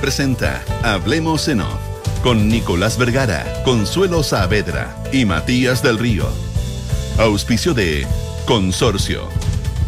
Presenta 0.00 0.62
Hablemos 0.82 1.48
en 1.48 1.60
Off 1.60 1.80
con 2.22 2.48
Nicolás 2.48 2.96
Vergara, 2.96 3.62
Consuelo 3.64 4.22
Saavedra 4.22 4.96
y 5.12 5.24
Matías 5.24 5.82
del 5.82 5.98
Río. 5.98 6.26
Auspicio 7.18 7.74
de 7.74 8.06
Consorcio, 8.46 9.28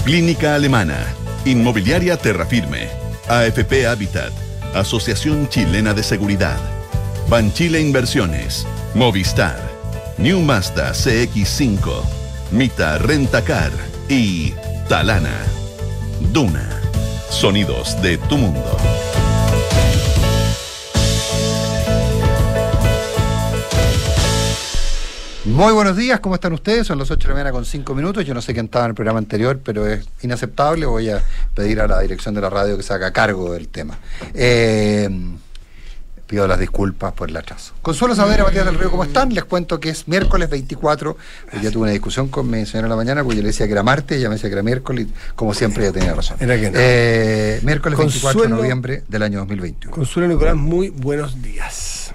Clínica 0.04 0.54
Alemana, 0.54 0.98
Inmobiliaria 1.44 2.16
Terrafirme, 2.18 2.88
AFP 3.28 3.86
Habitat, 3.86 4.32
Asociación 4.74 5.48
Chilena 5.48 5.94
de 5.94 6.02
Seguridad, 6.02 6.58
Banchile 7.28 7.80
Inversiones, 7.80 8.66
Movistar, 8.94 9.58
New 10.18 10.40
Mazda 10.40 10.92
CX5, 10.92 12.02
Mita 12.50 12.98
Rentacar 12.98 13.72
y 14.08 14.52
Talana. 14.88 15.36
Duna. 16.32 16.68
Sonidos 17.30 18.00
de 18.02 18.18
tu 18.18 18.36
mundo. 18.36 18.76
Muy 25.46 25.72
buenos 25.72 25.96
días, 25.96 26.18
¿cómo 26.20 26.34
están 26.34 26.52
ustedes? 26.54 26.88
Son 26.88 26.98
las 26.98 27.08
8 27.10 27.20
de 27.22 27.28
la 27.28 27.34
mañana 27.34 27.52
con 27.52 27.64
5 27.64 27.94
minutos. 27.94 28.24
Yo 28.24 28.34
no 28.34 28.42
sé 28.42 28.52
quién 28.52 28.66
estaba 28.66 28.86
en 28.86 28.90
el 28.90 28.94
programa 28.96 29.18
anterior, 29.20 29.60
pero 29.62 29.86
es 29.86 30.04
inaceptable. 30.22 30.86
Voy 30.86 31.08
a 31.10 31.22
pedir 31.54 31.80
a 31.80 31.86
la 31.86 32.00
dirección 32.00 32.34
de 32.34 32.40
la 32.40 32.50
radio 32.50 32.76
que 32.76 32.82
se 32.82 32.92
haga 32.92 33.12
cargo 33.12 33.52
del 33.52 33.68
tema. 33.68 33.96
Eh, 34.34 35.08
pido 36.26 36.48
las 36.48 36.58
disculpas 36.58 37.12
por 37.12 37.30
el 37.30 37.36
atraso. 37.36 37.74
Consuelo 37.80 38.16
Saavedra, 38.16 38.42
Matías 38.42 38.64
del 38.66 38.76
Río, 38.76 38.90
¿cómo 38.90 39.04
están? 39.04 39.32
Les 39.32 39.44
cuento 39.44 39.78
que 39.78 39.90
es 39.90 40.08
miércoles 40.08 40.50
24. 40.50 41.16
Ya 41.62 41.70
tuve 41.70 41.82
una 41.84 41.92
discusión 41.92 42.26
con 42.26 42.50
mi 42.50 42.66
señora 42.66 42.86
en 42.86 42.90
la 42.90 42.96
mañana, 42.96 43.22
porque 43.22 43.36
yo 43.36 43.42
le 43.42 43.48
decía 43.48 43.66
que 43.66 43.72
era 43.72 43.84
martes, 43.84 44.18
ella 44.18 44.28
me 44.28 44.34
decía 44.34 44.48
que 44.50 44.54
era 44.54 44.64
miércoles, 44.64 45.06
y 45.06 45.12
como 45.36 45.54
siempre 45.54 45.84
ella 45.84 45.92
tenía 45.92 46.12
razón. 46.12 46.38
Era 46.40 46.56
que 46.58 46.70
no. 46.72 46.78
Eh, 46.80 47.60
miércoles 47.62 47.96
24 47.96 48.40
de 48.42 48.48
Consuelo- 48.48 48.56
noviembre 48.56 49.04
del 49.06 49.22
año 49.22 49.38
2021. 49.38 49.94
Consuelo 49.94 50.26
Nicolás, 50.28 50.56
muy 50.56 50.88
buenos 50.88 51.40
días. 51.40 52.05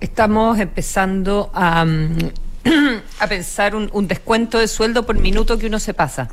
Estamos 0.00 0.58
empezando 0.58 1.50
a, 1.54 1.84
mm, 1.84 2.18
a 3.20 3.26
pensar 3.26 3.74
un, 3.74 3.88
un 3.92 4.06
descuento 4.08 4.58
de 4.58 4.68
sueldo 4.68 5.04
por 5.06 5.18
minuto 5.18 5.58
que 5.58 5.66
uno 5.66 5.78
se 5.78 5.94
pasa. 5.94 6.28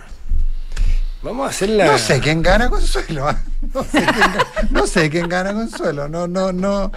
Vamos 1.22 1.47
a 1.47 1.50
hacer 1.52 1.69
la. 1.69 1.86
No 1.86 1.97
sé 1.97 2.19
quién 2.19 2.41
gana 2.41 2.69
Consuelo. 2.69 3.30
¿ah? 3.30 3.41
No 3.73 3.81
sé 3.84 4.00
quién, 4.03 4.08
ga- 4.34 4.69
no 4.72 4.88
sé 4.88 5.09
quién 5.09 5.30
gana 5.30 5.53
Consuelo. 5.53 6.09
No, 6.09 6.28
no, 6.28 6.52
no, 6.52 6.91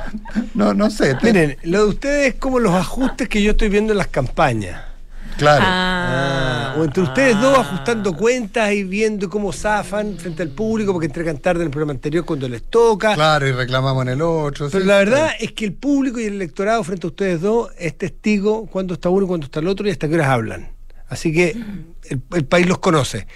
no, 0.54 0.74
no 0.74 0.90
sé. 0.90 1.16
Miren, 1.22 1.56
lo 1.62 1.84
de 1.84 1.88
ustedes 1.90 2.34
es 2.34 2.40
como 2.40 2.58
los 2.58 2.74
ajustes 2.74 3.28
que 3.28 3.40
yo 3.40 3.52
estoy 3.52 3.68
viendo 3.68 3.92
en 3.92 3.98
las 3.98 4.08
campañas. 4.08 4.82
Claro. 5.38 5.64
Ah, 5.66 6.74
o 6.78 6.84
entre 6.84 7.02
ustedes 7.02 7.40
dos 7.40 7.58
ajustando 7.58 8.16
cuentas 8.16 8.72
y 8.72 8.84
viendo 8.84 9.28
cómo 9.28 9.52
zafan 9.52 10.16
frente 10.18 10.42
al 10.42 10.50
público 10.50 10.92
porque 10.92 11.06
entregan 11.06 11.38
tarde 11.38 11.62
en 11.62 11.66
el 11.66 11.70
programa 11.70 11.92
anterior 11.92 12.24
cuando 12.24 12.48
les 12.48 12.62
toca. 12.64 13.14
Claro, 13.14 13.46
y 13.46 13.52
reclamamos 13.52 14.02
en 14.02 14.08
el 14.10 14.22
otro. 14.22 14.68
Pero 14.70 14.82
sí, 14.82 14.88
la 14.88 14.98
verdad 14.98 15.30
es 15.38 15.52
que 15.52 15.64
el 15.64 15.72
público 15.72 16.20
y 16.20 16.24
el 16.24 16.34
electorado 16.34 16.82
frente 16.84 17.06
a 17.06 17.10
ustedes 17.10 17.40
dos 17.40 17.70
es 17.78 17.96
testigo 17.96 18.66
cuándo 18.66 18.94
está 18.94 19.08
uno 19.08 19.24
y 19.24 19.28
cuándo 19.28 19.46
está 19.46 19.60
el 19.60 19.68
otro 19.68 19.86
y 19.86 19.90
hasta 19.90 20.08
qué 20.08 20.14
horas 20.14 20.28
hablan. 20.28 20.70
Así 21.08 21.32
que 21.32 21.50
el, 21.50 22.22
el 22.32 22.44
país 22.44 22.66
los 22.66 22.78
conoce. 22.78 23.26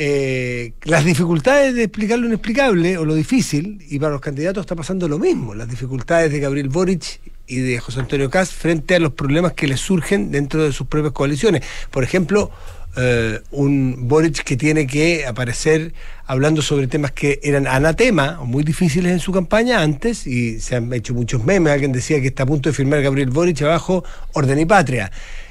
Eh, 0.00 0.74
las 0.84 1.04
dificultades 1.04 1.74
de 1.74 1.82
explicar 1.82 2.20
lo 2.20 2.28
inexplicable 2.28 2.96
o 2.98 3.04
lo 3.04 3.16
difícil, 3.16 3.84
y 3.90 3.98
para 3.98 4.12
los 4.12 4.20
candidatos 4.20 4.60
está 4.60 4.76
pasando 4.76 5.08
lo 5.08 5.18
mismo, 5.18 5.56
las 5.56 5.68
dificultades 5.68 6.30
de 6.30 6.38
Gabriel 6.38 6.68
Boric 6.68 7.18
y 7.48 7.56
de 7.56 7.80
José 7.80 7.98
Antonio 7.98 8.30
Caz 8.30 8.50
frente 8.50 8.94
a 8.94 9.00
los 9.00 9.14
problemas 9.14 9.54
que 9.54 9.66
les 9.66 9.80
surgen 9.80 10.30
dentro 10.30 10.62
de 10.62 10.70
sus 10.70 10.86
propias 10.86 11.12
coaliciones. 11.12 11.64
Por 11.90 12.04
ejemplo, 12.04 12.52
eh, 12.96 13.40
un 13.50 14.06
Boric 14.06 14.44
que 14.44 14.56
tiene 14.56 14.86
que 14.86 15.26
aparecer 15.26 15.92
hablando 16.26 16.62
sobre 16.62 16.86
temas 16.86 17.10
que 17.10 17.40
eran 17.42 17.66
anatema 17.66 18.38
o 18.40 18.46
muy 18.46 18.62
difíciles 18.62 19.10
en 19.10 19.18
su 19.18 19.32
campaña 19.32 19.82
antes 19.82 20.28
y 20.28 20.60
se 20.60 20.76
han 20.76 20.92
hecho 20.92 21.12
muchos 21.12 21.44
memes. 21.44 21.72
Alguien 21.72 21.90
decía 21.90 22.20
que 22.20 22.28
está 22.28 22.44
a 22.44 22.46
punto 22.46 22.68
de 22.68 22.72
firmar 22.72 23.02
Gabriel 23.02 23.30
Boric 23.30 23.62
abajo 23.62 24.04
Orden 24.32 24.60
y 24.60 24.64
Patria. 24.64 25.10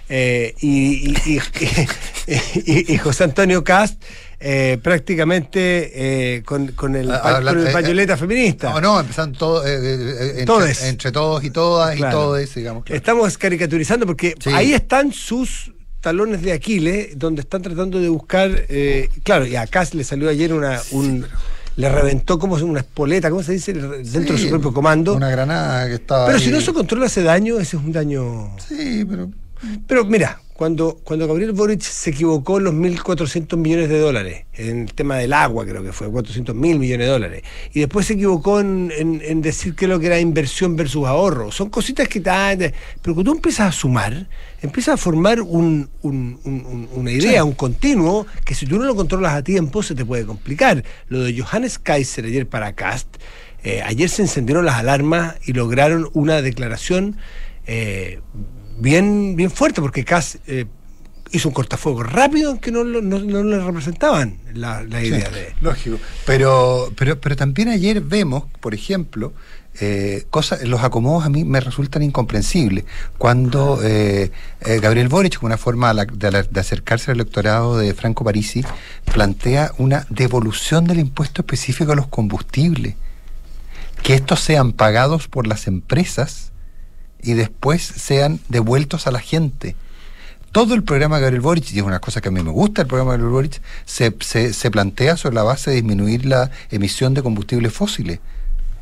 Eh, 0.09 0.55
y, 0.61 1.09
y- 1.25 1.39
y- 2.65 2.93
y- 2.93 2.97
José 2.97 3.25
Antonio 3.25 3.63
Cast 3.63 4.01
eh, 4.39 4.77
prácticamente 4.81 6.35
eh, 6.37 6.43
con, 6.43 6.67
con 6.69 6.95
el, 6.95 7.11
Ah, 7.11 7.21
habla- 7.37 7.51
con 7.51 7.61
el 7.61 7.67
eh, 7.67 7.71
pañoleta 7.71 8.15
feminista. 8.17 8.69
No, 8.71 8.81
no, 8.81 8.99
empezaron 8.99 9.33
todo, 9.33 9.65
eh, 9.65 9.73
eh, 9.73 9.79
eh, 10.19 10.29
entre, 10.29 10.45
Todes. 10.45 10.83
entre 10.83 11.11
todos 11.11 11.43
y 11.43 11.49
todas 11.49 11.97
y 11.97 12.01
todos, 12.01 12.53
digamos. 12.55 12.83
claro. 12.83 12.97
Estamos 12.97 13.37
caricaturizando 13.37 14.05
porque 14.05 14.35
Sí. 14.39 14.49
ahí 14.51 14.73
están 14.73 15.11
sus 15.11 15.71
talones 16.01 16.41
de 16.41 16.53
Aquiles, 16.53 17.17
donde 17.17 17.41
están 17.41 17.61
tratando 17.61 17.99
de 17.99 18.07
buscar, 18.09 18.49
eh, 18.69 19.09
claro, 19.23 19.45
y 19.45 19.55
a 19.55 19.65
Kass 19.67 19.93
le 19.93 20.03
salió 20.03 20.29
ayer 20.29 20.53
una, 20.53 20.79
un, 20.91 21.25
le 21.75 21.89
reventó 21.89 22.37
como 22.39 22.55
una 22.55 22.79
espoleta, 22.81 23.29
¿cómo 23.29 23.43
se 23.43 23.53
dice? 23.53 23.73
Dentro 23.73 24.35
de 24.35 24.41
su 24.41 24.49
propio 24.49 24.71
comando. 24.71 25.15
Una 25.15 25.29
granada 25.31 25.87
que 25.87 25.95
estaba. 25.95 26.27
Pero 26.27 26.37
ahí. 26.37 26.43
si 26.45 26.51
no 26.51 26.61
se 26.61 26.71
controla 26.73 27.07
ese 27.07 27.23
daño, 27.23 27.55
ese 27.59 27.75
es 27.77 27.83
un 27.83 27.91
daño. 27.91 28.55
Sí, 28.67 29.03
pero. 29.09 29.29
Pero 29.87 30.05
mira, 30.05 30.39
cuando, 30.53 30.99
cuando 31.03 31.27
Gabriel 31.27 31.51
Boric 31.51 31.81
se 31.81 32.09
equivocó 32.09 32.57
en 32.57 32.63
los 32.63 32.73
1.400 32.73 33.57
millones 33.57 33.89
de 33.89 33.99
dólares, 33.99 34.45
en 34.53 34.81
el 34.81 34.93
tema 34.93 35.17
del 35.17 35.33
agua 35.33 35.65
creo 35.65 35.83
que 35.83 35.91
fue, 35.93 36.09
400 36.09 36.55
mil 36.55 36.79
millones 36.79 37.05
de 37.05 37.11
dólares, 37.11 37.43
y 37.73 37.79
después 37.81 38.07
se 38.07 38.13
equivocó 38.13 38.59
en, 38.59 38.91
en- 38.97 39.21
en 39.23 39.41
decir 39.43 39.75
que 39.75 39.87
lo 39.87 39.99
que 39.99 40.07
era 40.07 40.19
inversión 40.19 40.75
versus 40.75 41.05
ahorro, 41.05 41.51
son 41.51 41.69
cositas 41.69 42.07
que 42.07 42.17
están... 42.17 42.57
Pero 42.57 43.13
cuando 43.13 43.23
tú 43.25 43.31
empiezas 43.37 43.67
a 43.67 43.71
sumar, 43.71 44.27
empiezas 44.61 44.95
a 44.95 44.97
formar 44.97 45.41
un- 45.41 45.89
un- 46.01 46.39
un- 46.43 46.65
un- 46.65 46.89
una 46.95 47.11
idea, 47.11 47.43
un 47.43 47.53
continuo, 47.53 48.25
que 48.43 48.55
si 48.55 48.65
tú 48.65 48.79
no 48.79 48.85
lo 48.85 48.95
controlas 48.95 49.33
a 49.35 49.43
tiempo 49.43 49.83
se 49.83 49.93
te 49.93 50.05
puede 50.05 50.25
complicar. 50.25 50.83
Lo 51.09 51.21
de 51.21 51.39
Johannes 51.39 51.77
Kaiser 51.77 52.25
ayer 52.25 52.47
para 52.47 52.73
Cast, 52.73 53.07
eh, 53.63 53.81
ayer 53.83 54.09
se 54.09 54.23
encendieron 54.23 54.65
las 54.65 54.77
alarmas 54.77 55.35
y 55.45 55.53
lograron 55.53 56.09
una 56.13 56.41
declaración... 56.41 57.17
eh, 57.67 58.21
bien, 58.79 59.35
bien 59.35 59.51
fuerte, 59.51 59.81
porque 59.81 60.03
Kass 60.05 60.39
eh, 60.47 60.65
hizo 61.31 61.49
un 61.49 61.53
cortafuego 61.53 62.03
rápido 62.03 62.59
que 62.59 62.71
no, 62.71 62.83
no, 62.83 63.01
no 63.01 63.43
le 63.43 63.59
representaban 63.63 64.37
la, 64.53 64.83
la 64.83 65.03
idea 65.03 65.29
de. 65.29 65.53
Lógico. 65.61 65.97
Pero, 66.25 66.91
pero, 66.95 67.19
pero 67.19 67.35
también 67.35 67.69
ayer 67.69 68.01
vemos, 68.01 68.43
por 68.59 68.73
ejemplo, 68.73 69.33
eh, 69.79 70.25
cosas, 70.31 70.63
los 70.63 70.81
acomodos 70.83 71.25
a 71.25 71.29
mí 71.29 71.43
me 71.43 71.59
resultan 71.59 72.01
incomprensibles. 72.01 72.85
Cuando 73.19 73.79
eh, 73.83 74.31
eh, 74.61 74.79
Gabriel 74.79 75.07
Boric, 75.07 75.35
como 75.37 75.47
una 75.47 75.57
forma 75.57 75.93
de, 75.93 76.31
la- 76.31 76.43
de 76.43 76.59
acercarse 76.59 77.11
al 77.11 77.17
electorado 77.17 77.77
de 77.77 77.93
Franco 77.93 78.23
Parisi, 78.23 78.63
plantea 79.11 79.71
una 79.77 80.07
devolución 80.09 80.85
del 80.85 80.99
impuesto 80.99 81.41
específico 81.41 81.91
a 81.91 81.95
los 81.95 82.07
combustibles. 82.07 82.95
Que 84.01 84.13
estos 84.15 84.39
sean 84.39 84.71
pagados 84.73 85.27
por 85.27 85.45
las 85.47 85.67
empresas 85.67 86.51
y 87.27 87.33
después 87.33 87.83
sean 87.83 88.39
devueltos 88.49 89.05
a 89.05 89.11
la 89.11 89.19
gente 89.19 89.75
todo 90.51 90.73
el 90.73 90.83
programa 90.83 91.17
de 91.17 91.23
Gabriel 91.23 91.41
Boric, 91.41 91.71
y 91.71 91.77
es 91.77 91.83
una 91.83 91.99
cosa 91.99 92.21
que 92.21 92.29
a 92.29 92.31
mí 92.31 92.41
me 92.41 92.49
gusta 92.49 92.81
el 92.81 92.87
programa 92.87 93.11
de 93.11 93.17
Gabriel 93.17 93.33
Boric, 93.33 93.61
se, 93.85 94.11
se, 94.53 94.71
plantea 94.71 95.17
sobre 95.17 95.35
la 95.35 95.43
base 95.43 95.69
de 95.69 95.75
disminuir 95.75 96.25
la 96.25 96.49
emisión 96.71 97.13
de 97.13 97.21
combustibles 97.21 97.71
fósiles. 97.73 98.19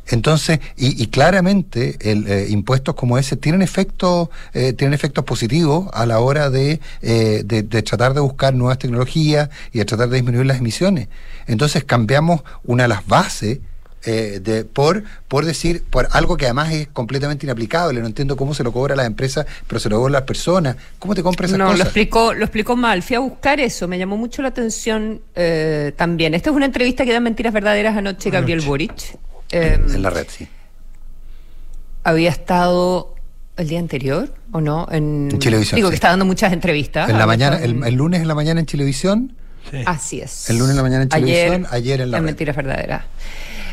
Entonces, 0.06 0.60
y, 0.76 1.02
y 1.02 1.08
claramente 1.08 1.96
el, 2.00 2.28
eh, 2.28 2.46
impuestos 2.48 2.94
como 2.94 3.18
ese 3.18 3.36
tienen 3.36 3.60
efectos, 3.60 4.28
eh, 4.54 4.72
tienen 4.72 4.94
efectos 4.94 5.24
positivos 5.24 5.88
a 5.92 6.06
la 6.06 6.20
hora 6.20 6.48
de, 6.48 6.80
eh, 7.02 7.42
de, 7.44 7.62
de 7.62 7.82
tratar 7.82 8.14
de 8.14 8.20
buscar 8.20 8.54
nuevas 8.54 8.78
tecnologías 8.78 9.50
y 9.72 9.78
de 9.78 9.84
tratar 9.84 10.08
de 10.08 10.16
disminuir 10.16 10.46
las 10.46 10.58
emisiones. 10.58 11.08
Entonces 11.46 11.84
cambiamos 11.84 12.42
una 12.64 12.84
de 12.84 12.88
las 12.88 13.06
bases 13.06 13.58
eh, 14.06 14.40
de, 14.42 14.64
por, 14.64 15.02
por 15.28 15.44
decir, 15.44 15.82
por 15.90 16.08
algo 16.12 16.36
que 16.36 16.46
además 16.46 16.72
es 16.72 16.88
completamente 16.88 17.44
inaplicable. 17.44 18.00
No 18.00 18.06
entiendo 18.06 18.36
cómo 18.36 18.54
se 18.54 18.62
lo 18.64 18.72
cobra 18.72 18.94
a 18.94 18.96
las 18.96 19.06
empresas, 19.06 19.44
pero 19.66 19.78
se 19.80 19.88
lo 19.90 19.96
cobra 19.98 20.10
a 20.10 20.20
las 20.20 20.22
personas. 20.22 20.76
¿Cómo 20.98 21.14
te 21.14 21.22
compras 21.22 21.50
esas 21.50 21.58
No, 21.58 21.64
lo 21.66 21.70
cosas? 21.72 21.86
explicó, 21.88 22.32
lo 22.32 22.44
explicó 22.44 22.76
mal. 22.76 23.02
Fui 23.02 23.16
a 23.16 23.18
buscar 23.20 23.60
eso, 23.60 23.86
me 23.88 23.98
llamó 23.98 24.16
mucho 24.16 24.40
la 24.42 24.48
atención 24.48 25.20
eh, 25.34 25.92
también. 25.96 26.32
Esta 26.34 26.50
es 26.50 26.56
una 26.56 26.66
entrevista 26.66 27.04
que 27.04 27.12
da 27.12 27.20
mentiras 27.20 27.52
verdaderas 27.52 27.96
anoche 27.96 28.30
Gabriel 28.30 28.60
Boric. 28.62 29.18
Eh, 29.50 29.78
en 29.94 30.02
la 30.02 30.10
red, 30.10 30.26
sí. 30.28 30.48
había 32.04 32.30
estado 32.30 33.14
el 33.56 33.68
día 33.68 33.78
anterior, 33.78 34.32
¿o 34.52 34.60
no? 34.60 34.86
En, 34.90 35.28
En 35.32 35.38
Chilevisión, 35.38 35.76
Digo 35.76 35.88
sí. 35.88 35.92
que 35.92 35.94
está 35.96 36.08
dando 36.10 36.24
muchas 36.24 36.52
entrevistas. 36.52 37.08
En 37.08 37.16
la 37.16 37.24
Había 37.24 37.26
mañana, 37.50 37.56
el, 37.64 37.70
en- 37.70 37.84
el 37.84 37.94
lunes 37.94 38.20
en 38.20 38.28
la 38.28 38.34
mañana 38.34 38.60
en 38.60 38.66
Chilevisión. 38.66 39.34
Sí. 39.70 39.78
Así 39.86 40.20
es. 40.20 40.48
El 40.50 40.58
lunes 40.58 40.70
en 40.72 40.76
la 40.76 40.82
mañana 40.82 41.02
en 41.04 41.08
Chilevisión, 41.08 41.66
ayer 41.70 42.00
en 42.00 42.10
la 42.12 42.18
red. 42.18 42.24
Mentiras 42.26 42.54
verdaderas. 42.54 43.04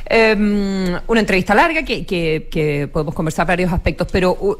Eh, 0.05 0.35
una 1.07 1.19
entrevista 1.19 1.55
larga 1.55 1.83
que, 1.83 2.89
podemos 2.91 3.13
conversar 3.13 3.47
varios 3.47 3.71
aspectos, 3.71 4.07
pero 4.11 4.38
uh, 4.39 4.57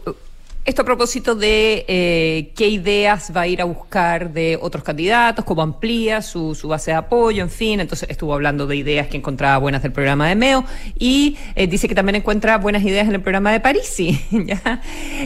esto 0.66 0.84
a 0.84 0.86
propósito 0.86 1.36
de 1.36 1.84
eh, 1.90 2.54
qué 2.56 2.70
ideas 2.70 3.34
va 3.36 3.42
a 3.42 3.48
ir 3.48 3.62
a 3.62 3.66
buscar 3.66 4.32
de 4.32 4.58
otros 4.62 4.82
candidatos, 4.82 5.44
cómo 5.44 5.62
amplía 5.62 6.22
su, 6.22 6.58
base 6.64 6.92
de 6.92 6.98
apoyo, 6.98 7.44
en 7.44 7.50
fin. 7.50 7.82
Entonces 7.82 8.10
estuvo 8.10 8.34
hablando 8.34 8.66
de 8.66 8.78
ideas 8.78 9.08
que 9.08 9.18
encontraba 9.18 9.58
buenas 9.58 9.84
del 9.84 9.92
programa 9.92 10.30
de 10.30 10.36
Meo 10.36 10.64
y 10.98 11.38
eh, 11.56 11.68
dice 11.68 11.90
que 11.90 11.96
también 11.96 12.16
encuentra 12.16 12.58
buenas 12.60 12.84
ideas 12.84 13.10
en 13.10 13.16
el 13.16 13.22
programa 13.22 13.52
de 13.52 13.60
Parisi. 13.60 14.22
¿ya? 14.32 14.82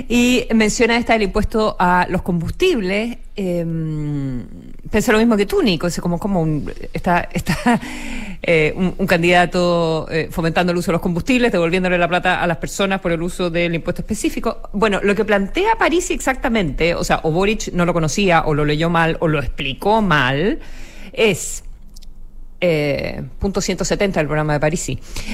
Y 0.09 0.47
menciona 0.55 0.97
esta 0.97 1.13
del 1.13 1.23
impuesto 1.23 1.75
a 1.77 2.07
los 2.09 2.23
combustibles. 2.23 3.17
Eh, 3.39 3.63
pensé 4.89 5.11
lo 5.11 5.19
mismo 5.19 5.37
que 5.37 5.45
tú, 5.45 5.61
Nico. 5.61 5.85
Es 5.85 5.99
como, 6.01 6.17
como 6.19 6.41
un- 6.41 6.73
esta, 6.91 7.29
esta 7.31 7.55
eh, 8.41 8.73
un, 8.75 8.95
un, 8.97 9.05
candidato 9.07 10.07
eh, 10.09 10.29
fomentando 10.31 10.71
el 10.71 10.77
uso 10.79 10.87
de 10.87 10.93
los 10.93 11.01
combustibles, 11.01 11.51
devolviéndole 11.51 11.99
la 11.99 12.07
plata 12.07 12.41
a 12.41 12.47
las 12.47 12.57
personas 12.57 12.99
por 12.99 13.11
el 13.11 13.21
uso 13.21 13.51
del 13.51 13.75
impuesto 13.75 14.01
específico. 14.01 14.61
Bueno, 14.73 14.99
lo 15.03 15.13
que 15.13 15.23
plantea 15.23 15.75
París 15.77 16.09
exactamente, 16.09 16.95
o 16.95 17.03
sea, 17.03 17.19
o 17.23 17.31
Boric 17.31 17.71
no 17.73 17.85
lo 17.85 17.93
conocía, 17.93 18.43
o 18.45 18.55
lo 18.55 18.65
leyó 18.65 18.89
mal, 18.89 19.17
o 19.19 19.27
lo 19.27 19.39
explicó 19.39 20.01
mal, 20.01 20.59
es 21.13 21.63
eh, 22.61 23.23
punto 23.39 23.61
170 23.61 24.19
del 24.19 24.27
programa 24.27 24.53
de 24.53 24.59
París. 24.59 24.87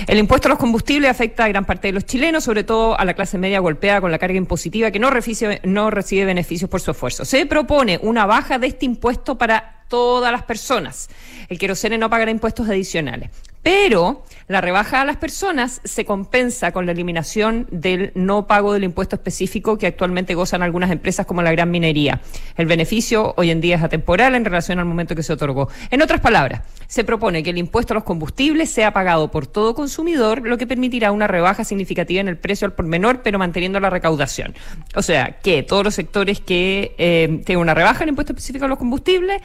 El 0.07 0.17
impuesto 0.17 0.47
a 0.47 0.49
los 0.49 0.59
combustibles 0.59 1.09
afecta 1.09 1.45
a 1.45 1.47
gran 1.47 1.65
parte 1.65 1.87
de 1.87 1.93
los 1.93 2.05
chilenos, 2.05 2.43
sobre 2.43 2.63
todo 2.63 2.99
a 2.99 3.05
la 3.05 3.13
clase 3.13 3.37
media 3.37 3.59
golpeada 3.59 4.01
con 4.01 4.11
la 4.11 4.19
carga 4.19 4.37
impositiva 4.37 4.91
que 4.91 4.99
no, 4.99 5.09
recibe, 5.09 5.61
no 5.63 5.89
recibe 5.89 6.25
beneficios 6.25 6.69
por 6.69 6.81
su 6.81 6.91
esfuerzo. 6.91 7.25
Se 7.25 7.45
propone 7.45 7.99
una 8.01 8.25
baja 8.25 8.59
de 8.59 8.67
este 8.67 8.85
impuesto 8.85 9.37
para 9.37 9.83
todas 9.87 10.31
las 10.31 10.43
personas. 10.43 11.09
El 11.49 11.59
querosene 11.59 11.97
no 11.97 12.09
pagará 12.09 12.31
impuestos 12.31 12.67
adicionales. 12.67 13.29
Pero 13.63 14.23
la 14.49 14.59
rebaja 14.59 15.01
a 15.01 15.05
las 15.05 15.15
personas 15.15 15.79
se 15.85 16.03
compensa 16.03 16.73
con 16.73 16.85
la 16.85 16.91
eliminación 16.91 17.65
del 17.71 18.11
no 18.13 18.45
pago 18.45 18.73
del 18.73 18.83
impuesto 18.83 19.15
específico 19.15 19.77
que 19.77 19.87
actualmente 19.87 20.35
gozan 20.35 20.63
algunas 20.63 20.91
empresas 20.91 21.25
como 21.25 21.41
la 21.41 21.51
gran 21.51 21.71
minería. 21.71 22.19
El 22.57 22.65
beneficio 22.65 23.33
hoy 23.37 23.51
en 23.51 23.61
día 23.61 23.77
es 23.77 23.83
atemporal 23.83 24.35
en 24.35 24.43
relación 24.43 24.79
al 24.79 24.85
momento 24.85 25.15
que 25.15 25.23
se 25.23 25.31
otorgó. 25.31 25.69
En 25.91 26.01
otras 26.01 26.19
palabras, 26.19 26.61
se 26.94 27.04
propone 27.04 27.42
que 27.42 27.50
el 27.50 27.57
impuesto 27.57 27.94
a 27.94 27.95
los 27.95 28.04
combustibles 28.04 28.69
sea 28.69 28.94
pagado 28.94 29.31
por 29.31 29.48
todo 29.48 29.74
consumidor, 29.74 30.48
lo 30.48 30.60
que 30.60 30.68
permitirá 30.68 31.12
una 31.12 31.25
rebaja 31.25 31.63
significativa 31.63 32.22
en 32.22 32.28
el 32.28 32.38
precio 32.38 32.68
al 32.68 32.74
por 32.74 32.86
menor, 32.86 33.24
pero 33.24 33.40
manteniendo 33.40 33.80
la 33.80 33.90
recaudación. 33.90 34.54
O 34.94 35.01
sea, 35.01 35.40
que 35.42 35.63
todos 35.63 35.84
los 35.84 35.95
sectores 35.95 36.40
que 36.40 36.94
eh, 37.00 37.42
tengan 37.48 37.63
una 37.63 37.74
rebaja 37.74 38.04
en 38.04 38.10
el 38.10 38.10
impuesto 38.10 38.34
específico 38.34 38.66
a 38.66 38.68
los 38.68 38.78
combustibles 38.78 39.42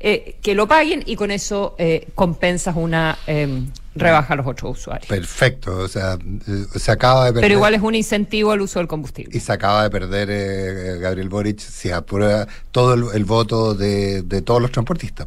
eh, 0.00 0.36
que 0.42 0.54
lo 0.54 0.68
paguen 0.68 1.02
y 1.06 1.16
con 1.16 1.30
eso 1.30 1.76
eh, 1.78 2.08
compensas 2.14 2.76
una 2.76 3.16
eh, 3.26 3.62
rebaja 3.94 4.34
a 4.34 4.36
los 4.36 4.46
otros 4.46 4.78
usuarios. 4.78 5.06
Perfecto, 5.06 5.78
o 5.78 5.88
sea, 5.88 6.18
eh, 6.46 6.78
se 6.78 6.92
acaba 6.92 7.24
de 7.24 7.32
perder. 7.32 7.42
Pero 7.42 7.54
igual 7.54 7.74
es 7.74 7.80
un 7.80 7.94
incentivo 7.94 8.50
al 8.50 8.60
uso 8.60 8.80
del 8.80 8.88
combustible. 8.88 9.34
Y 9.34 9.40
se 9.40 9.52
acaba 9.52 9.82
de 9.82 9.88
perder 9.90 10.28
eh, 10.30 10.98
Gabriel 10.98 11.30
Boric 11.30 11.58
si 11.58 11.90
aprueba 11.90 12.46
todo 12.70 12.94
el, 12.94 13.04
el 13.14 13.24
voto 13.24 13.74
de, 13.74 14.22
de, 14.22 14.42
todos 14.42 14.60
los 14.60 14.70
transportistas. 14.70 15.26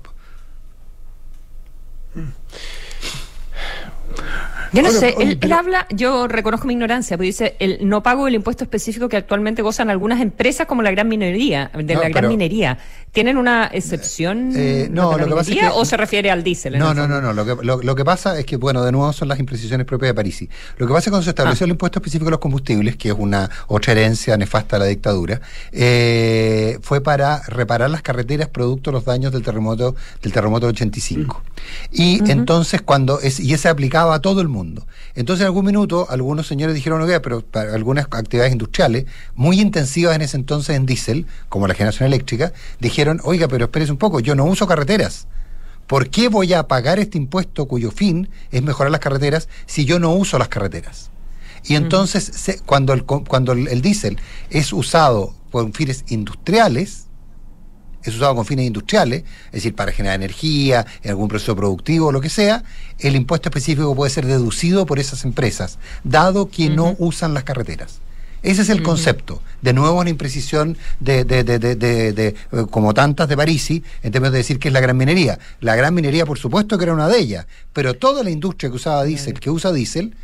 Yo 4.74 4.82
no 4.82 4.90
bueno, 4.90 5.00
sé, 5.00 5.16
él, 5.20 5.38
pero... 5.40 5.54
él, 5.54 5.54
habla, 5.54 5.88
yo 5.90 6.28
reconozco 6.28 6.68
mi 6.68 6.74
ignorancia, 6.74 7.18
pero 7.18 7.26
dice 7.26 7.56
el 7.60 7.88
no 7.88 8.04
pago 8.04 8.26
del 8.26 8.36
impuesto 8.36 8.64
específico 8.64 9.08
que 9.08 9.16
actualmente 9.16 9.62
gozan 9.62 9.90
algunas 9.90 10.20
empresas 10.22 10.68
como 10.68 10.82
la 10.82 10.92
gran 10.92 11.08
minería, 11.08 11.72
de 11.74 11.94
no, 11.94 12.02
la 12.02 12.10
gran 12.10 12.14
pero, 12.14 12.30
minería. 12.30 12.78
¿Tienen 13.16 13.38
una 13.38 13.68
excepción 13.72 14.52
eh, 14.58 14.90
no, 14.92 15.18
lo 15.18 15.26
que 15.26 15.36
pasa 15.36 15.52
es 15.54 15.58
que, 15.58 15.68
o 15.70 15.86
se 15.86 15.96
refiere 15.96 16.30
al 16.30 16.44
diésel? 16.44 16.78
No, 16.78 16.94
no, 16.94 17.08
no, 17.08 17.22
no. 17.22 17.32
Lo 17.32 17.46
que, 17.46 17.66
lo, 17.66 17.82
lo, 17.82 17.96
que 17.96 18.04
pasa 18.04 18.38
es 18.38 18.46
que, 18.46 18.58
bueno, 18.58 18.84
de 18.84 18.92
nuevo 18.92 19.14
son 19.14 19.30
las 19.30 19.40
imprecisiones 19.40 19.88
propias 19.88 20.10
de 20.10 20.14
Parisi. 20.14 20.50
Lo 20.78 20.86
que 20.86 20.92
pasa 20.92 21.00
es 21.00 21.06
que 21.06 21.10
cuando 21.12 21.24
se 21.24 21.30
estableció 21.30 21.64
ah. 21.64 21.68
el 21.68 21.72
impuesto 21.72 22.00
específico 22.00 22.28
a 22.28 22.32
los 22.32 22.42
combustibles, 22.42 22.98
que 22.98 23.08
es 23.08 23.16
una 23.18 23.50
otra 23.68 23.94
herencia 23.94 24.36
nefasta 24.36 24.76
de 24.76 24.80
la 24.82 24.86
dictadura, 24.88 25.40
eh, 25.72 26.78
fue 26.82 27.00
para 27.00 27.42
reparar 27.48 27.90
las 27.90 28.02
carreteras 28.02 28.50
producto 28.50 28.92
de 28.92 28.96
los 28.96 29.06
daños 29.06 29.32
del 29.32 29.44
terremoto 29.44 29.96
del 30.22 30.34
terremoto 30.34 30.66
del 30.66 30.76
85. 30.76 31.42
Mm. 31.42 31.52
Y 31.94 32.20
uh 32.20 32.26
-huh. 32.26 32.32
entonces 32.32 32.82
cuando 32.82 33.22
es, 33.22 33.40
y 33.40 33.54
ese 33.54 33.70
aplicaba 33.70 34.16
a 34.16 34.20
todo 34.20 34.42
el 34.42 34.50
mundo. 34.50 34.86
Entonces 35.16 35.44
en 35.44 35.46
algún 35.46 35.64
minuto 35.64 36.06
algunos 36.10 36.48
señores 36.48 36.76
dijeron, 36.76 37.02
ok, 37.02 37.22
pero 37.24 37.40
para 37.40 37.74
algunas 37.74 38.08
actividades 38.12 38.52
industriales 38.52 39.06
muy 39.36 39.62
intensivas 39.62 40.18
en 40.18 40.22
ese 40.22 40.36
entonces 40.36 40.76
en 40.76 40.86
diésel, 40.86 41.28
como 41.48 41.66
la 41.70 41.76
generación 41.76 42.08
eléctrica, 42.08 42.52
dijeron 42.82 43.05
oiga, 43.24 43.48
pero 43.48 43.66
espérese 43.66 43.92
un 43.92 43.98
poco, 43.98 44.20
yo 44.20 44.36
no 44.36 44.46
uso 44.46 44.68
carreteras. 44.68 45.28
¿Por 45.88 46.10
qué 46.10 46.30
voy 46.30 46.54
a 46.54 46.68
pagar 46.68 47.00
este 47.00 47.18
impuesto 47.18 47.68
cuyo 47.68 47.92
fin 47.92 48.30
es 48.52 48.64
mejorar 48.64 48.92
las 48.92 49.02
carreteras 49.02 49.48
si 49.68 49.86
yo 49.86 50.00
no 50.00 50.14
uso 50.14 50.40
las 50.40 50.48
carreteras? 50.48 51.12
Y 51.64 51.76
entonces, 51.76 52.24
se, 52.24 52.60
cuando, 52.60 52.94
el, 52.94 53.06
cuando 53.06 53.52
el, 53.52 53.68
el 53.68 53.82
diésel 53.82 54.20
es 54.50 54.72
usado 54.74 55.34
con 55.52 55.74
fines 55.74 56.06
industriales, 56.08 57.08
es 58.04 58.16
usado 58.16 58.36
con 58.36 58.46
fines 58.46 58.68
industriales, 58.68 59.24
es 59.48 59.52
decir, 59.52 59.76
para 59.76 59.92
generar 59.92 60.16
energía, 60.16 60.86
en 61.02 61.10
algún 61.12 61.28
proceso 61.28 61.56
productivo 61.56 62.08
o 62.08 62.12
lo 62.12 62.22
que 62.22 62.30
sea, 62.30 62.64
el 63.00 63.16
impuesto 63.16 63.50
específico 63.50 63.96
puede 63.96 64.12
ser 64.12 64.26
deducido 64.26 64.86
por 64.86 65.00
esas 65.00 65.26
empresas, 65.26 65.80
dado 66.04 66.50
que 66.50 66.68
uh 66.68 66.70
-huh. 66.70 66.76
no 66.76 66.96
usan 67.00 67.34
las 67.34 67.44
carreteras. 67.44 68.00
Ese 68.46 68.62
es 68.62 68.70
el 68.70 68.84
concepto. 68.84 69.42
De 69.64 69.74
nuevo, 69.74 70.00
una 70.00 70.12
imprecisión 70.12 70.78
de, 71.00 71.26
de, 71.26 71.44
de, 71.44 71.58
de, 71.58 72.36
como 72.70 72.94
tantas 72.94 73.28
de 73.28 73.36
Parisi, 73.36 73.84
en 74.04 74.12
términos 74.12 74.34
de 74.34 74.38
decir 74.38 74.60
que 74.60 74.68
es 74.68 74.74
la 74.74 74.82
gran 74.82 74.96
minería. 74.96 75.40
La 75.62 75.76
gran 75.76 75.96
minería, 75.96 76.28
por 76.28 76.38
supuesto, 76.38 76.78
que 76.78 76.84
era 76.84 76.94
una 76.94 77.10
de 77.10 77.18
ellas, 77.18 77.48
pero 77.74 77.96
toda 77.96 78.24
la 78.24 78.30
industria 78.30 78.70
que 78.70 78.76
usaba 78.76 79.04
diésel, 79.04 79.40
que 79.40 79.50
usa 79.50 79.74
diésel, 79.74 80.16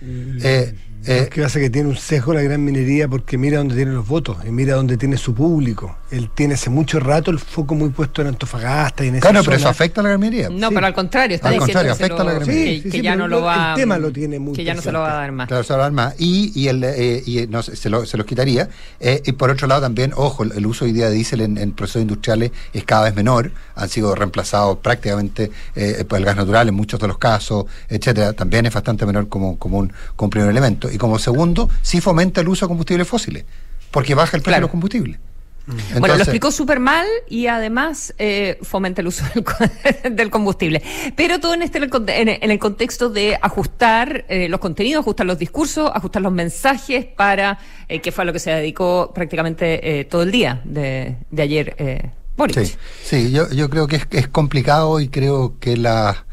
eh, 0.44 0.76
eh, 1.08 1.30
¿Qué 1.32 1.42
pasa? 1.42 1.60
Que 1.60 1.70
tiene 1.70 1.90
un 1.90 1.96
sesgo 1.98 2.34
la 2.34 2.42
gran 2.42 2.64
minería 2.64 3.08
porque 3.08 3.38
mira 3.38 3.58
dónde 3.58 3.76
tiene 3.76 3.92
los 3.92 4.08
votos 4.08 4.38
y 4.46 4.52
mira 4.52 4.76
dónde 4.76 4.98
tiene 4.98 5.18
su 5.18 5.34
público. 5.34 5.98
Él 6.12 6.30
tiene 6.34 6.56
hace 6.56 6.70
mucho 6.70 7.00
rato 7.00 7.32
el 7.32 7.40
foco 7.40 7.74
muy 7.76 7.90
puesto 7.90 8.22
en 8.22 8.28
Antofagasta 8.30 9.04
y 9.06 9.08
en 9.10 9.16
esa 9.16 9.22
Claro, 9.22 9.40
zona. 9.40 9.46
pero 9.46 9.58
eso 9.58 9.70
afecta 9.70 10.02
a 10.02 10.04
la 10.04 10.10
gran 10.10 10.22
minería. 10.22 10.50
No, 10.50 10.70
sí. 10.70 10.76
pero 10.76 10.88
al 10.88 10.94
contrario, 10.94 11.36
está 11.36 11.48
al 11.50 11.56
diciendo 11.56 11.80
contrario, 11.80 11.92
afecta 11.94 12.16
lo, 12.16 12.22
a 12.22 12.24
la 12.26 12.34
gran 12.34 12.48
minería. 12.48 12.72
que, 12.72 12.78
sí, 12.78 12.90
que 12.90 12.98
sí, 12.98 13.02
ya 13.04 13.16
no 13.16 13.28
lo 13.28 13.42
va 13.42 13.72
El 13.72 13.76
tema 13.78 13.98
lo 13.98 14.12
tiene 14.12 14.40
muy 14.40 14.54
Que 14.54 14.64
ya 14.64 14.74
no 14.74 14.82
se 14.82 14.92
lo 14.92 15.00
va 15.00 15.12
a 15.12 15.16
dar 15.16 15.32
más. 15.32 15.48
Claro, 15.48 15.64
se 15.64 15.74
lo 15.74 15.80
va 15.80 15.86
a 15.86 15.88
dar 15.88 15.94
más. 15.94 16.16
Y, 16.20 16.52
y, 16.60 16.68
el, 16.68 16.84
eh, 16.84 17.24
y 17.26 17.48
no, 17.48 17.64
se, 17.64 17.90
lo, 17.90 18.06
se 18.06 18.18
los 18.18 18.26
quitaría. 18.26 18.70
Eh, 19.00 19.22
y 19.26 19.32
por 19.32 19.50
otro 19.50 19.68
lado 19.68 19.82
también, 19.82 20.12
ojo, 20.16 20.44
el, 20.44 20.52
el 20.52 20.66
uso 20.66 20.86
hoy 20.86 20.92
día 20.92 21.10
de 21.10 21.16
diésel 21.16 21.42
en, 21.42 21.58
en, 21.58 21.72
procesos 21.72 22.02
industriales 22.02 22.52
es 22.74 22.84
cada 22.84 23.06
vez 23.06 23.16
menor. 23.16 23.52
Han 23.76 23.90
sido 23.90 24.14
reemplazados 24.14 24.78
prácticamente 24.80 25.52
eh, 25.76 26.04
por 26.08 26.20
el 26.20 26.26
gas 26.26 26.36
natural 26.36 26.68
en 26.68 26.76
muchos 26.76 27.00
de 27.00 27.08
los 27.08 27.18
casos, 27.18 27.66
etcétera. 27.90 28.34
También 28.34 28.66
es 28.66 28.74
bastante 28.74 29.06
menor 29.06 29.30
como, 29.30 29.58
como, 29.58 29.80
un, 29.80 29.94
como 30.16 30.30
primer 30.30 30.50
elemento. 30.50 30.90
Y 30.92 30.98
como 30.98 31.20
segundo, 31.20 31.70
sí 31.82 32.02
fomenta 32.02 32.42
el 32.42 32.48
uso 32.48 32.66
de 32.66 32.70
combustibles 32.70 33.08
fósiles, 33.08 33.46
porque 33.92 34.16
baja 34.16 34.38
el 34.38 34.44
precio 34.44 34.52
claro. 34.52 34.58
de 34.58 34.62
los 34.62 34.72
combustibles. 34.72 35.20
Entonces, 35.68 36.00
bueno, 36.00 36.16
lo 36.16 36.24
explicó 36.24 36.52
súper 36.52 36.80
mal 36.80 37.06
y 37.30 37.48
además 37.48 38.14
eh, 38.18 38.58
fomenta 38.64 39.02
el 39.02 39.08
uso 39.08 39.24
del, 40.04 40.16
del, 40.16 40.30
combustible. 40.30 40.82
Pero 41.16 41.40
todo 41.40 41.54
en, 41.54 41.62
este, 41.62 41.78
en, 41.80 42.52
el 42.52 42.60
contexto 42.60 43.10
de 43.10 43.38
ajustar 43.42 44.26
eh, 44.28 44.50
los 44.50 44.60
contenidos, 44.60 45.02
ajustar 45.02 45.26
los 45.28 45.38
discursos, 45.38 45.92
ajustar 45.94 46.22
los 46.22 46.32
mensajes 46.32 47.06
para, 47.06 47.60
eh, 47.88 48.02
que 48.02 48.12
fue 48.12 48.24
a 48.24 48.26
lo 48.26 48.34
que 48.34 48.40
se 48.40 48.52
dedicó 48.52 49.12
prácticamente 49.14 50.00
eh, 50.00 50.06
todo 50.06 50.24
el 50.24 50.32
día 50.32 50.62
de, 50.64 51.18
de 51.30 51.42
ayer. 51.42 51.76
Eh, 51.78 52.10
Boric. 52.36 52.66
Sí, 52.66 52.76
sí 53.04 53.32
yo, 53.32 53.50
yo 53.52 53.70
creo 53.70 53.88
que 53.88 53.98
es, 53.98 54.08
es 54.12 54.28
complicado 54.28 55.00
y 55.00 55.10
creo 55.10 55.60
que 55.60 55.78
la 55.78 56.26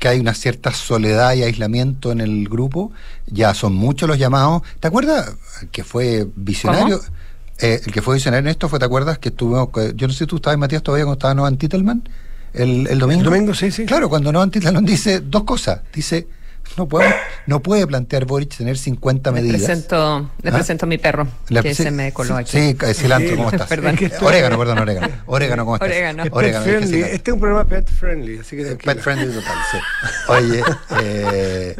que 0.00 0.08
hay 0.08 0.18
una 0.18 0.34
cierta 0.34 0.72
soledad 0.72 1.34
y 1.34 1.42
aislamiento 1.44 2.10
en 2.10 2.20
el 2.20 2.48
grupo. 2.48 2.90
Ya 3.26 3.54
son 3.54 3.74
muchos 3.74 4.08
los 4.08 4.18
llamados. 4.18 4.62
¿Te 4.80 4.88
acuerdas 4.88 5.36
que 5.70 5.84
fue 5.84 6.26
visionario? 6.34 7.00
Eh, 7.58 7.82
el 7.84 7.92
que 7.92 8.00
fue 8.00 8.14
visionario 8.14 8.48
en 8.48 8.50
esto 8.50 8.68
fue, 8.68 8.78
¿te 8.78 8.86
acuerdas? 8.86 9.18
Que 9.18 9.28
estuvimos, 9.28 9.68
yo 9.94 10.06
no 10.08 10.12
sé 10.12 10.20
si 10.20 10.26
tú 10.26 10.36
estabas, 10.36 10.58
Matías, 10.58 10.82
todavía 10.82 11.04
cuando 11.04 11.18
estaba 11.18 11.34
Novan 11.34 11.58
Titelman, 11.58 12.02
el, 12.54 12.86
el 12.88 12.98
domingo. 12.98 13.20
El 13.20 13.26
domingo, 13.26 13.54
sí, 13.54 13.70
sí. 13.70 13.84
Claro, 13.84 14.08
cuando 14.08 14.32
Novan 14.32 14.50
Titelman 14.50 14.86
dice 14.86 15.20
dos 15.20 15.44
cosas. 15.44 15.82
Dice, 15.92 16.26
no, 16.76 16.88
puede, 16.88 17.14
no 17.46 17.60
puede 17.60 17.86
plantear 17.86 18.24
Boric 18.24 18.56
tener 18.56 18.78
50 18.78 19.30
le 19.30 19.40
medidas. 19.40 19.62
Presento, 19.62 20.30
le 20.42 20.50
¿Ah? 20.50 20.52
presento 20.52 20.86
a 20.86 20.88
mi 20.88 20.98
perro, 20.98 21.26
la, 21.48 21.62
que 21.62 21.74
sí, 21.74 21.82
se 21.82 21.90
me 21.90 22.12
coló 22.12 22.36
aquí. 22.36 22.50
Sí, 22.50 22.76
cilantro, 22.94 23.36
¿cómo 23.36 23.50
estás? 23.50 23.68
perdón. 23.68 23.98
Orégano, 24.20 24.58
perdón, 24.58 24.78
orégano. 24.78 25.08
Orégano, 25.26 25.64
¿cómo 25.64 25.76
estás? 25.76 25.88
Orégano. 25.88 26.24
orégano 26.30 26.64
pet 26.64 26.78
friendly. 26.78 27.00
Este 27.02 27.30
es 27.30 27.34
un 27.34 27.40
programa 27.40 27.68
pet 27.68 27.90
friendly, 27.90 28.38
así 28.38 28.56
que 28.56 28.64
Pet 28.76 29.00
friendly 29.00 29.32
total, 29.32 29.58
sí. 29.70 29.78
Oye, 30.28 30.62
eh, 31.02 31.76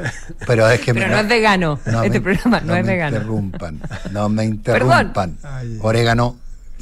pero 0.47 0.69
es 0.69 0.81
que... 0.81 0.95
Pero 0.95 1.07
me, 1.07 1.13
no, 1.15 1.21
es 1.21 1.29
vegano, 1.29 1.81
no 1.87 2.03
este 2.03 2.21
me, 2.21 2.25
programa 2.25 2.61
no, 2.61 2.67
no 2.67 2.77
es 2.77 2.85
me 2.85 2.93
vegano. 2.93 3.17
Interrumpan, 3.17 3.81
no 4.11 4.29
me 4.29 4.45
interrumpan. 4.45 5.39
Orégano, 5.81 6.37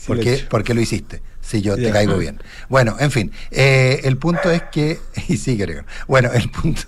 ¿por 0.07 0.21
qué, 0.21 0.47
¿por 0.49 0.65
qué 0.65 0.75
lo 0.75 0.81
hiciste? 0.81 1.23
si 1.49 1.63
yo 1.63 1.77
te 1.77 1.91
caigo 1.91 2.19
bien. 2.19 2.43
Bueno, 2.69 2.97
en 3.01 3.11
fin, 3.11 3.33
eh, 3.51 4.01
el 4.05 4.19
punto 4.19 4.51
es 4.51 4.63
que. 4.65 4.99
Y 5.29 5.39
sigue, 5.39 5.65
orégano. 5.65 5.89
Bueno, 6.07 6.31
el 6.33 6.51
punto. 6.51 6.83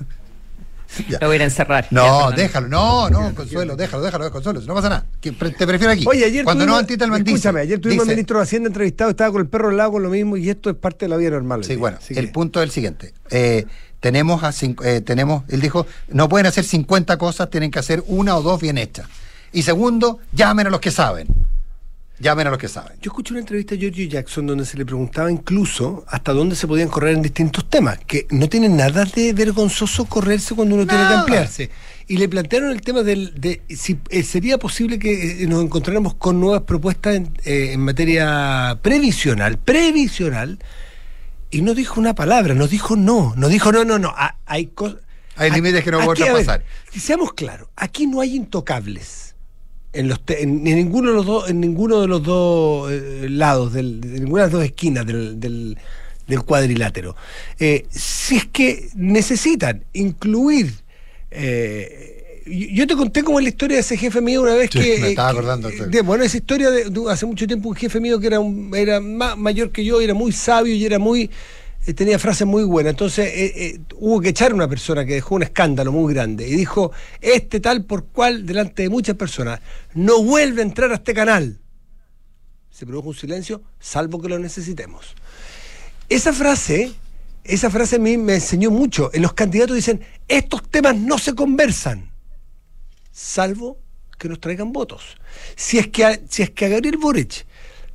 Lo 1.21 1.27
voy 1.29 1.39
a 1.39 1.45
encerrar. 1.45 1.87
No, 1.91 2.31
déjalo, 2.33 2.69
no, 2.69 3.11
no, 3.11 3.35
Consuelo, 3.35 3.77
déjalo, 3.77 4.03
déjalo, 4.03 4.31
Consuelo, 4.31 4.61
no 4.61 4.75
pasa 4.75 4.89
nada. 4.89 5.07
Te 5.21 5.33
prefiero 5.33 5.93
aquí. 5.93 6.05
Oye, 6.07 6.25
ayer 6.25 6.45
Cuando 6.45 6.65
tuvimos, 6.65 6.77
no 6.77 6.81
Antita 6.81 7.05
el 7.05 7.15
Escúchame, 7.15 7.61
ayer 7.61 7.81
tuvimos 7.81 8.05
dice, 8.05 8.11
al 8.11 8.17
ministro 8.17 8.39
de 8.39 8.43
Hacienda 8.43 8.67
entrevistado, 8.69 9.11
estaba 9.11 9.31
con 9.31 9.41
el 9.41 9.49
perro 9.49 9.69
al 9.69 9.77
lado 9.77 9.93
con 9.93 10.03
lo 10.03 10.11
mismo 10.11 10.37
y 10.37 10.51
esto 10.51 10.71
es 10.71 10.77
parte 10.77 11.07
de 11.07 11.11
la 11.11 11.17
vida 11.17 11.31
normal. 11.31 11.65
Sí, 11.65 11.77
bueno, 11.77 11.99
el 12.09 12.27
que... 12.27 12.33
punto 12.33 12.61
es 12.61 12.65
el 12.65 12.71
siguiente. 12.71 13.15
Eh, 13.31 13.67
tenemos, 14.01 14.43
a, 14.43 14.53
eh, 14.85 15.01
tenemos, 15.03 15.45
él 15.49 15.61
dijo, 15.61 15.87
no 16.09 16.29
pueden 16.29 16.47
hacer 16.47 16.65
50 16.65 17.17
cosas, 17.19 17.51
tienen 17.51 17.71
que 17.71 17.79
hacer 17.79 18.03
una 18.07 18.37
o 18.37 18.43
dos 18.43 18.61
bien 18.61 18.79
hechas. 18.79 19.07
Y 19.53 19.63
segundo, 19.63 20.19
llamen 20.33 20.67
a 20.69 20.71
los 20.71 20.81
que 20.81 20.91
saben. 20.91 21.29
Llamen 22.21 22.49
a 22.49 22.51
los 22.51 22.59
que 22.59 22.69
saben. 22.69 22.99
Yo 23.01 23.11
escuché 23.11 23.33
una 23.33 23.41
entrevista 23.41 23.75
a 23.75 23.79
Giorgio 23.79 24.07
Jackson 24.07 24.47
donde 24.47 24.67
se 24.67 24.77
le 24.77 24.85
preguntaba 24.85 25.33
incluso 25.33 26.05
hasta 26.07 26.35
dónde 26.35 26.55
se 26.55 26.67
podían 26.67 26.89
correr 26.89 27.15
en 27.15 27.23
distintos 27.23 27.69
temas, 27.71 27.99
que 28.07 28.27
no 28.29 28.47
tiene 28.47 28.69
nada 28.69 29.07
de 29.07 29.33
vergonzoso 29.33 30.05
correrse 30.05 30.55
cuando 30.55 30.75
uno 30.75 30.85
no. 30.85 30.91
tiene 30.91 31.09
que 31.09 31.15
ampliarse. 31.15 31.71
Y 32.09 32.19
le 32.19 32.29
plantearon 32.29 32.73
el 32.73 32.83
tema 32.83 33.03
del, 33.03 33.41
de 33.41 33.63
si 33.71 33.99
eh, 34.11 34.23
sería 34.23 34.59
posible 34.59 34.99
que 34.99 35.45
eh, 35.45 35.47
nos 35.47 35.65
encontráramos 35.65 36.13
con 36.15 36.39
nuevas 36.39 36.63
propuestas 36.63 37.17
en, 37.17 37.33
eh, 37.47 37.71
en 37.73 37.81
materia 37.81 38.79
previsional, 38.83 39.57
previsional, 39.57 40.59
y 41.51 41.63
no 41.63 41.73
dijo 41.73 41.99
una 41.99 42.15
palabra, 42.15 42.53
nos 42.53 42.69
dijo 42.69 42.97
no, 42.97 43.33
nos 43.37 43.49
dijo 43.49 43.73
no, 43.73 43.87
no, 43.87 43.99
no, 43.99 44.15
hay 44.45 44.67
cosas 44.67 45.01
Hay 45.37 45.53
límites 45.53 45.83
que 45.83 45.91
no 45.91 46.01
puedo 46.01 46.13
traspasar. 46.13 46.65
Seamos 46.95 47.33
claros, 47.33 47.69
aquí 47.77 48.07
no 48.07 48.21
hay 48.21 48.37
intocables. 48.37 49.30
En, 49.93 50.09
los 50.09 50.21
en, 50.29 50.63
ninguno 50.63 51.11
de 51.11 51.17
los 51.17 51.27
dos, 51.27 51.51
en 51.51 51.61
ninguno 51.61 52.01
de 52.01 52.07
los 52.07 52.23
dos 52.23 52.91
eh, 52.93 53.27
lados, 53.29 53.73
del, 53.73 54.01
de 54.01 54.21
ninguna 54.21 54.43
de 54.43 54.47
las 54.47 54.53
dos 54.53 54.65
esquinas 54.65 55.05
del, 55.05 55.41
del, 55.41 55.77
cuadrilátero. 56.47 57.17
Eh, 57.59 57.87
si 57.91 58.37
es 58.37 58.45
que 58.47 58.89
necesitan 58.95 59.83
incluir 59.93 60.73
eh, 61.31 62.21
yo 62.51 62.87
te 62.87 62.97
conté 62.97 63.23
como 63.23 63.41
la 63.41 63.49
historia 63.49 63.77
de 63.77 63.81
ese 63.83 63.97
jefe 63.97 64.21
mío 64.21 64.43
una 64.43 64.55
vez 64.55 64.71
que. 64.71 64.99
Me 65.01 65.09
estaba 65.11 65.31
acordando. 65.31 65.69
de, 65.69 66.03
bueno, 66.03 66.25
esa 66.25 66.37
historia 66.37 66.71
de, 66.71 66.91
hace 67.09 67.27
mucho 67.27 67.47
tiempo 67.47 67.69
un 67.69 67.77
jefe 67.77 68.01
mío 68.01 68.19
que 68.19 68.27
era, 68.27 68.39
era 68.75 69.01
más 69.01 69.37
mayor 69.37 69.71
que 69.71 69.85
yo, 69.85 70.01
era 70.01 70.15
muy 70.15 70.33
sabio 70.33 70.75
y 70.75 70.85
era 70.85 70.99
muy. 70.99 71.31
Eh, 71.87 71.95
tenía 71.95 72.19
frases 72.19 72.47
muy 72.47 72.65
buenas. 72.65 72.91
Entonces 72.91 73.27
eh, 73.29 73.53
eh, 73.57 73.81
hubo 73.97 74.21
que 74.21 74.31
echar 74.31 74.53
a 74.53 74.55
una 74.55 74.69
persona 74.69 75.05
que 75.05 75.15
dejó 75.15 75.35
un 75.35 75.43
escándalo 75.43 75.93
muy 75.93 76.13
grande 76.13 76.47
y 76.49 76.55
dijo: 76.55 76.93
Este 77.21 77.61
tal 77.61 77.85
por 77.85 78.07
cual, 78.07 78.47
delante 78.47 78.83
de 78.83 78.91
muchas 78.91 79.17
personas, 79.17 79.61
no 79.95 80.23
vuelve 80.23 80.63
a 80.63 80.65
entrar 80.65 80.91
a 80.93 80.97
este 80.97 81.15
canal. 81.15 81.61
Se 82.71 82.87
produjo 82.87 83.09
un 83.09 83.15
silencio, 83.15 83.63
salvo 83.79 84.21
que 84.21 84.29
lo 84.29 84.39
necesitemos. 84.39 85.15
Esa 86.09 86.33
frase. 86.33 86.93
Esa 87.43 87.71
frase 87.71 87.97
a 87.97 87.99
mí 87.99 88.19
me 88.19 88.35
enseñó 88.35 88.71
mucho. 88.71 89.11
En 89.15 89.23
los 89.23 89.33
candidatos 89.33 89.75
dicen, 89.75 90.03
estos 90.29 90.69
temas 90.69 90.95
no 90.95 91.17
se 91.17 91.35
conversan 91.35 92.11
salvo 93.21 93.79
que 94.19 94.29
nos 94.29 94.41
traigan 94.41 94.73
votos. 94.73 95.17
Si 95.57 95.79
es 95.79 95.89
que 95.89 96.05
a, 96.05 96.19
si 96.29 96.43
es 96.43 96.51
que 96.51 96.69
Gabriel 96.69 96.97
Boric 96.97 97.47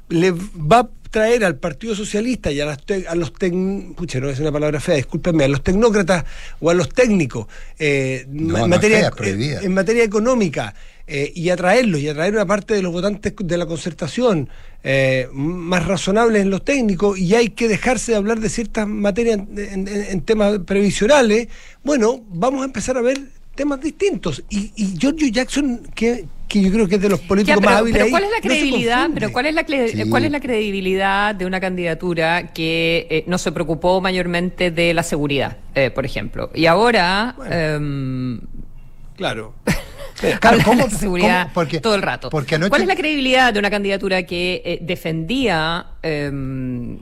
le 0.10 0.32
va 0.32 0.90
traer 1.16 1.46
al 1.46 1.56
Partido 1.56 1.96
Socialista 1.96 2.52
y 2.52 2.60
a, 2.60 2.66
los 2.66 2.78
a 3.08 3.16
los 3.16 3.32
pucha, 3.32 4.20
no 4.20 4.30
es 4.30 4.38
una 4.42 4.52
palabra 4.52 4.82
fea, 4.82 4.96
discúlpenme, 4.96 5.46
a 5.46 5.48
los 5.48 5.64
tecnócratas 5.64 6.26
o 6.60 6.70
a 6.70 6.74
los 6.74 6.90
técnicos 6.90 7.48
eh, 7.80 8.26
en, 8.28 8.70
materia, 8.70 9.10
en, 9.62 9.74
materia 9.74 10.04
económica 10.04 10.76
eh, 11.08 11.32
y 11.34 11.50
atraerlos 11.52 12.02
y 12.02 12.10
atraer 12.10 12.34
una 12.34 12.46
parte 12.46 12.74
de 12.74 12.82
los 12.82 12.92
votantes 12.92 13.34
de 13.38 13.58
la 13.58 13.66
concertación 13.66 14.50
eh, 14.84 15.30
más 15.32 15.86
razonables 15.86 16.42
en 16.42 16.50
los 16.50 16.66
técnicos 16.66 17.18
y 17.18 17.34
hay 17.34 17.52
que 17.52 17.70
dejarse 17.70 18.12
de 18.12 18.18
hablar 18.18 18.42
de 18.42 18.50
ciertas 18.50 18.86
materias 18.86 19.40
en 19.56 20.22
temas 20.22 20.60
previsionales, 20.66 21.48
bueno, 21.82 22.26
vamos 22.28 22.62
a 22.62 22.66
empezar 22.66 22.98
a 22.98 23.02
ver 23.02 23.22
temas 23.56 23.80
distintos. 23.80 24.44
Y, 24.50 24.74
y 24.76 24.98
Giorgio 24.98 25.30
Jackson, 25.30 25.80
que, 25.96 26.26
que, 26.48 26.62
yo 26.62 26.72
creo 26.72 26.88
que 26.88 26.96
es 26.96 27.02
de 27.02 27.10
los 27.10 27.20
políticos 27.22 27.64
más 27.64 27.78
hábiles. 27.78 28.00
Pero 28.00 28.12
¿cuál 28.12 28.24
es 28.24 28.32
la 28.32 28.42
credibilidad? 28.42 29.10
pero 29.14 29.32
¿cuál 29.32 29.46
es 29.46 29.56
la, 29.56 29.66
cuál 30.10 30.26
es 30.26 30.32
la 30.32 30.40
credibilidad 30.40 31.36
de 31.36 31.46
una 31.46 31.60
candidatura 31.60 32.54
que 32.54 33.08
eh, 33.10 33.24
no 33.28 33.38
se 33.38 33.52
preocupó 33.52 34.02
mayormente 34.02 34.72
de 34.72 34.94
la 34.94 35.04
seguridad, 35.04 35.58
eh, 35.74 35.92
por 35.92 36.06
ejemplo? 36.06 36.52
Y 36.54 36.66
ahora. 36.66 37.36
Em, 37.50 38.40
claro. 39.16 39.54
Claro, 40.40 40.60
¿cómo, 40.64 40.90
seguridad 40.90 41.50
porque, 41.54 41.82
todo 41.82 41.94
el 41.94 42.02
rato. 42.02 42.30
¿Cuál 42.30 42.82
es 42.82 42.88
la 42.88 42.96
credibilidad 42.96 43.52
de 43.52 43.60
una 43.60 43.70
candidatura 43.70 44.24
que 44.24 44.62
eh, 44.64 44.80
defendía 44.82 45.88
em, 46.02 46.98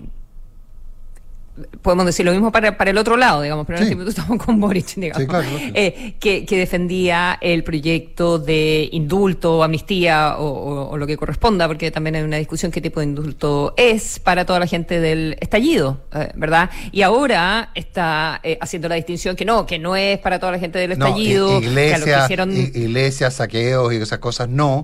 podemos 1.82 2.06
decir 2.06 2.26
lo 2.26 2.32
mismo 2.32 2.52
para, 2.52 2.78
para 2.78 2.90
el 2.90 2.98
otro 2.98 3.16
lado, 3.16 3.42
digamos, 3.42 3.66
pero 3.68 3.78
en 3.78 3.84
este 3.84 3.96
momento 3.96 4.10
estamos 4.10 4.44
con 4.44 4.60
Boric, 4.60 4.96
digamos, 4.96 5.28
eh, 5.74 6.16
que, 6.20 6.46
que, 6.46 6.58
defendía 6.58 7.38
el 7.42 7.64
proyecto 7.64 8.40
de 8.40 8.90
indulto, 8.92 9.64
amnistía 9.64 10.38
o, 10.40 10.98
lo 10.98 11.06
que 11.06 11.16
corresponda, 11.16 11.68
porque 11.68 11.92
también 11.92 12.16
hay 12.16 12.24
una 12.24 12.38
discusión 12.38 12.72
qué 12.72 12.82
tipo 12.82 13.00
de 13.00 13.06
indulto 13.06 13.74
es 13.78 14.20
para 14.20 14.46
toda 14.46 14.60
la 14.60 14.68
gente 14.68 15.00
del 15.00 15.38
estallido, 15.40 16.00
eh, 16.14 16.32
¿verdad? 16.36 16.72
Y 16.92 17.04
ahora 17.04 17.70
está 17.76 18.40
eh, 18.44 18.58
haciendo 18.60 18.90
la 18.90 18.96
distinción 18.96 19.36
que 19.36 19.46
no, 19.46 19.66
que 19.66 19.78
no 19.78 19.96
es 19.96 20.18
para 20.20 20.40
toda 20.40 20.54
la 20.54 20.60
gente 20.60 20.80
del 20.80 20.94
estallido, 20.94 21.62
iglesia, 21.62 22.28
iglesias, 22.74 23.36
saqueos 23.36 23.94
y 23.94 23.98
esas 23.98 24.20
cosas 24.20 24.50
no 24.50 24.84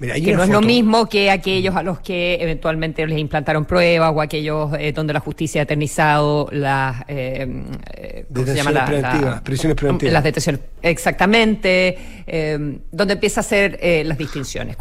que 0.00 0.34
no 0.34 0.42
es 0.42 0.48
lo 0.48 0.62
mismo 0.62 1.06
que 1.06 1.30
aquellos 1.30 1.76
a 1.76 1.82
los 1.82 2.00
que 2.00 2.38
eventualmente 2.40 3.06
les 3.06 3.18
implantaron 3.18 3.66
pruebas 3.66 4.12
o 4.14 4.22
aquellos 4.22 4.72
eh, 4.78 4.92
donde 4.92 5.12
la 5.12 5.20
justicia 5.20 5.60
ha 5.60 5.64
eternizado 5.64 6.48
las 6.52 7.02
eh, 7.08 7.46
eh 7.94 8.24
preventivas, 8.32 9.42
prisiones 9.42 9.76
preventivas. 9.76 10.12
Las 10.12 10.24
detenciones, 10.24 10.62
exactamente, 10.80 11.98
eh, 12.26 12.78
donde 12.90 13.14
empieza 13.14 13.40
a 13.40 13.42
hacer 13.42 13.78
las 14.06 14.16
distinciones. 14.16 14.76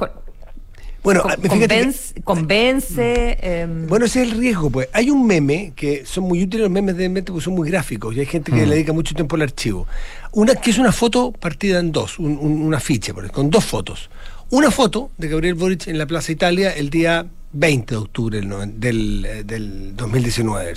Bueno, 1.02 1.24
convence. 1.48 2.22
convence 2.24 3.68
bueno, 3.88 4.06
ese 4.06 4.22
es 4.22 4.32
el 4.32 4.38
riesgo, 4.38 4.70
pues. 4.70 4.90
Hay 4.94 5.10
un 5.10 5.26
meme 5.26 5.72
que 5.76 6.06
son 6.06 6.26
muy 6.26 6.44
útiles 6.44 6.64
los 6.64 6.72
memes 6.72 6.98
de 6.98 7.08
mente 7.08 7.32
porque 7.32 7.44
son 7.44 7.56
muy 7.56 7.70
gráficos 7.70 8.16
y 8.16 8.20
hay 8.20 8.26
gente 8.26 8.52
que 8.52 8.58
mm. 8.66 8.70
le 8.70 8.76
dedica 8.76 8.94
mucho 8.94 9.16
tiempo 9.16 9.36
al 9.36 9.44
archivo. 9.44 9.88
Una 10.32 10.56
que 10.56 10.70
es 10.72 10.78
una 10.78 10.92
foto 10.92 11.32
partida 11.32 11.80
en 11.80 11.92
dos, 11.92 12.20
un, 12.20 12.38
un, 12.38 12.62
una 12.62 12.80
ficha, 12.80 13.14
con 13.14 13.50
dos 13.50 13.66
fotos 13.66 14.10
una 14.52 14.72
foto 14.72 15.12
de 15.18 15.28
Gabriel 15.28 15.56
Boric 15.56 15.88
en 15.88 15.98
la 15.98 16.06
Plaza 16.08 16.32
Italia 16.32 16.72
el 16.72 16.90
día 16.90 17.28
20 17.52 17.96
de 17.96 17.98
octubre 17.98 18.42
del, 18.42 19.46
del, 19.46 19.96
2019. 19.96 20.74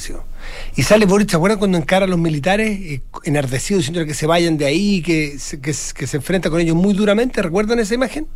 Y 0.76 0.82
sale 0.82 1.06
Boric, 1.06 1.30
¿se 1.30 1.36
acuerdan 1.36 1.58
cuando 1.58 1.78
encara 1.78 2.06
a 2.06 2.08
los 2.08 2.18
militares 2.18 2.78
eh, 2.80 3.02
enardecidos 3.24 3.80
diciendo 3.82 4.06
que 4.06 4.14
se 4.14 4.26
vayan 4.26 4.56
de 4.56 4.66
ahí, 4.66 5.02
que, 5.02 5.38
que, 5.60 5.72
se 5.72 6.16
enfrenta 6.16 6.50
con 6.50 6.60
ellos 6.60 6.76
muy 6.76 6.94
duramente? 6.94 7.42
¿Recuerdan 7.42 7.78
esa 7.78 7.94
imagen? 7.94 8.26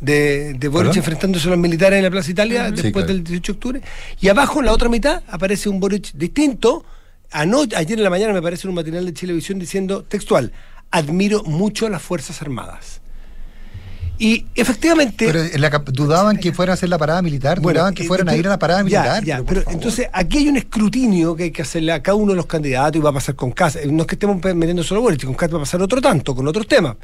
De, 0.00 0.52
de 0.54 0.68
Boric 0.68 0.94
enfrentándose 0.96 1.46
a 1.48 1.50
los 1.50 1.58
militares 1.58 1.96
en 1.96 2.04
la 2.04 2.10
Plaza 2.10 2.30
Italia 2.30 2.70
después 2.70 3.06
del 3.06 3.24
18 3.24 3.52
de 3.52 3.56
octubre. 3.56 3.82
Y 4.20 4.28
abajo, 4.28 4.60
en 4.60 4.66
la 4.66 4.72
otra 4.72 4.88
mitad, 4.88 5.22
aparece 5.28 5.68
un 5.68 5.80
Boric 5.80 6.12
distinto. 6.12 6.84
ayer 7.30 7.98
en 7.98 8.04
la 8.04 8.10
mañana 8.10 8.32
me 8.32 8.40
aparece 8.40 8.68
un 8.68 8.74
material 8.74 9.06
de 9.06 9.12
Televisión 9.12 9.58
diciendo 9.58 10.04
textual, 10.04 10.52
admiro 10.90 11.42
mucho 11.44 11.86
a 11.86 11.90
las 11.90 12.02
Fuerzas 12.02 12.42
Armadas. 12.42 13.00
Y 14.18 14.46
efectivamente. 14.54 15.26
Pero 15.26 15.78
dudaban 15.92 16.38
que 16.38 16.52
fuera 16.52 16.72
a 16.72 16.74
hacer 16.74 16.88
la 16.88 16.98
parada 16.98 17.22
militar, 17.22 17.60
dudaban 17.60 17.94
que 17.94 18.04
eh, 18.04 18.06
fueran 18.06 18.28
a 18.28 18.36
ir 18.36 18.46
a 18.46 18.50
la 18.50 18.58
parada 18.58 18.82
militar. 18.82 19.24
Ya, 19.24 19.42
pero, 19.42 19.62
entonces 19.68 20.08
aquí 20.12 20.38
hay 20.38 20.48
un 20.48 20.56
escrutinio 20.56 21.36
que 21.36 21.44
hay 21.44 21.50
que 21.50 21.62
hacerle 21.62 21.92
a 21.92 22.02
cada 22.02 22.16
uno 22.16 22.32
de 22.32 22.36
los 22.36 22.46
candidatos 22.46 22.96
y 22.96 23.02
va 23.02 23.10
a 23.10 23.14
pasar 23.14 23.34
con 23.34 23.52
casa. 23.52 23.80
No 23.86 24.02
es 24.02 24.06
que 24.06 24.14
estemos 24.14 24.42
metiendo 24.54 24.82
solo 24.82 25.02
Boric, 25.02 25.24
con 25.24 25.34
casa 25.34 25.52
va 25.52 25.58
a 25.58 25.62
pasar 25.62 25.82
otro 25.82 26.00
tanto, 26.00 26.34
con 26.34 26.46
otros 26.48 26.66
temas. 26.66 26.96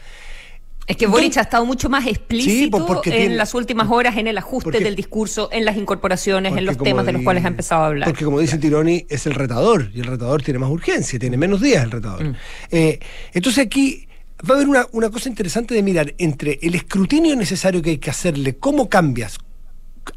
Es 0.87 0.97
que 0.97 1.07
Boric 1.07 1.37
ha 1.37 1.43
estado 1.43 1.65
mucho 1.65 1.89
más 1.89 2.07
explícito 2.07 3.03
en 3.05 3.37
las 3.37 3.55
últimas 3.55 3.89
horas 3.89 4.17
en 4.17 4.27
el 4.27 4.37
ajuste 4.37 4.81
del 4.81 4.97
discurso, 4.97 5.49
en 5.53 5.65
las 5.65 5.77
incorporaciones, 5.77 6.57
en 6.57 6.67
los 6.67 6.77
temas 6.77 7.07
de 7.07 7.13
los 7.13 7.23
cuales 7.23 7.45
ha 7.45 7.49
empezado 7.49 7.85
a 7.85 7.87
hablar. 7.87 8.09
Porque 8.09 8.25
como 8.25 8.41
dice 8.41 8.59
Tironi, 8.59 9.07
es 9.09 9.27
el 9.27 9.35
retador, 9.35 9.91
y 9.95 10.01
el 10.01 10.07
retador 10.07 10.43
tiene 10.43 10.59
más 10.59 10.71
urgencia, 10.71 11.19
tiene 11.19 11.37
menos 11.37 11.61
días 11.61 11.85
el 11.85 11.91
retador. 11.93 12.25
Mm. 12.25 12.35
Eh, 12.73 12.99
entonces 13.33 13.65
aquí 13.65 14.09
va 14.49 14.55
a 14.55 14.57
haber 14.59 14.69
una, 14.69 14.87
una, 14.93 15.11
cosa 15.11 15.29
interesante 15.29 15.75
de 15.75 15.83
mirar 15.83 16.15
entre 16.19 16.59
el 16.63 16.75
escrutinio 16.75 17.37
necesario 17.37 17.83
que 17.83 17.91
hay 17.91 17.99
que 17.99 18.11
hacerle, 18.11 18.57
cómo 18.57 18.89
cambias, 18.89 19.39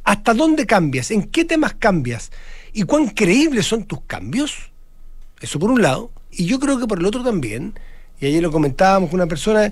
hasta 0.03 0.33
dónde 0.33 0.65
cambias, 0.65 1.11
en 1.11 1.23
qué 1.23 1.45
temas 1.45 1.75
cambias 1.75 2.31
y 2.73 2.83
cuán 2.83 3.09
creíbles 3.09 3.65
son 3.65 3.85
tus 3.85 4.01
cambios. 4.01 4.71
Eso 5.41 5.59
por 5.59 5.71
un 5.71 5.81
lado. 5.81 6.11
Y 6.31 6.45
yo 6.45 6.59
creo 6.59 6.79
que 6.79 6.87
por 6.87 6.99
el 6.99 7.05
otro 7.05 7.23
también, 7.23 7.73
y 8.19 8.25
ayer 8.25 8.41
lo 8.41 8.51
comentábamos 8.51 9.09
con 9.09 9.19
una 9.19 9.27
persona, 9.27 9.71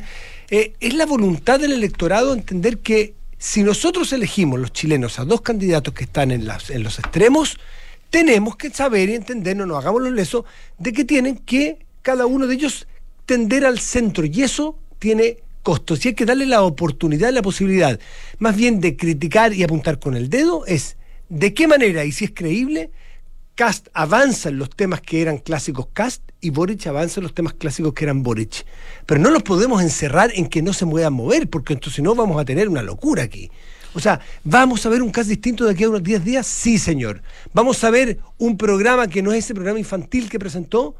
eh, 0.50 0.74
es 0.80 0.94
la 0.94 1.06
voluntad 1.06 1.60
del 1.60 1.74
electorado 1.74 2.34
entender 2.34 2.80
que 2.80 3.16
si 3.38 3.64
nosotros 3.64 4.14
elegimos 4.14 4.60
los 4.60 4.72
chilenos 4.72 5.20
a 5.20 5.26
dos 5.26 5.42
candidatos 5.42 5.94
que 5.94 6.06
están 6.06 6.32
en, 6.32 6.46
las, 6.46 6.70
en 6.70 6.84
los 6.84 7.00
extremos, 7.00 7.60
tenemos 8.10 8.56
que 8.56 8.70
saber 8.70 9.10
y 9.10 9.16
entender, 9.16 9.58
no 9.58 9.66
nos 9.66 9.80
hagamos 9.80 10.02
los 10.02 10.14
lesos, 10.14 10.46
de 10.78 10.94
que 10.94 11.04
tienen 11.04 11.38
que 11.38 11.86
cada 12.02 12.26
uno 12.26 12.48
de 12.48 12.56
ellos 12.56 12.88
tender 13.26 13.66
al 13.66 13.80
centro 13.80 14.26
y 14.26 14.44
eso 14.44 14.78
tiene 15.00 15.38
costos 15.62 16.06
y 16.06 16.10
hay 16.10 16.14
que 16.14 16.26
darle 16.26 16.46
la 16.46 16.64
oportunidad, 16.64 17.32
la 17.32 17.42
posibilidad, 17.42 18.00
más 18.40 18.56
bien 18.56 18.80
de 18.82 18.98
criticar 18.98 19.54
y 19.54 19.64
apuntar 19.64 20.00
con 20.00 20.16
el 20.16 20.30
dedo, 20.30 20.66
es 20.66 20.98
de 21.30 21.54
qué 21.54 21.68
manera 21.68 22.06
y 22.06 22.12
si 22.12 22.26
es 22.26 22.32
creíble, 22.34 22.92
Cast 23.56 23.88
avanza 23.94 24.50
en 24.50 24.58
los 24.58 24.72
temas 24.72 25.02
que 25.02 25.22
eran 25.22 25.38
clásicos 25.38 25.88
Cast 25.94 26.24
y 26.42 26.50
Boric 26.50 26.88
avanza 26.88 27.20
en 27.20 27.24
los 27.24 27.36
temas 27.36 27.54
clásicos 27.54 27.94
que 27.94 28.04
eran 28.04 28.24
Boric. 28.24 28.66
Pero 29.06 29.22
no 29.22 29.30
los 29.30 29.44
podemos 29.44 29.82
encerrar 29.84 30.32
en 30.34 30.48
que 30.48 30.64
no 30.64 30.74
se 30.74 30.88
puedan 30.88 31.14
mover, 31.14 31.48
porque 31.48 31.74
entonces 31.74 32.04
no 32.04 32.16
vamos 32.16 32.42
a 32.42 32.46
tener 32.46 32.68
una 32.68 32.82
locura 32.82 33.22
aquí. 33.22 33.52
O 33.94 34.00
sea, 34.00 34.20
¿vamos 34.44 34.84
a 34.86 34.90
ver 34.90 35.04
un 35.04 35.12
caso 35.12 35.30
distinto 35.30 35.66
de 35.66 35.72
aquí 35.72 35.84
a 35.84 35.90
unos 35.90 36.02
10 36.02 36.26
días? 36.26 36.48
Sí, 36.48 36.80
señor. 36.80 37.22
¿Vamos 37.54 37.84
a 37.84 37.92
ver 37.92 38.18
un 38.40 38.58
programa 38.58 39.08
que 39.08 39.22
no 39.22 39.32
es 39.32 39.46
ese 39.46 39.54
programa 39.54 39.78
infantil 39.78 40.30
que 40.30 40.40
presentó? 40.40 40.96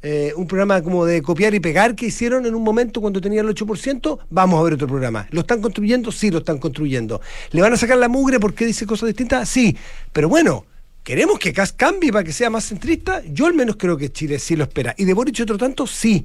Eh, 0.00 0.32
un 0.36 0.46
programa 0.46 0.80
como 0.80 1.04
de 1.04 1.22
copiar 1.22 1.54
y 1.54 1.60
pegar 1.60 1.96
que 1.96 2.06
hicieron 2.06 2.46
en 2.46 2.54
un 2.54 2.62
momento 2.62 3.00
cuando 3.00 3.20
tenía 3.20 3.40
el 3.40 3.48
8%, 3.48 4.18
vamos 4.30 4.60
a 4.60 4.62
ver 4.62 4.74
otro 4.74 4.86
programa. 4.86 5.26
¿Lo 5.30 5.40
están 5.40 5.60
construyendo? 5.60 6.12
Sí, 6.12 6.30
lo 6.30 6.38
están 6.38 6.58
construyendo. 6.58 7.20
¿Le 7.50 7.62
van 7.62 7.72
a 7.72 7.76
sacar 7.76 7.98
la 7.98 8.08
mugre 8.08 8.38
porque 8.38 8.64
dice 8.64 8.86
cosas 8.86 9.08
distintas? 9.08 9.48
Sí. 9.48 9.76
Pero 10.12 10.28
bueno, 10.28 10.66
¿queremos 11.02 11.40
que 11.40 11.52
CAS 11.52 11.72
cambie 11.72 12.12
para 12.12 12.22
que 12.22 12.32
sea 12.32 12.48
más 12.48 12.66
centrista? 12.66 13.22
Yo 13.26 13.46
al 13.46 13.54
menos 13.54 13.74
creo 13.76 13.96
que 13.96 14.12
Chile 14.12 14.38
sí 14.38 14.54
lo 14.54 14.64
espera. 14.64 14.94
¿Y 14.96 15.04
de 15.04 15.14
Boric 15.14 15.40
otro 15.40 15.58
tanto? 15.58 15.84
Sí. 15.86 16.24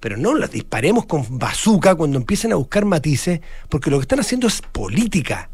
Pero 0.00 0.18
no 0.18 0.34
las 0.34 0.50
disparemos 0.50 1.06
con 1.06 1.38
bazooka 1.38 1.94
cuando 1.94 2.18
empiecen 2.18 2.52
a 2.52 2.56
buscar 2.56 2.84
matices, 2.84 3.40
porque 3.70 3.90
lo 3.90 3.96
que 3.96 4.02
están 4.02 4.20
haciendo 4.20 4.48
es 4.48 4.60
política. 4.60 5.48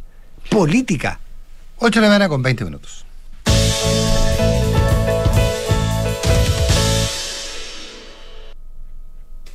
Política. 0.50 1.20
8 1.76 2.00
de 2.00 2.02
la 2.02 2.08
mañana 2.08 2.28
con 2.28 2.42
20 2.42 2.64
minutos. 2.64 3.06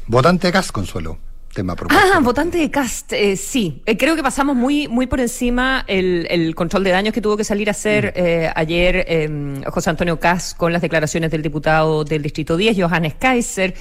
Votante 0.07 0.47
de 0.47 0.53
Cast, 0.53 0.71
Consuelo. 0.71 1.17
Tema 1.55 1.73
ah, 1.89 2.19
votante 2.21 2.57
de 2.57 2.69
Cast, 2.69 3.13
eh, 3.13 3.37
sí. 3.37 3.81
Eh, 3.85 3.95
creo 3.95 4.17
que 4.17 4.21
pasamos 4.21 4.57
muy, 4.57 4.89
muy 4.89 5.07
por 5.07 5.21
encima 5.21 5.85
el, 5.87 6.53
control 6.53 6.83
de 6.83 6.89
daños 6.89 7.13
que 7.13 7.21
tuvo 7.21 7.37
que 7.37 7.45
salir 7.45 7.69
a 7.69 7.71
hacer 7.71 8.11
eh, 8.17 8.51
ayer 8.53 9.05
em, 9.07 9.63
José 9.63 9.89
Antonio 9.89 10.19
Cast 10.19 10.57
con 10.57 10.73
las 10.73 10.81
declaraciones 10.81 11.31
del 11.31 11.41
diputado 11.41 12.03
del 12.03 12.23
Distrito 12.23 12.57
10, 12.57 12.77
Johannes 12.77 13.13
Kaiser. 13.17 13.73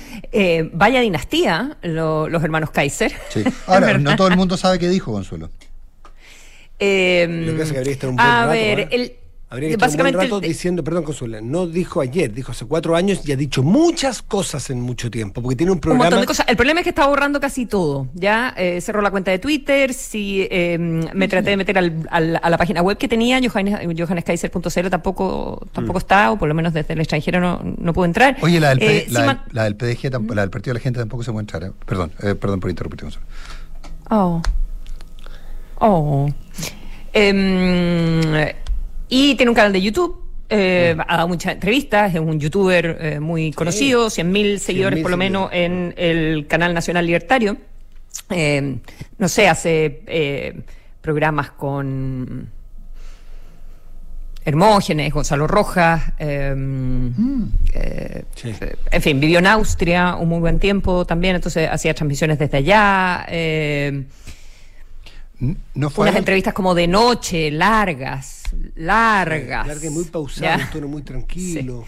vaya 0.73 1.01
dinastía, 1.01 1.77
los 1.83 2.45
hermanos 2.45 2.71
Kaiser. 2.71 3.13
Sí. 3.31 3.43
Ahora, 3.67 3.99
no 3.99 4.15
todo 4.15 4.29
el 4.29 4.37
mundo 4.37 4.57
sabe 4.57 4.79
qué 4.79 4.89
dijo, 4.89 5.11
Consuelo. 5.11 5.51
Em, 6.79 7.47
Lo 7.47 7.57
que 7.57 7.63
hace 7.63 7.99
que 7.99 8.07
un 8.07 8.15
buen 8.15 8.29
a 8.29 8.47
ver, 8.47 8.89
el 8.93 9.15
Habría 9.55 9.71
que 9.71 9.77
Básicamente, 9.77 10.19
un 10.19 10.25
rato 10.25 10.41
diciendo, 10.41 10.83
perdón, 10.83 11.05
Consuela, 11.05 11.41
no 11.41 11.69
dijo 11.69 12.01
ayer, 12.01 12.33
dijo 12.33 12.51
hace 12.51 12.65
cuatro 12.65 12.97
años 12.97 13.21
y 13.25 13.31
ha 13.31 13.37
dicho 13.37 13.63
muchas 13.63 14.21
cosas 14.21 14.69
en 14.71 14.81
mucho 14.81 15.13
tiempo, 15.13 15.41
porque 15.41 15.55
tiene 15.55 15.71
un 15.71 15.79
programa... 15.79 16.07
Un 16.07 16.07
montón 16.07 16.21
de 16.23 16.27
cosas. 16.27 16.47
El 16.49 16.57
problema 16.57 16.81
es 16.81 16.85
que 16.85 16.91
está 16.91 17.07
borrando 17.07 17.39
casi 17.39 17.65
todo, 17.65 18.09
¿ya? 18.15 18.53
Eh, 18.57 18.81
cerró 18.81 19.01
la 19.01 19.13
cuenta 19.13 19.31
de 19.31 19.39
Twitter, 19.39 19.95
si 19.95 20.49
eh, 20.51 20.77
me 20.77 21.29
traté 21.29 21.51
de 21.51 21.57
meter 21.57 21.79
al, 21.79 22.09
a 22.11 22.51
la 22.51 22.59
página 22.59 22.83
web 22.83 22.99
que 22.99 23.07
tenía, 23.07 23.41
johannes.kaiser.cl 23.41 24.89
tampoco, 24.91 25.69
tampoco 25.73 25.99
mm. 25.99 26.03
está, 26.03 26.33
o 26.33 26.37
por 26.37 26.49
lo 26.49 26.55
menos 26.55 26.73
desde 26.73 26.95
el 26.95 26.99
extranjero 26.99 27.39
no, 27.39 27.61
no 27.79 27.93
pudo 27.93 28.07
entrar. 28.07 28.37
Oye, 28.43 28.59
la 28.59 28.71
del, 28.71 28.83
eh, 28.83 29.07
la, 29.11 29.45
la 29.53 29.65
del 29.65 29.77
PDG, 29.77 30.35
la 30.35 30.41
del 30.43 30.51
Partido 30.51 30.75
de 30.75 30.81
la 30.81 30.83
Gente 30.83 30.99
tampoco 30.99 31.23
se 31.23 31.31
puede 31.31 31.43
entrar, 31.43 31.63
¿eh? 31.63 31.71
Perdón, 31.87 32.11
perdón 32.19 32.59
por 32.59 32.71
interrumpirte, 32.71 33.05
Consuelo. 33.05 33.29
Oh. 34.11 34.43
Oh. 35.79 36.29
Eh, 37.13 38.57
y 39.15 39.37
tiene 39.37 39.51
un 39.51 39.55
canal 39.55 39.73
de 39.73 39.81
YouTube. 39.81 40.21
Eh, 40.49 40.97
ha 41.07 41.17
dado 41.17 41.29
muchas 41.29 41.55
entrevistas, 41.55 42.13
es 42.13 42.21
un 42.21 42.41
youtuber 42.41 42.99
eh, 43.01 43.21
muy 43.21 43.53
conocido, 43.53 44.09
100.000 44.09 44.59
seguidores 44.59 45.01
por 45.03 45.13
lo 45.13 45.17
menos 45.17 45.51
en 45.53 45.95
el 45.97 46.49
canal 46.49 46.75
Nacional 46.75 47.07
Libertario. 47.07 47.57
Eh, 48.31 48.79
no 49.19 49.29
sé, 49.29 49.49
hace 49.49 50.65
programas 51.01 51.53
con 51.53 52.51
Hermógenes, 54.45 55.13
Gonzalo 55.13 55.47
Rojas, 55.47 56.03
mm. 56.19 57.45
en 58.91 59.03
fin, 59.03 59.21
vivió 59.21 59.39
en 59.39 59.47
Austria 59.47 60.17
un 60.17 60.29
muy 60.29 60.41
buen 60.41 60.59
tiempo 60.59 61.05
también, 61.05 61.37
entonces 61.37 61.69
hacía 61.71 61.95
transmisiones 61.95 62.37
desde 62.41 62.59
allá. 62.59 63.27
No 65.75 65.91
fue 65.91 66.05
unas 66.05 66.17
entrevistas 66.17 66.55
como 66.55 66.75
de 66.75 66.87
noche, 66.87 67.51
largas 67.51 68.45
largas. 68.77 69.67
Larga 69.67 69.87
y 69.87 69.91
muy 69.91 70.05
pausada, 70.05 70.57
un 70.57 70.71
tono 70.71 70.89
muy 70.89 71.03
tranquilo. 71.03 71.85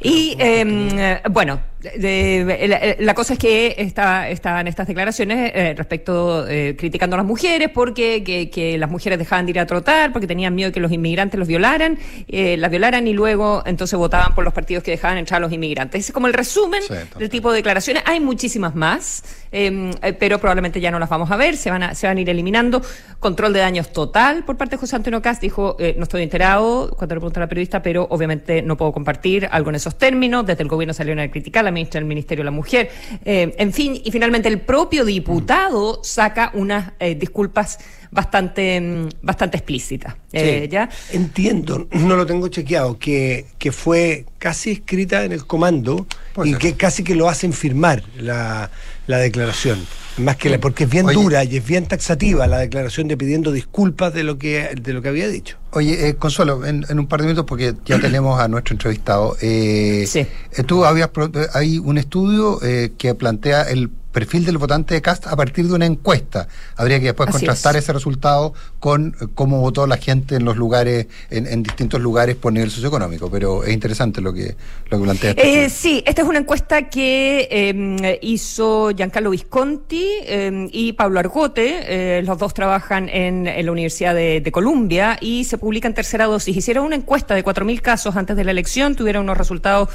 y 0.00 0.34
em, 0.38 0.88
bueno, 1.30 1.60
la, 1.82 3.14
cosa 3.14 3.32
es 3.32 3.38
que 3.38 3.74
está, 3.78 4.28
están 4.28 4.68
estas 4.68 4.86
declaraciones 4.86 5.52
eh, 5.54 5.74
respecto, 5.76 6.46
eh, 6.48 6.76
criticando 6.78 7.14
a 7.14 7.18
las 7.18 7.26
mujeres 7.26 7.70
porque 7.70 8.22
que, 8.22 8.78
las 8.78 8.90
mujeres 8.90 9.18
dejaban 9.18 9.46
de 9.46 9.50
ir 9.50 9.60
a 9.60 9.66
trotar, 9.66 10.12
porque 10.12 10.26
tenían 10.26 10.54
miedo 10.54 10.70
de 10.70 10.74
que 10.74 10.80
los 10.80 10.92
inmigrantes 10.92 11.38
los 11.38 11.48
violaran, 11.48 11.98
eh, 12.28 12.56
las 12.56 12.70
violaran 12.70 13.06
y 13.06 13.12
luego 13.12 13.62
entonces 13.66 13.98
votaban 13.98 14.34
por 14.34 14.44
los 14.44 14.52
partidos 14.52 14.84
que 14.84 14.92
dejaban 14.92 15.18
entrar 15.18 15.38
a 15.38 15.40
los 15.40 15.52
inmigrantes. 15.52 16.08
Es 16.08 16.12
como 16.12 16.26
el 16.26 16.34
resumen 16.34 16.82
del 17.18 17.28
tipo 17.28 17.50
de 17.50 17.56
declaraciones. 17.56 18.02
Hay 18.06 18.20
muchísimas 18.20 18.74
más, 18.74 19.24
em, 19.50 19.92
pero 20.18 20.38
probablemente 20.38 20.80
ya 20.80 20.90
no 20.90 20.98
las 20.98 21.08
vamos 21.08 21.30
a 21.30 21.36
ver, 21.36 21.56
se 21.56 21.70
van 21.70 21.82
a, 21.82 21.94
se 21.94 22.06
van 22.06 22.16
a 22.16 22.20
ir 22.20 22.30
eliminando. 22.30 22.82
Control 23.18 23.52
de 23.52 23.60
daños 23.60 23.92
total 23.92 24.44
por 24.44 24.56
parte 24.56 24.76
de 24.76 24.80
José 24.80 24.96
Antonio 24.96 25.20
Cast, 25.22 25.42
dijo, 25.42 25.76
no 25.96 26.04
estoy 26.04 26.22
enterado 26.22 26.94
cuando 26.96 27.14
le 27.14 27.20
pregunta 27.20 27.40
a 27.40 27.42
la 27.42 27.48
periodista, 27.48 27.82
pero 27.82 28.06
obviamente 28.10 28.62
no 28.62 28.76
puedo 28.76 28.92
compartir 28.92 29.48
algo 29.50 29.70
en 29.70 29.76
esos 29.76 29.96
términos. 29.96 30.46
Desde 30.46 30.62
el 30.62 30.68
gobierno 30.68 30.94
salió 30.94 31.12
una 31.12 31.30
crítica, 31.30 31.62
la 31.62 31.71
ministra 31.72 32.00
del 32.00 32.08
Ministerio 32.08 32.42
de 32.42 32.46
la 32.46 32.50
Mujer. 32.50 32.90
Eh, 33.24 33.54
en 33.58 33.72
fin, 33.72 34.00
y 34.02 34.10
finalmente 34.10 34.48
el 34.48 34.60
propio 34.60 35.04
diputado 35.04 36.00
saca 36.02 36.50
unas 36.54 36.92
eh, 37.00 37.14
disculpas 37.14 37.78
bastante, 38.10 38.80
mm, 38.80 39.08
bastante 39.22 39.56
explícitas. 39.56 40.14
Eh, 40.32 40.68
¿ya? 40.70 40.88
Entiendo, 41.12 41.88
no 41.90 42.16
lo 42.16 42.26
tengo 42.26 42.48
chequeado, 42.48 42.98
que, 42.98 43.46
que 43.58 43.72
fue 43.72 44.26
casi 44.38 44.72
escrita 44.72 45.24
en 45.24 45.32
el 45.32 45.46
comando 45.46 46.06
y 46.44 46.54
que 46.54 46.74
casi 46.74 47.02
que 47.02 47.14
lo 47.14 47.28
hacen 47.28 47.52
firmar 47.52 48.02
la, 48.16 48.70
la 49.06 49.18
declaración. 49.18 49.84
Más 50.18 50.36
que 50.36 50.50
la, 50.50 50.58
porque 50.58 50.84
es 50.84 50.90
bien 50.90 51.06
dura 51.06 51.42
y 51.44 51.56
es 51.56 51.66
bien 51.66 51.86
taxativa 51.86 52.46
la 52.46 52.58
declaración 52.58 53.08
de 53.08 53.16
pidiendo 53.16 53.50
disculpas 53.50 54.12
de 54.12 54.24
lo 54.24 54.36
que, 54.36 54.68
de 54.80 54.92
lo 54.92 55.00
que 55.00 55.08
había 55.08 55.26
dicho. 55.26 55.56
Oye, 55.74 56.08
eh, 56.08 56.14
Consuelo, 56.16 56.66
en, 56.66 56.84
un 56.98 57.06
par 57.06 57.20
de 57.20 57.26
minutos, 57.26 57.46
porque 57.46 57.74
ya 57.84 57.98
tenemos 58.00 58.38
a 58.38 58.48
nuestro 58.48 58.74
entrevistado. 58.74 59.36
Eh, 59.40 60.04
sí. 60.06 60.20
Eh, 60.20 60.62
tú 60.64 60.84
habías, 60.84 61.10
hay 61.54 61.78
un 61.78 61.98
estudio 61.98 62.60
que 62.98 63.14
plantea 63.14 63.62
el 63.62 63.90
perfil 64.12 64.44
del 64.44 64.58
votante 64.58 64.94
de 64.94 65.02
Cast 65.02 65.26
a 65.26 65.34
partir 65.34 65.66
de 65.66 65.74
una 65.74 65.86
encuesta. 65.86 66.46
Habría 66.76 67.00
que 67.00 67.06
después 67.06 67.30
contrastar 67.30 67.76
ese 67.76 67.92
resultado 67.92 68.52
con 68.78 69.16
eh, 69.20 69.26
cómo 69.34 69.60
votó 69.60 69.86
la 69.86 69.96
gente 69.96 70.36
en 70.36 70.44
los 70.44 70.56
lugares, 70.56 71.06
en, 71.30 71.62
distintos 71.62 72.00
lugares 72.00 72.36
por 72.36 72.52
nivel 72.52 72.70
socioeconómico. 72.70 73.30
Pero 73.30 73.64
es 73.64 73.72
interesante 73.72 74.20
lo 74.20 74.32
que, 74.32 74.54
lo 74.90 74.98
que 74.98 75.04
plantea. 75.04 75.30
Este 75.30 75.64
eh, 75.64 75.70
sí, 75.70 76.04
esta 76.06 76.22
es 76.22 76.28
una 76.28 76.38
encuesta 76.38 76.88
que 76.88 77.48
em, 77.50 77.96
hizo 78.20 78.90
Giancarlo 78.94 79.30
Visconti 79.30 80.06
em, 80.26 80.68
y 80.70 80.92
Pablo 80.92 81.18
Argote. 81.18 82.18
Eh, 82.18 82.22
los 82.22 82.38
dos 82.38 82.54
trabajan 82.54 83.08
en, 83.08 83.44
la 83.44 83.72
Universidad 83.72 84.14
de, 84.14 84.52
Columbia 84.52 85.16
y 85.18 85.44
se 85.44 85.56
publica 85.62 85.86
en 85.86 85.94
tercera 85.94 86.26
dosis. 86.26 86.56
Hicieron 86.56 86.84
una 86.84 86.96
encuesta 86.96 87.36
de 87.36 87.44
4.000 87.44 87.80
casos 87.80 88.16
antes 88.16 88.36
de 88.36 88.42
la 88.42 88.50
elección, 88.50 88.96
tuvieron 88.96 89.22
unos 89.22 89.38
resultados 89.38 89.88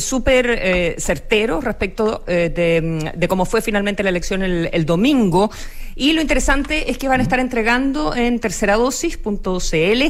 súper 0.00 0.96
certeros 0.98 1.62
respecto 1.62 2.24
de, 2.26 3.12
de 3.14 3.28
cómo 3.28 3.44
fue 3.44 3.62
finalmente 3.62 4.02
la 4.02 4.10
elección 4.10 4.42
el, 4.42 4.86
domingo. 4.86 5.50
Y 5.94 6.12
lo 6.12 6.20
interesante 6.20 6.90
es 6.90 6.98
que 6.98 7.06
van 7.06 7.20
a 7.20 7.22
estar 7.22 7.38
entregando 7.38 8.14
en 8.14 8.40
terceradosis.cl 8.40 10.02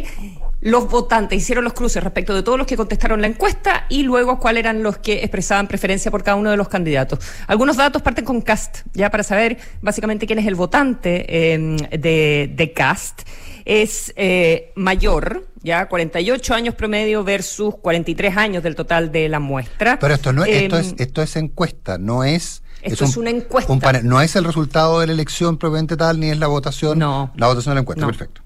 los 0.61 0.90
votantes 0.90 1.38
hicieron 1.38 1.62
los 1.62 1.72
cruces 1.72 2.03
respecto 2.03 2.35
de 2.35 2.42
todos 2.42 2.59
los 2.59 2.66
que 2.66 2.77
contestaron 2.77 3.20
la 3.20 3.29
encuesta 3.29 3.87
y 3.88 4.03
luego 4.03 4.40
cuáles 4.40 4.61
eran 4.61 4.83
los 4.83 4.98
que 4.98 5.20
expresaban 5.20 5.68
preferencia 5.68 6.11
por 6.11 6.24
cada 6.24 6.37
uno 6.37 6.51
de 6.51 6.57
los 6.57 6.68
candidatos. 6.68 7.20
Algunos 7.46 7.77
datos 7.77 8.03
parten 8.03 8.24
con 8.24 8.40
CAST, 8.40 8.79
ya 8.92 9.11
para 9.11 9.22
saber 9.22 9.59
básicamente 9.81 10.27
quién 10.27 10.40
es 10.40 10.46
el 10.46 10.57
votante 10.57 11.53
em, 11.53 11.77
de, 11.77 12.72
CAST. 12.74 13.22
Es 13.68 14.14
eh, 14.16 14.72
mayor, 14.76 15.46
ya 15.62 15.88
48 15.88 16.54
años 16.54 16.74
promedio 16.74 17.22
versus 17.22 17.74
43 17.76 18.37
años 18.37 18.62
del 18.62 18.74
total 18.74 19.12
de 19.12 19.28
la 19.28 19.40
muestra. 19.40 19.98
Pero 19.98 20.14
esto 20.14 20.33
no 20.33 20.44
esto 20.44 20.78
es 20.78 20.88
em, 20.88 20.96
esto 20.98 21.22
es 21.22 21.37
encuesta, 21.37 21.98
no 21.98 22.24
es 22.24 22.62
esto 22.81 23.04
es, 23.04 23.16
una 23.16 23.31
encuesta. 23.31 24.02
no 24.02 24.20
es 24.20 24.37
el 24.37 24.44
resultado 24.44 25.00
de 25.00 25.09
la 25.09 25.12
elección 25.12 25.59
propiamente 25.59 25.96
tal, 25.96 26.18
ni 26.18 26.31
es 26.31 26.38
la 26.38 26.46
votación. 26.46 26.98
No. 26.98 27.33
La 27.37 27.48
votación 27.48 27.72
de 27.72 27.74
la 27.74 27.81
encuesta, 27.81 28.07
perfecto. 28.07 28.40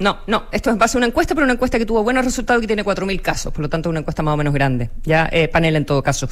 No, 0.00 0.18
no, 0.26 0.44
esto 0.50 0.70
es 0.70 0.78
base 0.78 0.96
a 0.96 0.98
una 0.98 1.06
encuesta, 1.06 1.34
pero 1.34 1.44
una 1.44 1.52
encuesta 1.52 1.78
que 1.78 1.86
tuvo 1.86 2.02
buenos 2.02 2.24
resultados 2.24 2.60
y 2.60 2.62
que 2.62 2.66
tiene 2.66 2.84
4.000 2.84 3.20
casos, 3.20 3.52
por 3.52 3.62
lo 3.62 3.68
tanto 3.68 3.88
una 3.88 4.00
encuesta 4.00 4.22
más 4.22 4.34
o 4.34 4.36
menos 4.36 4.52
grande, 4.52 4.90
ya 5.04 5.28
eh, 5.30 5.48
panel 5.48 5.76
en 5.76 5.84
todo 5.84 6.02
caso. 6.02 6.28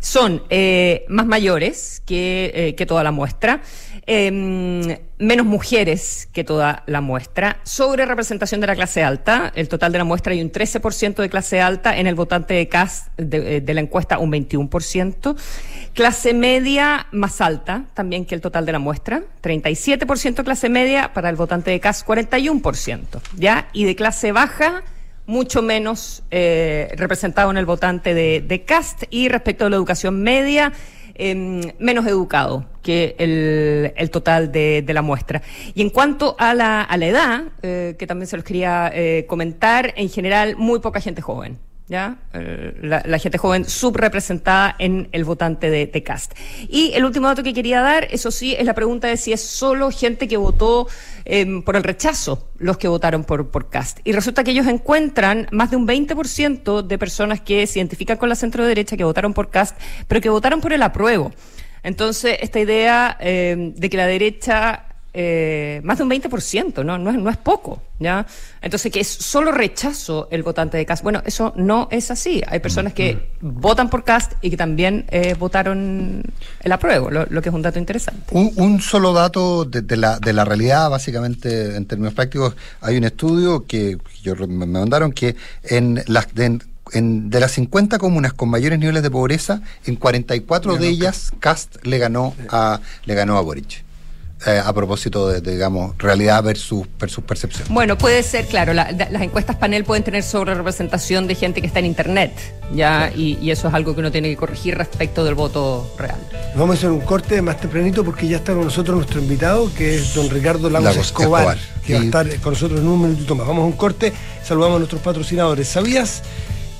Son 0.00 0.42
eh, 0.50 1.04
más 1.08 1.24
mayores 1.24 2.02
que, 2.04 2.50
eh, 2.54 2.74
que 2.74 2.86
toda 2.86 3.02
la 3.04 3.10
muestra. 3.10 3.62
Em, 4.06 4.98
menos 5.18 5.46
mujeres 5.46 6.28
que 6.34 6.44
toda 6.44 6.82
la 6.86 7.00
muestra, 7.00 7.56
sobre 7.62 8.04
representación 8.04 8.60
de 8.60 8.66
la 8.66 8.74
clase 8.74 9.02
alta, 9.02 9.50
el 9.54 9.68
total 9.70 9.92
de 9.92 9.98
la 9.98 10.04
muestra 10.04 10.34
hay 10.34 10.42
un 10.42 10.52
13% 10.52 11.22
de 11.22 11.30
clase 11.30 11.62
alta, 11.62 11.96
en 11.96 12.06
el 12.06 12.14
votante 12.14 12.52
de 12.52 12.68
CAS 12.68 13.10
de, 13.16 13.62
de, 13.62 13.74
la 13.74 13.80
encuesta 13.80 14.18
un 14.18 14.30
21%, 14.30 15.36
clase 15.94 16.34
media 16.34 17.06
más 17.12 17.40
alta 17.40 17.86
también 17.94 18.26
que 18.26 18.34
el 18.34 18.42
total 18.42 18.66
de 18.66 18.72
la 18.72 18.78
muestra, 18.78 19.22
37% 19.42 20.44
clase 20.44 20.68
media, 20.68 21.14
para 21.14 21.30
el 21.30 21.36
votante 21.36 21.70
de 21.70 21.80
CAS 21.80 22.04
41%, 22.04 23.20
¿ya? 23.36 23.68
Y 23.72 23.84
de 23.84 23.96
clase 23.96 24.32
baja 24.32 24.82
mucho 25.26 25.62
menos 25.62 26.22
eh, 26.30 26.92
representado 26.96 27.50
en 27.50 27.56
el 27.56 27.64
votante 27.64 28.14
de, 28.14 28.44
de 28.46 28.64
CAST. 28.64 29.04
Y 29.10 29.28
respecto 29.28 29.66
a 29.66 29.70
la 29.70 29.76
educación 29.76 30.22
media, 30.22 30.72
Em, 31.16 31.60
menos 31.78 32.06
educado 32.06 32.66
que 32.82 33.14
el, 33.18 34.10
total 34.10 34.50
de, 34.50 34.84
la 34.88 35.00
muestra. 35.00 35.42
Y 35.74 35.82
en 35.82 35.90
cuanto 35.90 36.34
a 36.38 36.54
la, 36.54 36.82
a 36.82 36.96
la 36.96 37.06
edad, 37.06 37.44
eh, 37.62 37.94
que 37.98 38.06
también 38.06 38.26
se 38.26 38.36
los 38.36 38.44
quería 38.44 38.90
eh, 38.92 39.24
comentar, 39.28 39.94
en 39.96 40.08
general 40.08 40.56
muy 40.56 40.80
poca 40.80 41.00
gente 41.00 41.22
joven. 41.22 41.58
¿Ya? 41.86 42.16
Eh, 42.32 42.74
la, 42.82 43.18
gente 43.18 43.36
joven 43.36 43.64
subrepresentada 43.66 44.74
en 44.78 45.08
el 45.12 45.24
votante 45.24 45.70
de, 45.70 45.86
de, 45.86 46.02
Cast. 46.02 46.32
Y 46.68 46.92
el 46.94 47.04
último 47.04 47.26
dato 47.26 47.42
que 47.42 47.52
quería 47.52 47.80
dar, 47.82 48.08
eso 48.10 48.30
sí, 48.30 48.54
es 48.58 48.64
la 48.64 48.74
pregunta 48.74 49.08
de 49.08 49.16
si 49.16 49.32
es 49.32 49.42
solo 49.42 49.90
gente 49.90 50.26
que 50.26 50.36
votó 50.36 50.88
em, 51.24 51.62
por 51.62 51.76
el 51.76 51.84
rechazo 51.84 52.48
los 52.58 52.78
que 52.78 52.88
votaron 52.88 53.24
por, 53.24 53.50
por 53.50 53.68
Cast. 53.68 54.00
Y 54.04 54.12
resulta 54.12 54.44
que 54.44 54.52
ellos 54.52 54.66
encuentran 54.66 55.46
más 55.50 55.70
de 55.70 55.76
un 55.76 55.86
20% 55.86 56.82
de 56.82 56.98
personas 56.98 57.40
que 57.40 57.66
se 57.66 57.78
identifican 57.80 58.16
con 58.16 58.28
la 58.28 58.34
centro 58.34 58.64
derecha 58.64 58.96
que 58.96 59.04
votaron 59.04 59.34
por 59.34 59.50
Cast, 59.50 59.78
pero 60.08 60.20
que 60.20 60.30
votaron 60.30 60.60
por 60.60 60.72
el 60.72 60.82
apruebo. 60.82 61.32
Entonces, 61.82 62.38
esta 62.40 62.60
idea 62.60 63.16
em, 63.20 63.74
de 63.74 63.90
que 63.90 63.96
la 63.98 64.06
derecha 64.06 64.93
eh, 65.16 65.80
más 65.84 65.96
de 65.98 66.04
un 66.04 66.10
20%, 66.10 66.84
¿no? 66.84 66.98
No 66.98 67.10
es, 67.10 67.16
no 67.16 67.30
es 67.30 67.36
poco, 67.36 67.80
¿ya? 68.00 68.26
Entonces, 68.60 68.90
que 68.92 68.98
es 69.00 69.06
solo 69.08 69.52
rechazo 69.52 70.26
el 70.32 70.42
votante 70.42 70.76
de 70.76 70.84
Cast. 70.84 71.04
Bueno, 71.04 71.22
eso 71.24 71.52
no 71.56 71.86
es 71.92 72.10
así. 72.10 72.42
Hay 72.48 72.58
personas 72.58 72.92
que 72.94 73.30
votan 73.40 73.88
por 73.88 74.02
Cast 74.02 74.32
y 74.42 74.50
que 74.50 74.56
también 74.56 75.06
eh, 75.10 75.34
votaron 75.38 76.22
el 76.60 76.72
apruebo, 76.72 77.10
lo, 77.10 77.26
lo 77.30 77.40
que 77.42 77.48
es 77.48 77.54
un 77.54 77.62
dato 77.62 77.78
interesante. 77.78 78.24
Un, 78.32 78.52
un 78.56 78.80
solo 78.80 79.12
dato 79.12 79.64
de, 79.64 79.82
de 79.82 79.96
la, 79.96 80.18
de 80.18 80.32
la 80.32 80.44
realidad, 80.44 80.90
básicamente, 80.90 81.76
en 81.76 81.86
términos 81.86 82.12
prácticos, 82.14 82.56
hay 82.80 82.96
un 82.96 83.04
estudio 83.04 83.64
que 83.66 83.96
yo, 84.22 84.34
me 84.48 84.66
mandaron 84.66 85.12
que 85.12 85.36
en 85.62 86.02
las... 86.08 86.34
de- 86.34 86.58
en- 86.92 87.30
de 87.30 87.40
las 87.40 87.52
50 87.52 87.96
comunas 87.98 88.34
con 88.34 88.50
mayores 88.50 88.78
niveles 88.78 89.02
de 89.02 89.10
pobreza, 89.10 89.62
en 89.86 89.96
44 89.96 90.76
de 90.76 90.88
ellas 90.88 91.32
Cast 91.40 91.76
le 91.86 91.96
ganó 91.98 92.34
a 92.50 92.78
le 93.06 93.14
ganó 93.14 93.38
a 93.38 93.40
Boric. 93.40 93.82
Eh, 94.46 94.60
a 94.62 94.72
propósito 94.74 95.28
de, 95.28 95.40
de, 95.40 95.52
digamos, 95.52 95.96
realidad 95.96 96.42
versus, 96.42 96.86
versus 97.00 97.24
percepción. 97.24 97.66
Bueno, 97.70 97.96
puede 97.96 98.22
ser, 98.22 98.46
claro, 98.46 98.74
la- 98.74 98.92
la- 98.92 99.08
las 99.08 99.22
encuestas 99.22 99.56
panel 99.56 99.84
pueden 99.84 100.04
tener 100.04 100.22
sobre 100.22 100.52
representación 100.54 101.26
de 101.26 101.34
gente 101.34 101.62
que 101.62 101.66
está 101.66 101.78
en 101.78 101.86
Internet, 101.86 102.32
¿ya? 102.74 103.10
Y, 103.16 103.38
y 103.40 103.50
eso 103.52 103.68
es 103.68 103.74
algo 103.74 103.94
que 103.94 104.00
uno 104.00 104.12
tiene 104.12 104.28
que 104.28 104.36
corregir 104.36 104.76
respecto 104.76 105.24
del 105.24 105.34
voto 105.34 105.90
real. 105.98 106.16
Vamos 106.56 106.76
a 106.76 106.78
hacer 106.78 106.90
un 106.90 107.00
corte 107.00 107.40
más 107.40 107.58
tempranito 107.58 108.04
porque 108.04 108.28
ya 108.28 108.36
está 108.36 108.52
con 108.52 108.64
nosotros 108.64 108.96
nuestro 108.96 109.18
invitado, 109.20 109.72
que 109.74 109.94
es 109.96 110.14
don 110.14 110.28
Ricardo 110.28 110.68
Lagos, 110.68 110.90
Lagos 110.90 111.06
Escobar, 111.06 111.56
Escobar. 111.56 111.82
que 111.86 111.94
va 111.94 112.00
a 112.00 112.04
estar 112.04 112.40
con 112.40 112.52
nosotros 112.52 112.80
en 112.80 112.86
un 112.88 113.00
minutito 113.00 113.34
más. 113.34 113.46
Vamos 113.46 113.62
a 113.62 113.66
un 113.66 113.72
corte, 113.72 114.12
saludamos 114.44 114.76
a 114.76 114.78
nuestros 114.80 115.00
patrocinadores. 115.00 115.68
¿Sabías 115.68 116.22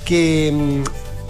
que, 0.05 0.53
mm, 0.53 0.83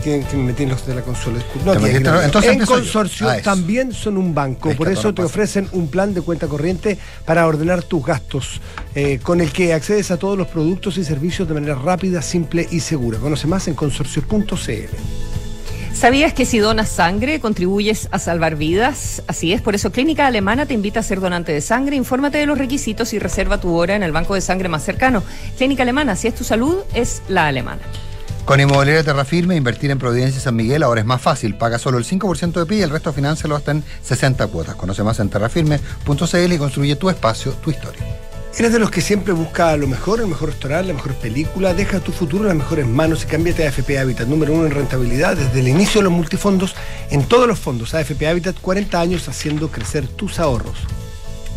que, 0.05 0.21
que 0.31 0.37
me 0.37 0.45
metí 0.45 0.63
en 0.65 0.69
los 0.69 0.87
de 0.87 0.95
la 0.95 1.01
consola? 1.03 1.41
No, 1.65 1.75
no. 1.75 1.87
entonces 1.87 2.53
en 2.53 2.65
consorcio 2.67 3.29
Ah, 3.29 3.39
también 3.43 3.93
son 3.93 4.17
un 4.19 4.35
banco, 4.35 4.71
por 4.77 4.89
eso 4.89 5.09
te 5.15 5.23
pasa. 5.23 5.27
ofrecen 5.27 5.69
un 5.73 5.89
plan 5.89 6.13
de 6.15 6.21
cuenta 6.21 6.47
corriente 6.47 6.99
para 7.25 7.47
ordenar 7.47 7.83
tus 7.83 8.05
gastos, 8.05 8.61
eh, 8.95 9.19
con 9.23 9.41
el 9.41 9.51
que 9.51 9.73
accedes 9.73 10.11
a 10.11 10.19
todos 10.19 10.37
los 10.37 10.47
productos 10.49 10.99
y 10.99 11.05
servicios 11.05 11.49
de 11.49 11.55
manera 11.55 11.75
rápida, 11.75 12.21
simple 12.23 12.69
y 12.71 12.81
segura. 12.81 13.19
Conoce 13.19 13.47
más 13.47 13.67
en 13.67 13.75
consorcio.cl. 13.75 14.45
¿Sabías 15.95 16.33
que 16.35 16.45
si 16.45 16.59
donas 16.59 16.89
sangre 16.89 17.39
contribuyes 17.39 18.09
a 18.11 18.19
salvar 18.19 18.57
vidas? 18.57 19.23
Así 19.29 19.53
es, 19.53 19.63
por 19.63 19.77
eso 19.77 19.93
Clínica 19.93 20.27
Alemana 20.27 20.67
te 20.67 20.75
invita 20.75 21.01
a 21.01 21.03
ser 21.05 21.21
donante 21.21 21.53
de 21.53 21.61
sangre. 21.61 21.95
Infórmate 21.95 22.39
de 22.39 22.47
los 22.47 22.59
requisitos 22.59 23.13
y 23.15 23.21
reserva 23.21 23.61
tu 23.61 23.73
hora 23.75 23.95
en 23.95 24.03
el 24.03 24.11
banco 24.11 24.35
de 24.35 24.41
sangre 24.41 24.69
más 24.69 24.85
cercano. 24.85 25.23
Clínica 25.57 25.85
Alemana, 25.85 26.17
si 26.17 26.27
es 26.27 26.35
tu 26.35 26.43
salud, 26.43 26.79
es 26.95 27.23
la 27.29 27.47
alemana. 27.47 27.81
Con 28.45 28.61
Inmobiliaria 28.61 29.03
Terra 29.03 29.25
Firme, 29.25 29.57
invertir 29.57 29.91
en 29.91 29.99
Providencia 29.99 30.37
y 30.37 30.43
San 30.43 30.55
Miguel 30.55 30.83
ahora 30.83 31.01
es 31.01 31.07
más 31.07 31.23
fácil. 31.23 31.57
Paga 31.57 31.79
solo 31.79 31.97
el 31.97 32.05
5% 32.05 32.53
de 32.53 32.67
PIB 32.67 32.79
y 32.79 32.83
el 32.83 32.91
resto 32.91 33.11
financialo 33.11 33.57
hasta 33.57 33.71
en 33.71 33.83
60 34.03 34.47
cuotas. 34.49 34.75
Conoce 34.75 35.03
más 35.03 35.19
en 35.21 35.31
terrafirme.cl 35.31 36.53
y 36.53 36.59
construye 36.59 36.97
tu 36.97 37.09
espacio, 37.09 37.53
tu 37.53 37.71
historia. 37.71 38.03
¿Eres 38.59 38.73
de 38.73 38.79
los 38.79 38.91
que 38.91 39.01
siempre 39.01 39.33
busca 39.33 39.75
lo 39.79 39.87
mejor, 39.87 40.21
el 40.21 40.27
mejor 40.27 40.51
restaurante, 40.51 40.89
la 40.89 40.95
mejor 40.95 41.15
película? 41.15 41.73
Deja 41.73 42.01
tu 42.01 42.13
futuro 42.13 42.45
en 42.45 42.49
las 42.49 42.57
mejores 42.59 42.87
manos 42.87 43.25
y 43.25 43.27
cámbiate 43.27 43.65
a 43.65 43.71
AFP 43.71 43.99
Habitat, 43.99 44.29
número 44.29 44.53
uno 44.53 44.67
en 44.67 44.73
rentabilidad 44.73 45.37
desde 45.37 45.61
el 45.61 45.69
inicio 45.69 46.01
de 46.01 46.05
los 46.05 46.13
multifondos 46.13 46.77
en 47.11 47.25
todos 47.25 47.49
los 47.49 47.59
fondos. 47.59 47.95
AFP 47.95 48.29
Habitat, 48.29 48.57
40 48.61 49.01
años 49.01 49.27
haciendo 49.27 49.71
crecer 49.71 50.07
tus 50.07 50.39
ahorros. 50.39 50.77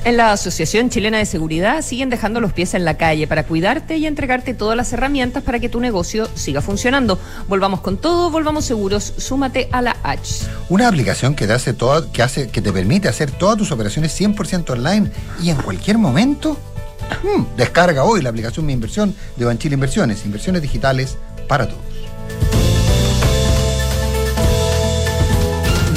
En 0.03 0.15
la 0.15 0.31
Asociación 0.31 0.89
Chilena 0.89 1.17
de 1.17 1.25
Seguridad 1.25 1.81
siguen 1.81 2.10
dejando 2.10 2.39
los 2.39 2.53
pies 2.53 2.73
en 2.73 2.86
la 2.86 2.97
calle 2.97 3.27
para 3.27 3.43
cuidarte 3.43 3.97
y 3.97 4.05
entregarte 4.05 4.53
todas 4.53 4.77
las 4.77 4.93
herramientas 4.93 5.43
para 5.43 5.60
que 5.60 5.67
tu 5.67 5.79
negocio 5.79 6.29
siga 6.33 6.62
funcionando. 6.62 7.19
Volvamos 7.49 7.81
con 7.81 7.97
todo, 7.97 8.29
volvamos 8.29 8.63
seguros, 8.63 9.13
súmate 9.17 9.67
a 9.71 9.81
la 9.81 9.97
H. 10.03 10.45
Una 10.69 10.88
aplicación 10.88 11.36
que 11.36 11.45
te, 11.45 11.53
hace 11.53 12.49
que, 12.49 12.62
te 12.62 12.71
permite 12.71 13.10
hacer 13.10 13.31
todas 13.31 13.57
tus 13.57 13.71
operaciones 13.71 14.19
100% 14.19 14.69
online 14.69 15.12
y 15.41 15.49
en 15.49 15.57
cualquier 15.57 15.97
momento. 15.97 16.57
Mm, 17.23 17.57
descarga 17.57 18.03
hoy 18.03 18.21
la 18.21 18.29
aplicación 18.29 18.65
Mi 18.65 18.73
Inversión 18.73 19.13
de 19.36 19.45
Banchile 19.45 19.73
Inversiones. 19.73 20.25
Inversiones 20.25 20.62
digitales 20.62 21.17
para 21.47 21.67
todos. 21.67 21.96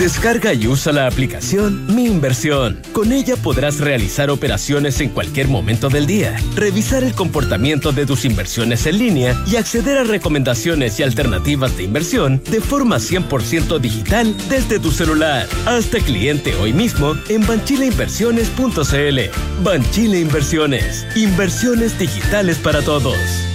Descarga 0.01 0.55
y 0.55 0.67
usa 0.67 0.95
la 0.95 1.07
aplicación 1.07 1.95
Mi 1.95 2.07
Inversión. 2.07 2.81
Con 2.95 3.13
ella 3.13 3.37
podrás 3.37 3.81
realizar 3.81 4.31
operaciones 4.31 4.99
en 5.03 5.11
cualquier 5.11 5.47
momento 5.47 5.91
del 5.91 6.07
día, 6.07 6.35
revisar 6.55 7.05
el 7.05 7.13
comportamiento 7.13 7.93
de 7.93 8.07
tus 8.07 8.25
inversiones 8.25 8.87
en 8.87 8.97
línea 8.97 9.37
y 9.47 9.57
acceder 9.57 9.99
a 9.99 10.05
recomendaciones 10.05 10.99
y 10.99 11.03
alternativas 11.03 11.77
de 11.77 11.83
inversión 11.83 12.43
de 12.51 12.63
forma 12.63 12.97
100% 12.97 13.79
digital 13.79 14.35
desde 14.49 14.79
tu 14.79 14.91
celular. 14.91 15.47
Hazte 15.67 16.01
cliente 16.01 16.55
hoy 16.55 16.73
mismo 16.73 17.15
en 17.29 17.47
banchileinversiones.cl. 17.47 19.63
Banchile 19.63 20.19
Inversiones. 20.19 21.07
Inversiones 21.15 21.99
digitales 21.99 22.57
para 22.57 22.81
todos. 22.81 23.50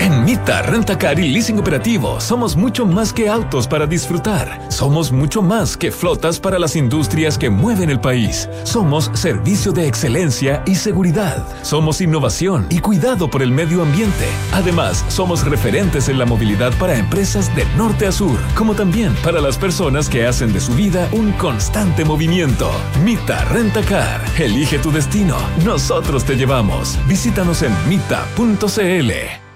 En 0.00 0.24
Mita 0.24 0.62
Rentacar 0.62 1.18
y 1.18 1.28
Leasing 1.28 1.58
Operativo 1.58 2.22
somos 2.22 2.56
mucho 2.56 2.86
más 2.86 3.12
que 3.12 3.28
autos 3.28 3.68
para 3.68 3.86
disfrutar. 3.86 4.58
Somos 4.70 5.12
mucho 5.12 5.42
más 5.42 5.76
que 5.76 5.92
flotas 5.92 6.40
para 6.40 6.58
las 6.58 6.74
industrias 6.74 7.36
que 7.36 7.50
mueven 7.50 7.90
el 7.90 8.00
país. 8.00 8.48
Somos 8.62 9.10
servicio 9.12 9.72
de 9.72 9.86
excelencia 9.86 10.62
y 10.66 10.76
seguridad. 10.76 11.46
Somos 11.62 12.00
innovación 12.00 12.66
y 12.70 12.78
cuidado 12.78 13.28
por 13.28 13.42
el 13.42 13.52
medio 13.52 13.82
ambiente. 13.82 14.26
Además, 14.52 15.04
somos 15.08 15.44
referentes 15.44 16.08
en 16.08 16.18
la 16.18 16.24
movilidad 16.24 16.72
para 16.78 16.96
empresas 16.96 17.54
de 17.54 17.66
norte 17.76 18.06
a 18.06 18.12
sur, 18.12 18.38
como 18.56 18.74
también 18.74 19.14
para 19.22 19.42
las 19.42 19.58
personas 19.58 20.08
que 20.08 20.26
hacen 20.26 20.50
de 20.54 20.60
su 20.60 20.74
vida 20.74 21.10
un 21.12 21.32
constante 21.32 22.06
movimiento. 22.06 22.70
Mita 23.04 23.44
Rentacar. 23.44 24.24
Elige 24.38 24.78
tu 24.78 24.90
destino. 24.90 25.36
Nosotros 25.62 26.24
te 26.24 26.36
llevamos. 26.36 26.98
Visítanos 27.06 27.62
en 27.62 27.72
mita.cl. 27.86 29.49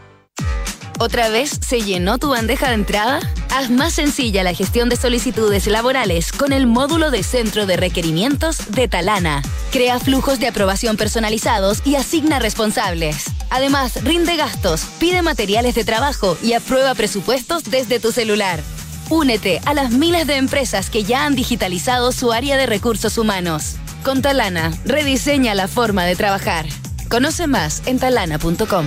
¿Otra 1.05 1.29
vez 1.29 1.61
se 1.61 1.83
llenó 1.83 2.17
tu 2.17 2.31
bandeja 2.31 2.69
de 2.69 2.77
entrada? 2.77 3.21
Haz 3.51 3.69
más 3.69 3.93
sencilla 3.93 4.43
la 4.43 4.55
gestión 4.55 4.88
de 4.88 4.97
solicitudes 4.97 5.67
laborales 5.67 6.33
con 6.33 6.51
el 6.51 6.67
módulo 6.67 7.11
de 7.11 7.23
centro 7.23 7.67
de 7.67 7.77
requerimientos 7.77 8.71
de 8.71 8.88
Talana. 8.88 9.43
Crea 9.71 10.01
flujos 10.01 10.40
de 10.40 10.49
aprobación 10.49 10.97
personalizados 10.97 11.83
y 11.85 11.97
asigna 11.97 12.38
responsables. 12.38 13.27
Además, 13.51 14.03
rinde 14.03 14.37
gastos, 14.37 14.87
pide 14.99 15.21
materiales 15.21 15.75
de 15.75 15.85
trabajo 15.85 16.38
y 16.43 16.55
aprueba 16.55 16.95
presupuestos 16.95 17.64
desde 17.64 18.01
tu 18.01 18.11
celular. 18.11 18.62
Únete 19.11 19.61
a 19.67 19.75
las 19.75 19.90
miles 19.90 20.27
de 20.27 20.37
empresas 20.37 20.88
que 20.88 21.05
ya 21.05 21.27
han 21.27 21.35
digitalizado 21.35 22.12
su 22.12 22.33
área 22.33 22.57
de 22.57 22.64
recursos 22.64 23.19
humanos. 23.19 23.77
Con 24.05 24.23
Talana, 24.23 24.73
rediseña 24.87 25.55
la 25.55 25.69
forma 25.69 26.07
de 26.07 26.17
trabajar. 26.17 26.64
Conoce 27.11 27.47
más 27.47 27.83
en 27.85 27.99
talana.com. 27.99 28.87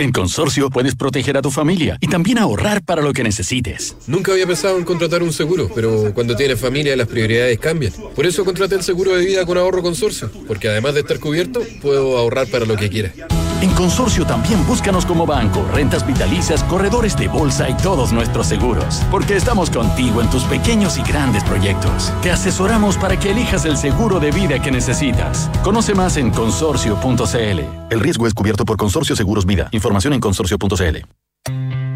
En 0.00 0.12
Consorcio 0.12 0.70
puedes 0.70 0.94
proteger 0.94 1.36
a 1.36 1.42
tu 1.42 1.50
familia 1.50 1.98
y 2.00 2.06
también 2.06 2.38
ahorrar 2.38 2.84
para 2.84 3.02
lo 3.02 3.12
que 3.12 3.24
necesites. 3.24 3.96
Nunca 4.06 4.30
había 4.30 4.46
pensado 4.46 4.78
en 4.78 4.84
contratar 4.84 5.24
un 5.24 5.32
seguro, 5.32 5.68
pero 5.74 6.14
cuando 6.14 6.36
tienes 6.36 6.60
familia 6.60 6.96
las 6.96 7.08
prioridades 7.08 7.58
cambian. 7.58 7.92
Por 8.14 8.24
eso 8.24 8.44
contraté 8.44 8.76
el 8.76 8.84
seguro 8.84 9.16
de 9.16 9.26
vida 9.26 9.44
con 9.44 9.58
ahorro 9.58 9.82
consorcio, 9.82 10.30
porque 10.46 10.68
además 10.68 10.94
de 10.94 11.00
estar 11.00 11.18
cubierto, 11.18 11.62
puedo 11.82 12.16
ahorrar 12.16 12.46
para 12.46 12.64
lo 12.64 12.76
que 12.76 12.88
quiera. 12.88 13.12
En 13.60 13.70
Consorcio 13.70 14.24
también 14.24 14.64
búscanos 14.66 15.04
como 15.04 15.26
banco, 15.26 15.66
rentas 15.72 16.06
vitalicias, 16.06 16.62
corredores 16.64 17.16
de 17.16 17.26
bolsa 17.26 17.68
y 17.68 17.74
todos 17.74 18.12
nuestros 18.12 18.46
seguros. 18.46 19.02
Porque 19.10 19.36
estamos 19.36 19.68
contigo 19.68 20.22
en 20.22 20.30
tus 20.30 20.44
pequeños 20.44 20.96
y 20.96 21.02
grandes 21.02 21.42
proyectos. 21.42 22.12
Te 22.22 22.30
asesoramos 22.30 22.96
para 22.96 23.18
que 23.18 23.32
elijas 23.32 23.64
el 23.64 23.76
seguro 23.76 24.20
de 24.20 24.30
vida 24.30 24.60
que 24.62 24.70
necesitas. 24.70 25.50
Conoce 25.64 25.94
más 25.94 26.16
en 26.16 26.30
consorcio.cl. 26.30 27.60
El 27.90 28.00
riesgo 28.00 28.26
es 28.26 28.34
cubierto 28.34 28.64
por 28.64 28.76
Consorcio 28.76 29.16
Seguros 29.16 29.44
Vida. 29.44 29.68
Información 29.72 30.12
en 30.12 30.20
consorcio.cl. 30.20 31.87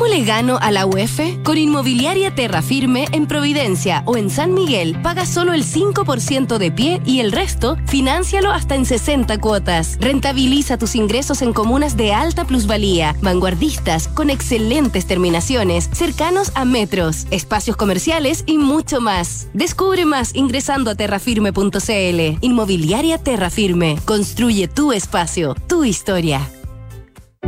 ¿Cómo 0.00 0.14
le 0.14 0.24
gano 0.24 0.56
a 0.62 0.70
la 0.70 0.86
UEF? 0.86 1.20
Con 1.44 1.58
Inmobiliaria 1.58 2.34
Terra 2.34 2.62
Firme 2.62 3.04
en 3.12 3.26
Providencia 3.26 4.02
o 4.06 4.16
en 4.16 4.30
San 4.30 4.54
Miguel, 4.54 4.96
paga 5.02 5.26
solo 5.26 5.52
el 5.52 5.62
5% 5.62 6.56
de 6.56 6.72
pie 6.72 7.02
y 7.04 7.20
el 7.20 7.32
resto, 7.32 7.76
financialo 7.86 8.50
hasta 8.50 8.76
en 8.76 8.86
60 8.86 9.38
cuotas. 9.42 9.98
Rentabiliza 10.00 10.78
tus 10.78 10.94
ingresos 10.94 11.42
en 11.42 11.52
comunas 11.52 11.98
de 11.98 12.14
alta 12.14 12.46
plusvalía, 12.46 13.14
vanguardistas, 13.20 14.08
con 14.08 14.30
excelentes 14.30 15.04
terminaciones, 15.04 15.90
cercanos 15.92 16.50
a 16.54 16.64
metros, 16.64 17.26
espacios 17.30 17.76
comerciales 17.76 18.44
y 18.46 18.56
mucho 18.56 19.02
más. 19.02 19.48
Descubre 19.52 20.06
más 20.06 20.34
ingresando 20.34 20.90
a 20.90 20.94
terrafirme.cl. 20.94 22.38
Inmobiliaria 22.40 23.18
Terra 23.18 23.50
Firme. 23.50 23.98
Construye 24.06 24.66
tu 24.66 24.92
espacio, 24.92 25.54
tu 25.68 25.84
historia. 25.84 26.50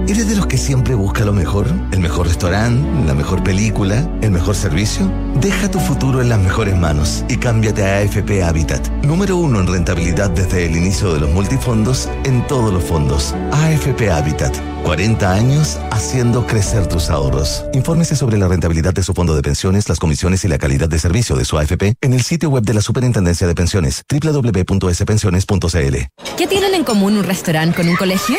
¿Eres 0.08 0.28
de 0.28 0.34
los 0.34 0.46
que 0.46 0.58
siempre 0.58 0.94
busca 0.96 1.24
lo 1.24 1.32
mejor? 1.32 1.66
¿El 1.92 2.00
mejor 2.00 2.26
restaurante? 2.26 3.06
¿La 3.06 3.14
mejor 3.14 3.44
película? 3.44 4.08
¿El 4.20 4.32
mejor 4.32 4.56
servicio? 4.56 5.10
Deja 5.40 5.70
tu 5.70 5.78
futuro 5.78 6.20
en 6.20 6.28
las 6.28 6.40
mejores 6.40 6.76
manos 6.76 7.24
y 7.28 7.36
cámbiate 7.36 7.84
a 7.84 7.98
AFP 7.98 8.42
Habitat. 8.42 8.88
Número 9.04 9.36
uno 9.36 9.60
en 9.60 9.68
rentabilidad 9.68 10.30
desde 10.30 10.66
el 10.66 10.76
inicio 10.76 11.14
de 11.14 11.20
los 11.20 11.30
multifondos 11.30 12.08
en 12.24 12.44
todos 12.48 12.72
los 12.72 12.82
fondos. 12.82 13.32
AFP 13.52 14.10
Habitat. 14.10 14.54
40 14.82 15.32
años 15.32 15.78
haciendo 15.92 16.46
crecer 16.48 16.88
tus 16.88 17.08
ahorros. 17.08 17.64
Infórmese 17.72 18.16
sobre 18.16 18.36
la 18.36 18.48
rentabilidad 18.48 18.92
de 18.92 19.04
su 19.04 19.14
fondo 19.14 19.36
de 19.36 19.42
pensiones, 19.42 19.88
las 19.88 20.00
comisiones 20.00 20.44
y 20.44 20.48
la 20.48 20.58
calidad 20.58 20.88
de 20.88 20.98
servicio 20.98 21.36
de 21.36 21.44
su 21.44 21.56
AFP 21.56 21.94
en 22.00 22.12
el 22.12 22.22
sitio 22.22 22.50
web 22.50 22.64
de 22.64 22.74
la 22.74 22.82
Superintendencia 22.82 23.46
de 23.46 23.54
Pensiones 23.54 24.02
www.spensiones.cl. 24.10 25.96
¿Qué 26.36 26.46
tienen 26.48 26.74
en 26.74 26.82
común 26.82 27.16
un 27.16 27.24
restaurante 27.24 27.76
con 27.76 27.88
un 27.88 27.94
colegio? 27.94 28.36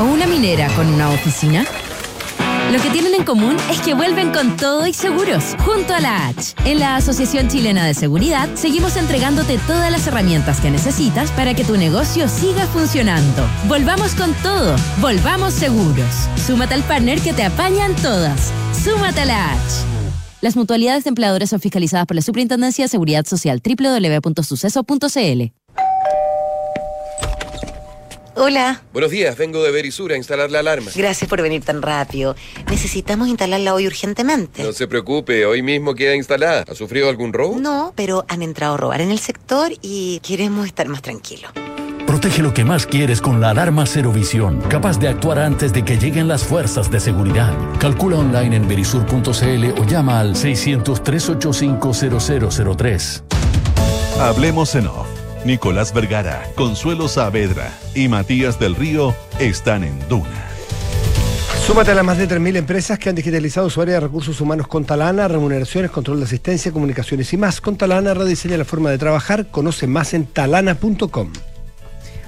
¿O 0.00 0.04
una 0.04 0.26
minera 0.26 0.68
con 0.74 0.92
una 0.92 1.10
oficina? 1.10 1.64
Lo 2.72 2.80
que 2.80 2.90
tienen 2.90 3.14
en 3.14 3.24
común 3.24 3.56
es 3.70 3.80
que 3.80 3.94
vuelven 3.94 4.32
con 4.32 4.56
todo 4.56 4.86
y 4.86 4.92
seguros, 4.92 5.54
junto 5.64 5.94
a 5.94 6.00
la 6.00 6.28
H. 6.28 6.54
En 6.64 6.80
la 6.80 6.96
Asociación 6.96 7.48
Chilena 7.48 7.86
de 7.86 7.94
Seguridad 7.94 8.48
seguimos 8.54 8.96
entregándote 8.96 9.58
todas 9.66 9.92
las 9.92 10.06
herramientas 10.08 10.60
que 10.60 10.70
necesitas 10.70 11.30
para 11.32 11.54
que 11.54 11.62
tu 11.62 11.76
negocio 11.76 12.28
siga 12.28 12.66
funcionando. 12.66 13.46
Volvamos 13.68 14.14
con 14.14 14.34
todo, 14.42 14.74
volvamos 15.00 15.54
seguros. 15.54 16.28
Súmate 16.44 16.74
al 16.74 16.82
partner 16.82 17.20
que 17.20 17.32
te 17.32 17.44
apañan 17.44 17.94
todas. 17.96 18.50
Súmate 18.72 19.20
a 19.20 19.26
la 19.26 19.52
H. 19.52 19.60
Las 20.40 20.56
mutualidades 20.56 21.04
de 21.04 21.10
empleadores 21.10 21.50
son 21.50 21.60
fiscalizadas 21.60 22.06
por 22.06 22.16
la 22.16 22.22
Superintendencia 22.22 22.86
de 22.86 22.88
Seguridad 22.88 23.24
Social 23.26 23.62
www.suceso.cl. 23.64 25.63
Hola. 28.36 28.82
Buenos 28.92 29.12
días, 29.12 29.36
vengo 29.36 29.62
de 29.62 29.70
Verisur 29.70 30.10
a 30.12 30.16
instalar 30.16 30.50
la 30.50 30.58
alarma. 30.58 30.90
Gracias 30.94 31.30
por 31.30 31.40
venir 31.40 31.62
tan 31.64 31.80
rápido. 31.82 32.34
Necesitamos 32.68 33.28
instalarla 33.28 33.74
hoy 33.74 33.86
urgentemente. 33.86 34.60
No 34.62 34.72
se 34.72 34.88
preocupe, 34.88 35.46
hoy 35.46 35.62
mismo 35.62 35.94
queda 35.94 36.16
instalada. 36.16 36.64
¿Ha 36.68 36.74
sufrido 36.74 37.08
algún 37.08 37.32
robo? 37.32 37.58
No, 37.60 37.92
pero 37.94 38.24
han 38.28 38.42
entrado 38.42 38.74
a 38.74 38.76
robar 38.76 39.00
en 39.00 39.12
el 39.12 39.20
sector 39.20 39.70
y 39.82 40.18
queremos 40.20 40.66
estar 40.66 40.88
más 40.88 41.00
tranquilos. 41.02 41.52
Protege 42.06 42.42
lo 42.42 42.52
que 42.52 42.64
más 42.64 42.86
quieres 42.86 43.20
con 43.20 43.40
la 43.40 43.50
alarma 43.50 43.86
Cero 43.86 44.10
Visión, 44.12 44.60
capaz 44.68 44.98
de 44.98 45.06
actuar 45.08 45.38
antes 45.38 45.72
de 45.72 45.84
que 45.84 45.96
lleguen 45.96 46.26
las 46.28 46.42
fuerzas 46.44 46.90
de 46.90 46.98
seguridad. 47.00 47.52
Calcula 47.78 48.18
online 48.18 48.56
en 48.56 48.68
verisur.cl 48.68 49.80
o 49.80 49.86
llama 49.86 50.20
al 50.20 50.34
600-385-0003. 50.34 53.22
Hablemos 54.20 54.74
en 54.74 54.86
off. 54.86 55.13
Nicolás 55.44 55.92
Vergara, 55.92 56.42
Consuelo 56.54 57.06
Saavedra 57.06 57.70
y 57.94 58.08
Matías 58.08 58.58
del 58.58 58.74
Río 58.74 59.14
están 59.38 59.84
en 59.84 59.98
Duna. 60.08 60.48
Súmate 61.66 61.90
a 61.90 61.94
las 61.94 62.04
más 62.04 62.18
de 62.18 62.28
3.000 62.28 62.56
empresas 62.56 62.98
que 62.98 63.08
han 63.08 63.14
digitalizado 63.14 63.68
su 63.68 63.80
área 63.80 63.94
de 63.94 64.00
recursos 64.00 64.40
humanos 64.40 64.66
con 64.66 64.84
Talana, 64.84 65.28
remuneraciones, 65.28 65.90
control 65.90 66.18
de 66.18 66.24
asistencia, 66.24 66.72
comunicaciones 66.72 67.32
y 67.32 67.36
más. 67.36 67.60
Con 67.60 67.76
Talana 67.76 68.14
rediseña 68.14 68.56
la 68.56 68.64
forma 68.64 68.90
de 68.90 68.98
trabajar. 68.98 69.46
Conoce 69.50 69.86
más 69.86 70.14
en 70.14 70.26
talana.com. 70.26 71.32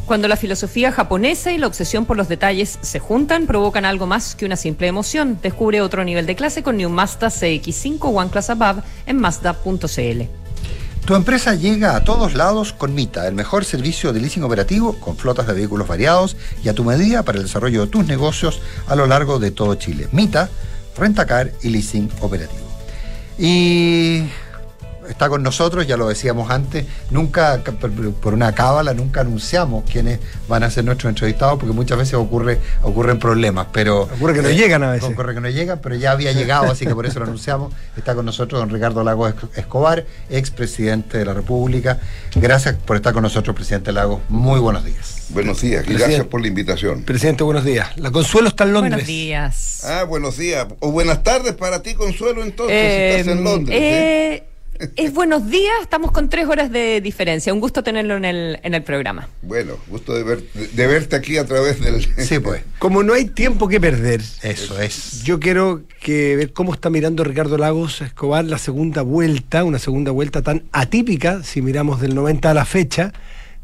Cuando 0.07 0.29
la 0.29 0.37
filosofía 0.37 0.93
japonesa 0.93 1.53
y 1.53 1.59
la 1.59 1.67
obsesión 1.67 2.07
por 2.07 2.17
los 2.17 2.29
detalles 2.29 2.79
se 2.81 2.99
juntan, 2.99 3.47
provocan 3.47 3.85
algo 3.85 4.07
más 4.07 4.35
que 4.37 4.47
una 4.47 4.57
simple 4.57 4.87
emoción. 4.87 5.39
Descubre 5.43 5.81
otro 5.81 6.05
nivel 6.05 6.27
de 6.27 6.37
clase 6.37 6.63
con 6.63 6.77
New 6.77 6.91
Mazda 6.91 7.29
CX5 7.29 7.99
One 8.03 8.31
Class 8.31 8.51
Above 8.51 8.85
en 9.07 9.19
Mazda.cl. 9.19 10.46
Tu 11.07 11.15
empresa 11.15 11.55
llega 11.55 11.95
a 11.95 12.03
todos 12.03 12.35
lados 12.35 12.73
con 12.73 12.93
Mita, 12.93 13.29
el 13.29 13.35
mejor 13.37 13.65
servicio 13.65 14.13
de 14.13 14.19
leasing 14.19 14.43
operativo 14.43 14.99
con 14.99 15.17
flotas 15.17 15.47
de 15.47 15.53
vehículos 15.53 15.87
variados 15.87 16.37
y 16.65 16.69
a 16.69 16.75
tu 16.75 16.83
medida 16.83 17.23
para 17.23 17.39
el 17.39 17.45
desarrollo 17.45 17.83
de 17.83 17.87
tus 17.87 18.05
negocios 18.09 18.61
a 18.89 18.97
lo 18.97 19.07
largo 19.07 19.39
de 19.39 19.53
todo 19.53 19.77
Chile. 19.77 20.09
Mita, 20.11 20.49
Rentacar 20.99 21.53
y 21.63 21.69
Leasing 21.69 22.11
Operativo. 22.23 22.67
Y 23.39 24.25
está 25.09 25.29
con 25.29 25.43
nosotros, 25.43 25.87
ya 25.87 25.97
lo 25.97 26.09
decíamos 26.09 26.51
antes, 26.51 26.87
nunca, 27.11 27.61
por 28.21 28.35
una 28.35 28.55
cábala, 28.55 28.95
nunca 28.95 29.21
anunciamos 29.23 29.85
quiénes 29.91 30.21
van 30.49 30.63
a 30.63 30.71
ser 30.71 30.85
nuestros 30.85 31.11
entrevistados, 31.11 31.59
porque 31.59 31.75
muchas 31.75 31.99
veces 31.99 32.15
ocurre, 32.15 32.61
ocurren 32.83 33.19
problemas, 33.19 33.67
pero... 33.73 34.03
Ocurre 34.03 34.35
que 34.35 34.43
no 34.43 34.49
eh, 34.49 34.57
llegan 34.57 34.83
a 34.83 34.91
veces. 34.91 35.09
Ocurre 35.11 35.35
que 35.35 35.41
no 35.41 35.49
llegan, 35.49 35.81
pero 35.83 35.95
ya 35.95 36.13
había 36.13 36.33
llegado, 36.33 36.71
así 36.71 36.87
que 36.87 36.95
por 36.95 37.07
eso 37.07 37.19
lo 37.19 37.27
anunciamos. 37.27 37.73
Está 37.97 38.15
con 38.15 38.25
nosotros 38.27 38.61
don 38.61 38.71
Ricardo 38.71 39.03
Lagos 39.05 39.35
Escobar, 39.55 40.05
expresidente 40.31 41.19
de 41.19 41.25
la 41.25 41.35
República. 41.35 41.99
Gracias 42.35 42.77
por 42.77 42.97
estar 42.97 43.13
con 43.13 43.23
nosotros, 43.23 43.55
presidente 43.55 43.93
Lagos. 43.93 44.21
Muy 44.29 44.61
buenos 44.61 44.85
días. 44.85 45.25
Buenos 45.31 45.61
días 45.61 45.85
y 45.89 45.95
gracias 45.95 46.25
por 46.27 46.41
la 46.41 46.47
invitación. 46.47 47.03
Presidente, 47.03 47.43
buenos 47.43 47.65
días. 47.65 47.89
La 47.97 48.11
Consuelo 48.13 48.49
está 48.49 48.65
en 48.65 48.73
Londres. 48.73 48.93
Buenos 48.93 49.07
días. 49.09 49.85
Ah, 49.85 50.05
buenos 50.05 50.37
días. 50.37 50.67
O 50.81 50.93
buenas 50.93 51.23
tardes 51.23 51.55
para 51.55 51.83
ti, 51.83 51.95
Consuelo, 51.95 52.45
entonces, 52.45 52.77
Eh, 52.77 53.11
si 53.15 53.21
estás 53.21 53.37
en 53.37 53.45
Londres. 53.45 53.77
eh, 53.81 54.35
¿eh? 54.35 54.45
Es 54.97 55.13
buenos 55.15 55.49
días, 55.51 55.73
estamos 55.83 56.11
con 56.13 56.29
tres 56.29 56.47
horas 56.47 56.71
de 56.71 57.01
diferencia. 57.01 57.53
Un 57.53 57.61
gusto 57.61 57.83
tenerlo 57.83 58.17
en 58.17 58.25
el, 58.25 58.59
en 58.63 58.75
el 58.75 58.83
programa. 58.83 59.29
Bueno, 59.43 59.75
gusto 59.89 60.15
de, 60.15 60.23
ver- 60.23 60.43
de 60.53 60.87
verte 60.87 61.17
aquí 61.17 61.37
a 61.39 61.45
través 61.47 61.81
del... 61.81 62.03
Sí, 62.25 62.39
pues. 62.39 62.63
Como 62.79 63.03
no 63.03 63.13
hay 63.15 63.27
tiempo 63.27 63.69
que 63.69 63.81
perder, 63.81 64.21
Eso 64.43 64.81
es. 64.81 65.23
yo 65.25 65.41
quiero 65.41 65.83
que 66.01 66.37
ver 66.37 66.53
cómo 66.53 66.75
está 66.75 66.91
mirando 66.91 67.25
Ricardo 67.25 67.57
Lagos 67.59 68.01
Escobar 68.03 68.45
la 68.45 68.59
segunda 68.59 69.03
vuelta, 69.03 69.65
una 69.65 69.79
segunda 69.79 70.11
vuelta 70.11 70.43
tan 70.43 70.65
atípica, 70.73 71.43
si 71.43 71.63
miramos 71.63 72.01
del 72.01 72.15
90 72.15 72.51
a 72.51 72.55
la 72.55 72.65
fecha, 72.65 73.13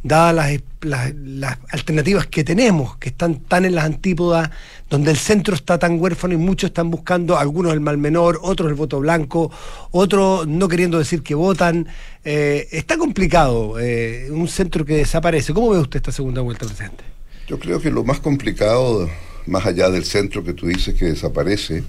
dadas 0.03 0.35
las, 0.35 0.61
las- 0.83 1.59
alternativas 1.71 2.27
que 2.27 2.45
tenemos, 2.45 2.97
que 2.99 3.09
están 3.11 3.41
tan 3.41 3.65
en 3.65 3.75
las 3.75 3.85
antípodas, 3.85 4.51
donde 4.91 5.11
el 5.11 5.17
centro 5.17 5.55
está 5.55 5.79
tan 5.79 6.01
huérfano 6.01 6.35
y 6.35 6.37
muchos 6.37 6.69
están 6.71 6.91
buscando, 6.91 7.39
algunos 7.39 7.73
el 7.73 7.81
mal 7.81 7.99
menor, 7.99 8.39
otros 8.43 8.69
el 8.69 8.75
voto 8.75 9.01
blanco, 9.01 9.51
otros 9.91 10.47
no 10.47 10.69
queriendo 10.69 10.99
decir 10.99 11.23
que 11.23 11.35
votan. 11.35 11.89
Eh, 12.25 12.69
está 12.73 12.97
complicado, 12.99 13.79
eh, 13.81 14.29
un 14.31 14.49
centro 14.49 14.85
que 14.85 14.97
desaparece. 14.97 15.53
¿Cómo 15.55 15.71
ve 15.71 15.79
usted 15.79 15.97
esta 15.97 16.13
segunda 16.13 16.41
vuelta, 16.43 16.67
presidente? 16.67 17.05
Yo 17.49 17.59
creo 17.59 17.81
que 17.81 17.91
lo 17.91 18.05
más 18.05 18.21
complicado, 18.21 19.09
más 19.47 19.67
allá 19.67 19.89
del 19.91 20.05
centro 20.05 20.45
que 20.45 20.53
tú 20.53 20.67
dices 20.67 20.95
que 20.95 21.07
desaparece, 21.07 21.83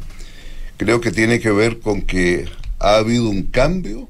creo 0.77 0.99
que 1.01 1.11
tiene 1.11 1.39
que 1.39 1.51
ver 1.51 1.79
con 1.79 2.01
que 2.01 2.45
ha 2.79 2.95
habido 2.95 3.29
un 3.29 3.43
cambio 3.43 4.09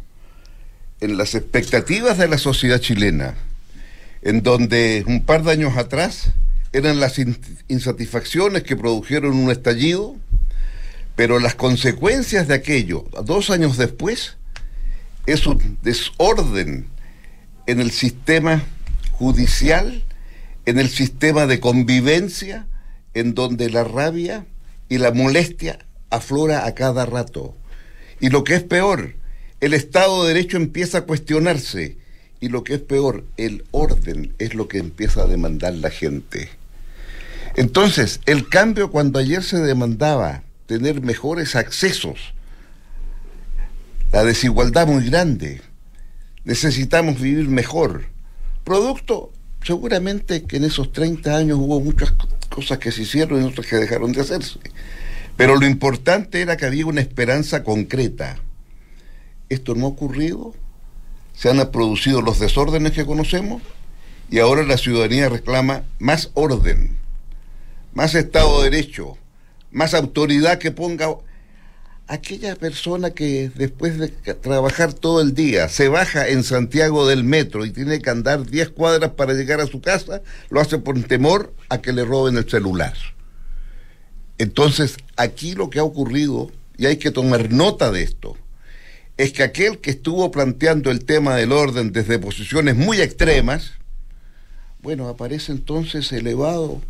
en 1.01 1.17
las 1.17 1.35
expectativas 1.35 2.17
de 2.17 2.27
la 2.27 2.37
sociedad 2.37 2.79
chilena, 2.79 3.35
en 4.23 4.41
donde 4.41 5.03
un 5.07 5.25
par 5.25 5.43
de 5.43 5.51
años 5.51 5.77
atrás 5.77 6.31
eran 6.71 6.99
las 6.99 7.19
in- 7.19 7.37
insatisfacciones 7.67 8.63
que 8.63 8.75
produjeron 8.75 9.35
un 9.35 9.51
estallido, 9.51 10.15
pero 11.15 11.39
las 11.39 11.55
consecuencias 11.55 12.47
de 12.47 12.55
aquello, 12.55 13.05
dos 13.23 13.49
años 13.49 13.77
después, 13.77 14.37
es 15.25 15.45
un 15.45 15.77
desorden 15.83 16.87
en 17.67 17.79
el 17.79 17.91
sistema 17.91 18.63
judicial, 19.11 20.03
en 20.65 20.79
el 20.79 20.89
sistema 20.89 21.45
de 21.45 21.59
convivencia, 21.59 22.67
en 23.13 23.35
donde 23.35 23.69
la 23.69 23.83
rabia 23.83 24.45
y 24.89 24.97
la 24.97 25.11
molestia 25.11 25.79
aflora 26.09 26.65
a 26.65 26.73
cada 26.73 27.05
rato. 27.05 27.55
Y 28.19 28.29
lo 28.29 28.43
que 28.43 28.55
es 28.55 28.63
peor, 28.63 29.15
el 29.59 29.73
Estado 29.73 30.23
de 30.23 30.33
Derecho 30.33 30.57
empieza 30.57 30.99
a 30.99 31.01
cuestionarse. 31.01 31.97
Y 32.43 32.49
lo 32.49 32.65
que 32.65 32.73
es 32.73 32.81
peor, 32.81 33.23
el 33.37 33.63
orden 33.71 34.33
es 34.37 34.53
lo 34.53 34.67
que 34.67 34.77
empieza 34.77 35.21
a 35.21 35.27
demandar 35.27 35.75
la 35.75 35.89
gente. 35.89 36.49
Entonces, 37.55 38.19
el 38.25 38.49
cambio 38.49 38.91
cuando 38.91 39.17
ayer 39.17 39.41
se 39.43 39.59
demandaba 39.59 40.43
tener 40.65 40.99
mejores 40.99 41.55
accesos, 41.55 42.33
la 44.11 44.25
desigualdad 44.25 44.87
muy 44.87 45.05
grande, 45.05 45.61
necesitamos 46.43 47.21
vivir 47.21 47.47
mejor. 47.47 48.07
Producto, 48.65 49.31
seguramente 49.63 50.43
que 50.43 50.57
en 50.57 50.65
esos 50.65 50.91
30 50.91 51.37
años 51.37 51.59
hubo 51.61 51.79
muchas 51.79 52.11
co- 52.11 52.27
cosas 52.49 52.77
que 52.79 52.91
se 52.91 53.03
hicieron 53.03 53.41
y 53.41 53.45
otras 53.45 53.67
que 53.67 53.77
dejaron 53.77 54.11
de 54.11 54.19
hacerse. 54.19 54.59
Pero 55.37 55.55
lo 55.55 55.65
importante 55.65 56.41
era 56.41 56.57
que 56.57 56.65
había 56.65 56.87
una 56.87 56.99
esperanza 56.99 57.63
concreta. 57.63 58.35
Esto 59.47 59.75
no 59.75 59.85
ha 59.85 59.89
ocurrido, 59.89 60.53
se 61.43 61.49
han 61.49 61.71
producido 61.71 62.21
los 62.21 62.39
desórdenes 62.39 62.93
que 62.93 63.05
conocemos 63.05 63.61
y 64.31 64.39
ahora 64.39 64.63
la 64.63 64.77
ciudadanía 64.77 65.27
reclama 65.27 65.83
más 65.99 66.31
orden, 66.35 66.95
más 67.93 68.15
Estado 68.15 68.61
de 68.61 68.69
Derecho, 68.69 69.17
más 69.69 69.93
autoridad 69.93 70.57
que 70.57 70.71
ponga 70.71 71.09
aquella 72.07 72.55
persona 72.55 73.09
que 73.09 73.51
después 73.55 73.97
de 73.99 74.07
trabajar 74.07 74.93
todo 74.93 75.19
el 75.19 75.33
día 75.33 75.67
se 75.67 75.89
baja 75.89 76.29
en 76.29 76.45
Santiago 76.45 77.05
del 77.09 77.25
metro 77.25 77.65
y 77.65 77.71
tiene 77.71 78.01
que 78.01 78.09
andar 78.09 78.45
10 78.45 78.69
cuadras 78.69 79.11
para 79.11 79.33
llegar 79.33 79.59
a 79.59 79.67
su 79.67 79.81
casa, 79.81 80.21
lo 80.49 80.61
hace 80.61 80.77
por 80.77 80.97
temor 81.03 81.53
a 81.67 81.81
que 81.81 81.91
le 81.91 82.05
roben 82.05 82.37
el 82.37 82.49
celular. 82.49 82.93
Entonces, 84.37 84.95
aquí 85.17 85.55
lo 85.55 85.69
que 85.69 85.79
ha 85.79 85.83
ocurrido, 85.83 86.53
y 86.77 86.85
hay 86.85 86.95
que 86.95 87.11
tomar 87.11 87.51
nota 87.51 87.91
de 87.91 88.03
esto, 88.03 88.37
es 89.17 89.31
que 89.31 89.43
aquel 89.43 89.79
que 89.79 89.91
estuvo 89.91 90.31
planteando 90.31 90.89
el 90.91 91.05
tema 91.05 91.35
del 91.35 91.51
orden 91.51 91.91
desde 91.91 92.19
posiciones 92.19 92.75
muy 92.75 93.01
extremas, 93.01 93.73
bueno, 94.81 95.07
aparece 95.07 95.51
entonces 95.51 96.11
elevado 96.11 96.81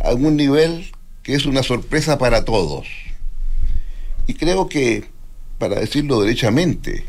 a 0.00 0.12
un 0.14 0.36
nivel 0.36 0.90
que 1.22 1.34
es 1.34 1.46
una 1.46 1.62
sorpresa 1.62 2.18
para 2.18 2.44
todos. 2.44 2.86
Y 4.26 4.34
creo 4.34 4.68
que, 4.68 5.04
para 5.58 5.80
decirlo 5.80 6.20
derechamente, 6.20 7.04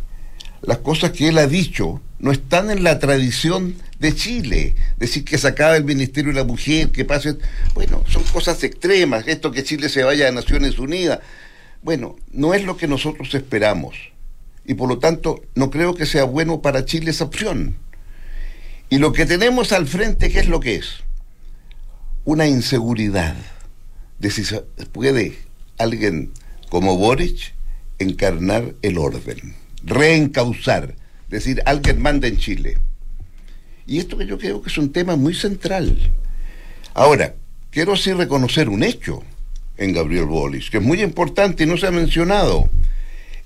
las 0.61 0.79
cosas 0.79 1.11
que 1.11 1.27
él 1.27 1.37
ha 1.37 1.47
dicho 1.47 2.01
no 2.19 2.31
están 2.31 2.69
en 2.69 2.83
la 2.83 2.99
tradición 2.99 3.75
de 3.99 4.15
Chile. 4.15 4.75
Decir 4.97 5.25
que 5.25 5.37
se 5.37 5.47
acaba 5.47 5.75
el 5.75 5.83
Ministerio 5.83 6.31
de 6.31 6.39
la 6.39 6.45
Mujer, 6.45 6.89
que 6.91 7.05
pase. 7.05 7.37
Bueno, 7.73 8.03
son 8.07 8.23
cosas 8.23 8.63
extremas. 8.63 9.27
Esto 9.27 9.51
que 9.51 9.63
Chile 9.63 9.89
se 9.89 10.03
vaya 10.03 10.27
a 10.27 10.31
Naciones 10.31 10.79
Unidas. 10.79 11.19
Bueno, 11.81 12.15
no 12.31 12.53
es 12.53 12.63
lo 12.63 12.77
que 12.77 12.87
nosotros 12.87 13.33
esperamos. 13.33 14.11
Y 14.65 14.75
por 14.75 14.89
lo 14.89 14.99
tanto, 14.99 15.41
no 15.55 15.69
creo 15.69 15.95
que 15.95 16.05
sea 16.05 16.23
bueno 16.23 16.61
para 16.61 16.85
Chile 16.85 17.11
esa 17.11 17.25
opción. 17.25 17.75
Y 18.89 18.97
lo 18.97 19.13
que 19.13 19.25
tenemos 19.25 19.71
al 19.71 19.87
frente, 19.87 20.29
¿qué 20.29 20.39
es 20.39 20.47
lo 20.47 20.59
que 20.59 20.75
es? 20.75 21.03
Una 22.25 22.47
inseguridad 22.47 23.35
de 24.19 24.29
si 24.29 24.43
puede 24.91 25.37
alguien 25.77 26.31
como 26.69 26.97
Boric 26.97 27.53
encarnar 27.99 28.75
el 28.81 28.97
orden, 28.97 29.55
reencauzar, 29.83 30.95
decir, 31.29 31.61
alguien 31.65 32.01
manda 32.01 32.27
en 32.27 32.37
Chile. 32.37 32.77
Y 33.87 33.99
esto 33.99 34.17
que 34.17 34.27
yo 34.27 34.37
creo 34.37 34.61
que 34.61 34.69
es 34.69 34.77
un 34.77 34.91
tema 34.91 35.15
muy 35.15 35.33
central. 35.33 35.97
Ahora, 36.93 37.33
quiero 37.71 37.95
sí 37.95 38.13
reconocer 38.13 38.69
un 38.69 38.83
hecho 38.83 39.23
en 39.77 39.93
Gabriel 39.93 40.25
Boric, 40.25 40.69
que 40.69 40.77
es 40.77 40.83
muy 40.83 41.01
importante 41.01 41.63
y 41.63 41.67
no 41.67 41.77
se 41.77 41.87
ha 41.87 41.91
mencionado. 41.91 42.69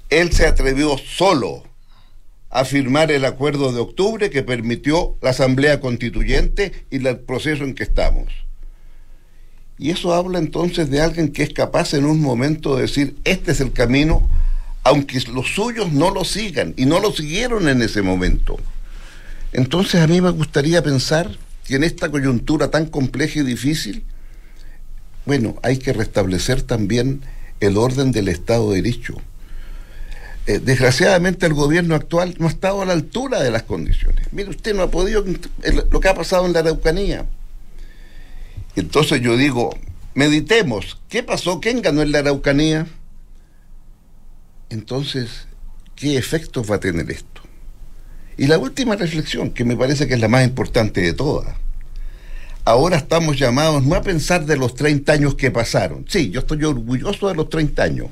Él 0.09 0.31
se 0.31 0.45
atrevió 0.45 0.97
solo 0.97 1.63
a 2.49 2.63
firmar 2.63 3.11
el 3.11 3.25
acuerdo 3.25 3.73
de 3.73 3.81
octubre 3.81 4.29
que 4.29 4.43
permitió 4.43 5.17
la 5.21 5.31
Asamblea 5.31 5.79
Constituyente 5.79 6.85
y 6.89 7.05
el 7.05 7.19
proceso 7.19 7.63
en 7.63 7.75
que 7.75 7.83
estamos. 7.83 8.31
Y 9.77 9.89
eso 9.89 10.13
habla 10.13 10.39
entonces 10.39 10.89
de 10.89 11.01
alguien 11.01 11.33
que 11.33 11.43
es 11.43 11.53
capaz 11.53 11.93
en 11.93 12.05
un 12.05 12.21
momento 12.21 12.75
de 12.75 12.83
decir, 12.83 13.17
este 13.25 13.51
es 13.51 13.59
el 13.59 13.73
camino, 13.73 14.29
aunque 14.83 15.19
los 15.33 15.53
suyos 15.53 15.91
no 15.91 16.11
lo 16.11 16.23
sigan, 16.23 16.73
y 16.77 16.85
no 16.85 16.99
lo 16.99 17.11
siguieron 17.11 17.67
en 17.67 17.81
ese 17.81 18.01
momento. 18.01 18.57
Entonces 19.51 20.01
a 20.01 20.07
mí 20.07 20.21
me 20.21 20.29
gustaría 20.29 20.81
pensar 20.81 21.29
que 21.65 21.75
en 21.75 21.83
esta 21.83 22.09
coyuntura 22.09 22.71
tan 22.71 22.85
compleja 22.85 23.39
y 23.39 23.43
difícil, 23.43 24.05
bueno, 25.25 25.55
hay 25.63 25.77
que 25.77 25.91
restablecer 25.91 26.61
también 26.61 27.21
el 27.59 27.75
orden 27.77 28.11
del 28.11 28.29
Estado 28.29 28.71
de 28.71 28.81
Derecho 28.81 29.15
eh, 30.47 30.59
desgraciadamente 30.59 31.47
el 31.47 31.55
gobierno 31.55 31.95
actual 31.95 32.35
no 32.37 32.45
ha 32.45 32.49
estado 32.49 32.83
a 32.83 32.85
la 32.85 32.93
altura 32.93 33.41
de 33.41 33.49
las 33.49 33.63
condiciones. 33.63 34.31
Mire, 34.31 34.49
usted 34.51 34.75
no 34.75 34.83
ha 34.83 34.91
podido 34.91 35.25
lo 35.89 35.99
que 35.99 36.07
ha 36.07 36.13
pasado 36.13 36.45
en 36.45 36.53
la 36.53 36.59
Araucanía. 36.59 37.25
Entonces 38.75 39.21
yo 39.21 39.37
digo, 39.37 39.75
meditemos, 40.13 40.99
¿qué 41.09 41.23
pasó? 41.23 41.59
¿Quién 41.59 41.81
ganó 41.81 42.03
en 42.03 42.11
la 42.11 42.19
Araucanía? 42.19 42.85
Entonces, 44.69 45.47
¿qué 45.95 46.17
efectos 46.17 46.69
va 46.69 46.75
a 46.75 46.79
tener 46.79 47.09
esto? 47.09 47.41
Y 48.37 48.45
la 48.45 48.59
última 48.59 48.95
reflexión, 48.95 49.49
que 49.49 49.63
me 49.63 49.75
parece 49.75 50.07
que 50.07 50.13
es 50.13 50.19
la 50.19 50.27
más 50.27 50.45
importante 50.45 51.01
de 51.01 51.13
todas. 51.13 51.55
Ahora 52.65 52.97
estamos 52.97 53.39
llamados 53.39 53.83
no 53.83 53.95
a 53.95 54.01
pensar 54.01 54.45
de 54.45 54.57
los 54.57 54.75
30 54.75 55.11
años 55.11 55.35
que 55.35 55.49
pasaron. 55.49 56.05
Sí, 56.07 56.29
yo 56.29 56.41
estoy 56.41 56.63
orgulloso 56.65 57.29
de 57.29 57.35
los 57.35 57.49
30 57.49 57.81
años 57.81 58.07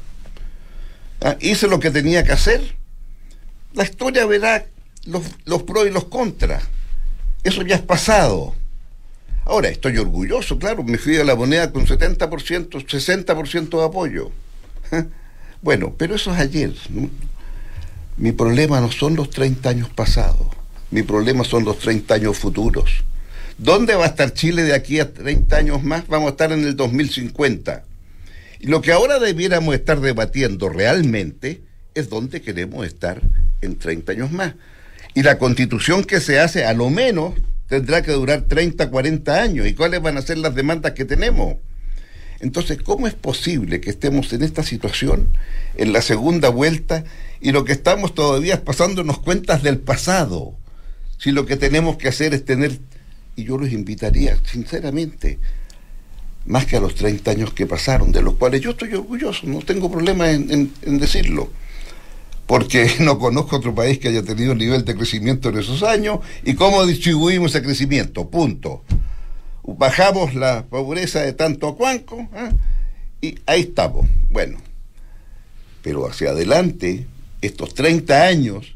Ah, 1.23 1.37
hice 1.39 1.67
lo 1.67 1.79
que 1.79 1.89
tenía 1.89 2.23
que 2.23 2.33
hacer, 2.33 2.75
la 3.73 3.83
historia 3.83 4.25
verá 4.25 4.65
los, 5.05 5.23
los 5.45 5.63
pros 5.63 5.87
y 5.87 5.89
los 5.89 6.05
contras. 6.05 6.63
Eso 7.43 7.61
ya 7.61 7.75
es 7.75 7.81
pasado. 7.81 8.53
Ahora, 9.45 9.69
estoy 9.69 9.97
orgulloso, 9.97 10.59
claro, 10.59 10.83
me 10.83 10.97
fui 10.97 11.17
a 11.17 11.23
la 11.23 11.35
moneda 11.35 11.71
con 11.71 11.85
70%, 11.85 12.69
60% 12.85 13.79
de 13.79 13.85
apoyo. 13.85 14.31
Bueno, 15.63 15.95
pero 15.97 16.15
eso 16.15 16.33
es 16.33 16.41
ayer. 16.41 16.73
Mi 18.17 18.33
problema 18.33 18.81
no 18.81 18.91
son 18.91 19.15
los 19.15 19.29
30 19.29 19.69
años 19.69 19.89
pasados, 19.89 20.47
mi 20.91 21.03
problema 21.03 21.45
son 21.45 21.63
los 21.63 21.79
30 21.79 22.15
años 22.15 22.37
futuros. 22.37 23.05
¿Dónde 23.57 23.95
va 23.95 24.03
a 24.03 24.07
estar 24.07 24.33
Chile 24.33 24.63
de 24.63 24.73
aquí 24.73 24.99
a 24.99 25.13
30 25.13 25.55
años 25.55 25.83
más? 25.83 26.05
Vamos 26.09 26.27
a 26.27 26.31
estar 26.31 26.51
en 26.51 26.65
el 26.65 26.75
2050. 26.75 27.85
Lo 28.63 28.81
que 28.81 28.93
ahora 28.93 29.19
debiéramos 29.19 29.75
estar 29.75 29.99
debatiendo 29.99 30.69
realmente 30.69 31.61
es 31.95 32.09
dónde 32.09 32.41
queremos 32.41 32.87
estar 32.87 33.21
en 33.59 33.77
30 33.77 34.13
años 34.13 34.31
más. 34.31 34.55
Y 35.13 35.23
la 35.23 35.37
constitución 35.37 36.05
que 36.05 36.21
se 36.21 36.39
hace 36.39 36.63
a 36.63 36.73
lo 36.73 36.89
menos 36.89 37.33
tendrá 37.67 38.01
que 38.01 38.13
durar 38.13 38.43
30, 38.43 38.89
40 38.89 39.41
años. 39.41 39.67
¿Y 39.67 39.73
cuáles 39.73 40.01
van 40.01 40.17
a 40.17 40.21
ser 40.21 40.37
las 40.37 40.55
demandas 40.55 40.93
que 40.93 41.03
tenemos? 41.03 41.57
Entonces, 42.39 42.77
¿cómo 42.81 43.05
es 43.05 43.13
posible 43.13 43.81
que 43.81 43.89
estemos 43.89 44.31
en 44.31 44.43
esta 44.43 44.63
situación, 44.63 45.27
en 45.75 45.91
la 45.91 46.01
segunda 46.01 46.47
vuelta, 46.47 47.03
y 47.41 47.51
lo 47.51 47.65
que 47.65 47.73
estamos 47.73 48.15
todavía 48.15 48.55
es 48.55 48.61
pasándonos 48.61 49.19
cuentas 49.19 49.61
del 49.61 49.79
pasado? 49.79 50.55
Si 51.17 51.31
lo 51.31 51.45
que 51.45 51.57
tenemos 51.57 51.97
que 51.97 52.07
hacer 52.07 52.33
es 52.33 52.45
tener, 52.45 52.79
y 53.35 53.43
yo 53.43 53.57
los 53.57 53.73
invitaría, 53.73 54.37
sinceramente, 54.45 55.39
más 56.45 56.65
que 56.65 56.75
a 56.75 56.81
los 56.81 56.95
30 56.95 57.31
años 57.31 57.53
que 57.53 57.65
pasaron, 57.65 58.11
de 58.11 58.21
los 58.21 58.35
cuales 58.35 58.61
yo 58.61 58.71
estoy 58.71 58.93
orgulloso, 58.93 59.47
no 59.47 59.59
tengo 59.59 59.89
problema 59.89 60.29
en, 60.31 60.71
decirlo, 60.81 61.49
porque 62.45 62.91
no 62.99 63.17
conozco 63.17 63.57
otro 63.57 63.73
país 63.73 63.99
que 63.99 64.09
haya 64.09 64.23
tenido 64.23 64.51
un 64.51 64.57
nivel 64.57 64.83
de 64.83 64.95
crecimiento 64.95 65.49
en 65.49 65.59
esos 65.59 65.83
años 65.83 66.19
y 66.43 66.55
cómo 66.55 66.85
distribuimos 66.85 67.55
ese 67.55 67.63
crecimiento, 67.63 68.29
punto. 68.29 68.83
Bajamos 69.65 70.35
la 70.35 70.65
pobreza 70.65 71.21
de 71.21 71.31
tanto 71.31 71.69
a 71.69 71.77
cuanco 71.77 72.27
¿ah? 72.33 72.51
y 73.21 73.39
ahí 73.45 73.61
estamos. 73.61 74.05
Bueno, 74.29 74.57
pero 75.81 76.05
hacia 76.05 76.31
adelante, 76.31 77.05
estos 77.41 77.73
30 77.73 78.23
años 78.23 78.75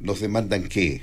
nos 0.00 0.20
demandan 0.20 0.64
qué? 0.68 1.02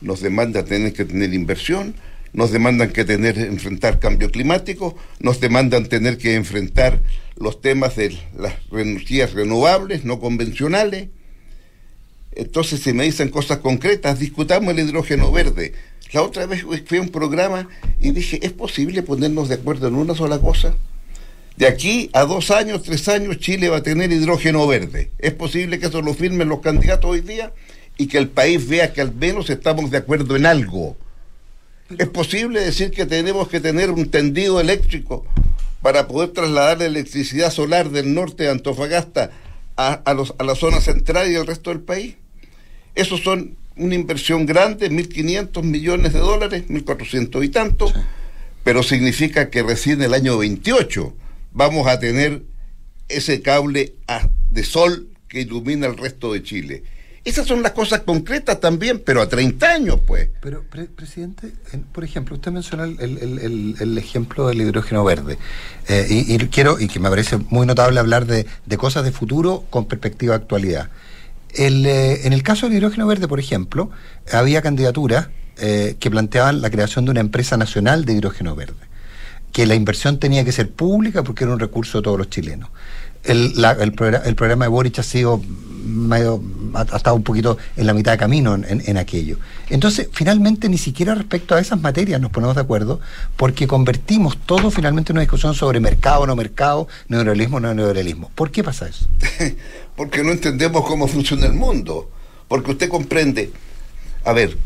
Nos 0.00 0.20
demandan 0.20 0.64
tener 0.64 0.94
que 0.94 1.04
tener 1.04 1.34
inversión, 1.34 1.94
nos 2.32 2.50
demandan 2.50 2.90
que 2.92 3.04
tener 3.04 3.38
enfrentar 3.38 3.98
cambio 3.98 4.30
climático, 4.30 4.96
nos 5.20 5.40
demandan 5.40 5.86
tener 5.86 6.18
que 6.18 6.34
enfrentar 6.34 7.02
los 7.36 7.60
temas 7.60 7.96
de 7.96 8.18
las 8.36 8.54
energías 8.72 9.32
renovables, 9.32 10.04
no 10.04 10.20
convencionales. 10.20 11.08
Entonces, 12.32 12.80
si 12.80 12.92
me 12.92 13.04
dicen 13.04 13.28
cosas 13.28 13.58
concretas, 13.58 14.18
discutamos 14.18 14.72
el 14.72 14.80
hidrógeno 14.80 15.30
verde. 15.30 15.74
La 16.12 16.22
otra 16.22 16.46
vez 16.46 16.64
fui 16.86 16.98
a 16.98 17.02
un 17.02 17.10
programa 17.10 17.68
y 18.00 18.12
dije, 18.12 18.38
¿es 18.42 18.52
posible 18.52 19.02
ponernos 19.02 19.48
de 19.48 19.56
acuerdo 19.56 19.88
en 19.88 19.94
una 19.94 20.14
sola 20.14 20.38
cosa? 20.38 20.74
De 21.56 21.66
aquí 21.66 22.08
a 22.14 22.24
dos 22.24 22.50
años, 22.50 22.82
tres 22.82 23.08
años, 23.08 23.38
Chile 23.38 23.68
va 23.68 23.78
a 23.78 23.82
tener 23.82 24.10
hidrógeno 24.10 24.66
verde. 24.66 25.10
¿Es 25.18 25.32
posible 25.34 25.78
que 25.78 25.86
eso 25.86 26.00
lo 26.00 26.14
firmen 26.14 26.48
los 26.48 26.60
candidatos 26.60 27.10
hoy 27.10 27.20
día? 27.20 27.52
Y 27.98 28.06
que 28.06 28.16
el 28.16 28.28
país 28.28 28.66
vea 28.66 28.92
que 28.94 29.02
al 29.02 29.14
menos 29.14 29.50
estamos 29.50 29.90
de 29.90 29.98
acuerdo 29.98 30.34
en 30.36 30.46
algo 30.46 30.96
¿Es 31.98 32.08
posible 32.08 32.60
decir 32.60 32.90
que 32.90 33.06
tenemos 33.06 33.48
que 33.48 33.60
tener 33.60 33.90
un 33.90 34.10
tendido 34.10 34.60
eléctrico 34.60 35.24
para 35.80 36.06
poder 36.08 36.30
trasladar 36.30 36.78
la 36.78 36.86
electricidad 36.86 37.50
solar 37.50 37.90
del 37.90 38.14
norte 38.14 38.44
de 38.44 38.50
Antofagasta 38.50 39.30
a, 39.76 40.14
los, 40.14 40.34
a 40.38 40.44
la 40.44 40.54
zona 40.54 40.80
central 40.80 41.30
y 41.30 41.36
al 41.36 41.46
resto 41.46 41.70
del 41.70 41.80
país? 41.80 42.16
Esos 42.94 43.20
son 43.20 43.56
una 43.76 43.94
inversión 43.94 44.46
grande, 44.46 44.90
1.500 44.90 45.62
millones 45.62 46.12
de 46.12 46.18
dólares, 46.18 46.64
1.400 46.68 47.44
y 47.44 47.48
tanto, 47.48 47.92
pero 48.64 48.82
significa 48.82 49.50
que 49.50 49.62
recién 49.62 50.02
el 50.02 50.14
año 50.14 50.38
28 50.38 51.14
vamos 51.52 51.86
a 51.86 51.98
tener 51.98 52.42
ese 53.08 53.42
cable 53.42 53.94
de 54.50 54.64
sol 54.64 55.08
que 55.28 55.40
ilumina 55.40 55.86
el 55.86 55.96
resto 55.96 56.32
de 56.32 56.42
Chile. 56.42 56.82
Esas 57.24 57.46
son 57.46 57.62
las 57.62 57.70
cosas 57.70 58.00
concretas 58.00 58.58
también, 58.58 59.00
pero 59.04 59.22
a 59.22 59.28
30 59.28 59.70
años, 59.70 60.00
pues. 60.04 60.28
Pero, 60.40 60.64
presidente, 60.96 61.52
por 61.92 62.02
ejemplo, 62.02 62.34
usted 62.34 62.50
menciona 62.50 62.84
el, 62.84 63.96
ejemplo 63.96 64.48
del 64.48 64.62
hidrógeno 64.62 65.04
verde. 65.04 65.38
Eh, 65.88 66.06
y, 66.10 66.36
quiero, 66.48 66.80
y 66.80 66.88
que 66.88 66.98
me 66.98 67.08
parece 67.08 67.36
muy 67.36 67.64
notable 67.64 68.00
hablar 68.00 68.26
de, 68.26 68.46
cosas 68.76 69.04
de 69.04 69.12
futuro 69.12 69.64
con 69.70 69.86
perspectiva 69.86 70.36
de 70.36 70.42
actualidad. 70.42 70.88
Eh, 71.54 72.22
en 72.24 72.32
el 72.32 72.42
caso 72.42 72.66
del 72.66 72.78
hidrógeno 72.78 73.06
verde, 73.06 73.28
por 73.28 73.38
ejemplo, 73.38 73.90
había 74.32 74.60
candidaturas 74.60 75.28
eh, 75.58 75.96
que 76.00 76.10
planteaban 76.10 76.60
la 76.60 76.70
creación 76.70 77.04
de 77.04 77.12
una 77.12 77.20
empresa 77.20 77.56
nacional 77.56 78.04
de 78.04 78.14
hidrógeno 78.14 78.56
verde. 78.56 78.74
Que 79.52 79.66
la 79.66 79.76
inversión 79.76 80.18
tenía 80.18 80.44
que 80.44 80.50
ser 80.50 80.70
pública 80.70 81.22
porque 81.22 81.44
era 81.44 81.52
un 81.52 81.60
recurso 81.60 81.98
de 81.98 82.02
todos 82.02 82.18
los 82.18 82.30
chilenos. 82.30 82.70
El, 83.24 83.54
el, 83.80 83.92
programa 83.92 84.64
de 84.64 84.68
Boric 84.68 84.98
ha 84.98 85.02
sido 85.02 85.40
medio, 85.84 86.42
ha, 86.74 86.82
estado 86.96 87.16
un 87.16 87.22
poquito 87.22 87.58
en 87.76 87.86
la 87.86 87.94
mitad 87.94 88.12
de 88.12 88.18
camino 88.18 88.54
en, 88.54 88.96
aquello. 88.96 89.38
Entonces, 89.68 90.08
finalmente, 90.12 90.68
ni 90.68 90.78
siquiera 90.78 91.14
respecto 91.14 91.54
a 91.54 91.60
esas 91.60 91.80
materias 91.80 92.20
nos 92.20 92.30
ponemos 92.30 92.56
de 92.56 92.62
acuerdo, 92.62 93.00
porque 93.36 93.66
convertimos 93.66 94.38
todo 94.38 94.70
finalmente 94.70 95.12
en 95.12 95.16
una 95.16 95.22
discusión 95.22 95.54
sobre 95.54 95.80
mercado, 95.80 96.26
no 96.26 96.36
mercado, 96.36 96.88
neoliberalismo, 97.08 97.60
no 97.60 97.74
neoliberalismo. 97.74 98.30
¿Por 98.34 98.50
qué 98.50 98.64
pasa 98.64 98.88
eso? 98.88 99.06
porque 99.96 100.22
no 100.22 100.32
entendemos 100.32 100.84
cómo 100.84 101.06
funciona 101.06 101.46
el 101.46 101.54
mundo. 101.54 102.10
Porque 102.48 102.72
usted 102.72 102.88
comprende, 102.88 103.50
a 104.24 104.32
ver, 104.32 104.58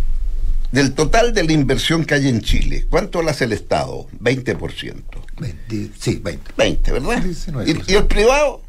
del 0.72 0.94
total 0.94 1.32
de 1.32 1.44
la 1.44 1.52
inversión 1.52 2.04
que 2.04 2.14
hay 2.14 2.28
en 2.28 2.40
Chile, 2.40 2.86
¿cuánto 2.90 3.22
la 3.22 3.30
hace 3.30 3.44
el 3.44 3.52
Estado? 3.52 4.06
20%. 4.20 5.02
20, 5.38 5.90
sí, 5.98 6.20
20. 6.22 6.52
20, 6.56 6.92
¿verdad? 6.92 7.22
19%. 7.22 7.86
Y, 7.88 7.92
y 7.92 7.94
el 7.94 8.06
privado, 8.06 8.62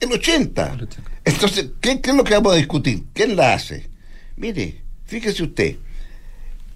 el 0.00 0.10
80%. 0.10 0.88
Entonces, 1.24 1.68
¿qué, 1.80 2.00
qué 2.00 2.10
es 2.10 2.16
lo 2.16 2.24
que 2.24 2.34
vamos 2.34 2.52
a 2.52 2.56
discutir? 2.56 3.04
¿Quién 3.12 3.36
la 3.36 3.54
hace? 3.54 3.88
Mire, 4.36 4.82
fíjese 5.06 5.42
usted, 5.42 5.76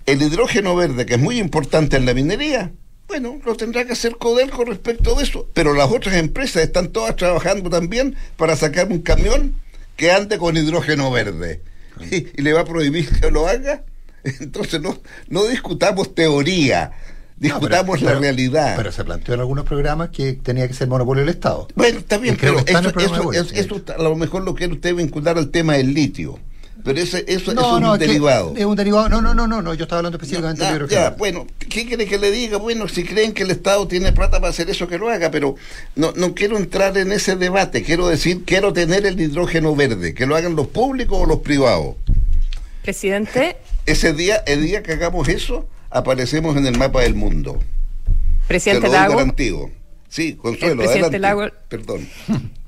el 0.07 0.23
hidrógeno 0.23 0.75
verde, 0.75 1.07
que 1.07 1.15
es 1.15 1.21
muy 1.21 1.39
importante 1.39 1.97
en 1.97 2.07
la 2.07 2.15
minería, 2.15 2.73
bueno, 3.07 3.41
lo 3.45 3.57
tendrá 3.57 3.85
que 3.85 3.93
hacer 3.93 4.17
Codelco 4.17 4.65
respecto 4.65 5.15
de 5.15 5.25
eso, 5.25 5.49
pero 5.53 5.75
las 5.75 5.91
otras 5.91 6.15
empresas 6.15 6.63
están 6.63 6.89
todas 6.89 7.17
trabajando 7.17 7.69
también 7.69 8.17
para 8.37 8.55
sacar 8.57 8.87
un 8.89 9.01
camión 9.01 9.57
que 9.97 10.13
ande 10.13 10.39
con 10.39 10.57
hidrógeno 10.57 11.11
verde. 11.11 11.61
Y, 12.01 12.17
y 12.37 12.43
le 12.43 12.53
va 12.53 12.61
a 12.61 12.65
prohibir 12.65 13.09
que 13.21 13.31
lo 13.31 13.47
haga. 13.49 13.85
Entonces 14.41 14.81
no, 14.81 14.99
no 15.29 15.45
discutamos 15.45 16.15
teoría, 16.15 16.93
discutamos 17.37 17.87
No, 17.87 17.93
pero- 17.93 18.05
la 18.07 18.11
pero- 18.11 18.21
realidad. 18.21 18.75
Pero 18.77 18.93
se 18.93 19.05
planteó 19.05 19.35
en 19.35 19.41
algunos 19.41 19.65
programas 19.65 20.11
que 20.11 20.35
tenía 20.35 20.67
que 20.69 20.75
ser 20.75 20.89
monopolio 20.89 21.23
del 21.25 21.31
Estado. 21.35 21.69
Bueno, 21.75 21.99
está 22.01 22.19
bien, 22.19 22.37
pero 22.41 22.59
eso, 22.59 22.89
eso- 22.91 23.31
de 23.31 23.61
eso- 23.61 23.79
de 23.81 23.93
a 23.95 23.99
lo 23.99 24.15
mejor 24.17 24.43
lo 24.43 24.55
quiere 24.55 24.73
usted 24.75 24.95
vincular 24.95 25.39
al 25.39 25.51
tema 25.51 25.75
del 25.75 25.95
litio. 25.95 26.39
Pero 26.83 26.99
ese, 26.99 27.27
eso, 27.29 27.53
eso 27.53 27.79
es 27.79 27.85
un 27.85 27.99
derivado. 27.99 28.55
Es 28.57 28.65
un 28.65 28.75
derivado. 28.75 29.11
No, 29.11 29.21
no, 29.21 29.35
no, 29.35 29.47
no, 29.47 29.61
no, 29.61 29.75
yo 29.75 29.83
estaba 29.83 29.99
hablando 29.99 30.17
específicamente 30.17 30.63
ya, 30.63 30.73
hidrógeno. 30.73 31.15
bueno, 31.19 31.47
¿qué 31.59 31.85
quiere 31.87 32.07
que 32.07 32.17
le 32.17 32.31
diga? 32.31 32.57
Bueno, 32.57 32.89
si 32.89 33.05
creen 33.05 33.35
que 33.35 33.43
el 33.43 33.51
Estado 33.51 33.87
tiene 33.87 34.13
plata 34.13 34.41
para 34.41 34.49
hacer 34.49 34.71
eso, 34.71 34.89
que 34.89 34.97
lo 34.97 35.11
haga, 35.11 35.31
pero 35.31 35.57
no, 35.95 36.13
no 36.17 36.35
quiero 36.35 36.57
entrar 36.57 36.97
en 36.97 37.13
ese 37.13 37.37
debate. 37.37 37.83
Quiero 37.83 38.09
decir, 38.09 38.45
quiero 38.47 38.73
tener 38.73 39.05
el 39.05 39.21
hidrógeno 39.21 39.77
verde, 39.77 40.15
que 40.15 40.25
lo 40.25 40.37
hagan 40.37 40.57
los 40.57 40.69
públicos 40.69 41.19
o 41.21 41.27
los 41.27 41.41
privados. 41.41 41.97
Presidente, 42.83 43.59
Ese 43.91 44.13
día, 44.13 44.37
el 44.47 44.63
día 44.63 44.83
que 44.83 44.93
hagamos 44.93 45.29
eso, 45.29 45.69
aparecemos 45.91 46.57
en 46.57 46.67
el 46.67 46.79
mapa 46.79 47.01
del 47.03 47.15
mundo. 47.15 47.61
presidente 48.47 48.83
Te 48.83 48.87
lo 48.89 48.93
Lago. 48.93 49.17
garantido. 49.17 49.71
Sí, 50.09 50.35
Consuelo, 50.35 50.73
El 50.75 50.79
presidente 50.89 51.17
adelante. 51.17 51.19
Lago- 51.19 51.53
Perdón. 51.69 52.09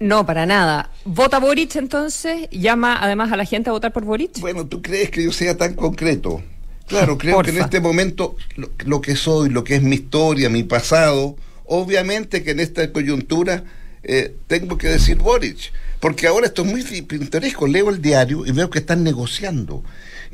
No, 0.00 0.26
para 0.26 0.44
nada. 0.44 0.90
¿Vota 1.04 1.38
Boric 1.38 1.76
entonces? 1.76 2.48
¿Llama 2.50 2.98
además 3.00 3.30
a 3.32 3.36
la 3.36 3.44
gente 3.44 3.70
a 3.70 3.72
votar 3.72 3.92
por 3.92 4.04
Boric? 4.04 4.40
Bueno, 4.40 4.66
¿tú 4.66 4.82
crees 4.82 5.08
que 5.10 5.22
yo 5.22 5.32
sea 5.32 5.56
tan 5.56 5.74
concreto? 5.74 6.42
Claro, 6.88 7.16
creo 7.18 7.40
que 7.42 7.50
en 7.52 7.58
este 7.58 7.80
momento 7.80 8.36
lo, 8.56 8.70
lo 8.84 9.00
que 9.00 9.14
soy, 9.14 9.50
lo 9.50 9.62
que 9.62 9.76
es 9.76 9.82
mi 9.82 9.94
historia, 9.94 10.50
mi 10.50 10.64
pasado, 10.64 11.36
obviamente 11.64 12.42
que 12.42 12.50
en 12.50 12.60
esta 12.60 12.92
coyuntura 12.92 13.62
eh, 14.02 14.34
tengo 14.48 14.76
que 14.76 14.88
decir 14.88 15.16
Boric, 15.16 15.72
porque 16.00 16.26
ahora 16.26 16.48
esto 16.48 16.62
es 16.62 16.68
muy 16.72 16.82
pintoresco. 17.02 17.68
Leo 17.68 17.88
el 17.88 18.02
diario 18.02 18.44
y 18.44 18.50
veo 18.50 18.68
que 18.70 18.80
están 18.80 19.04
negociando. 19.04 19.84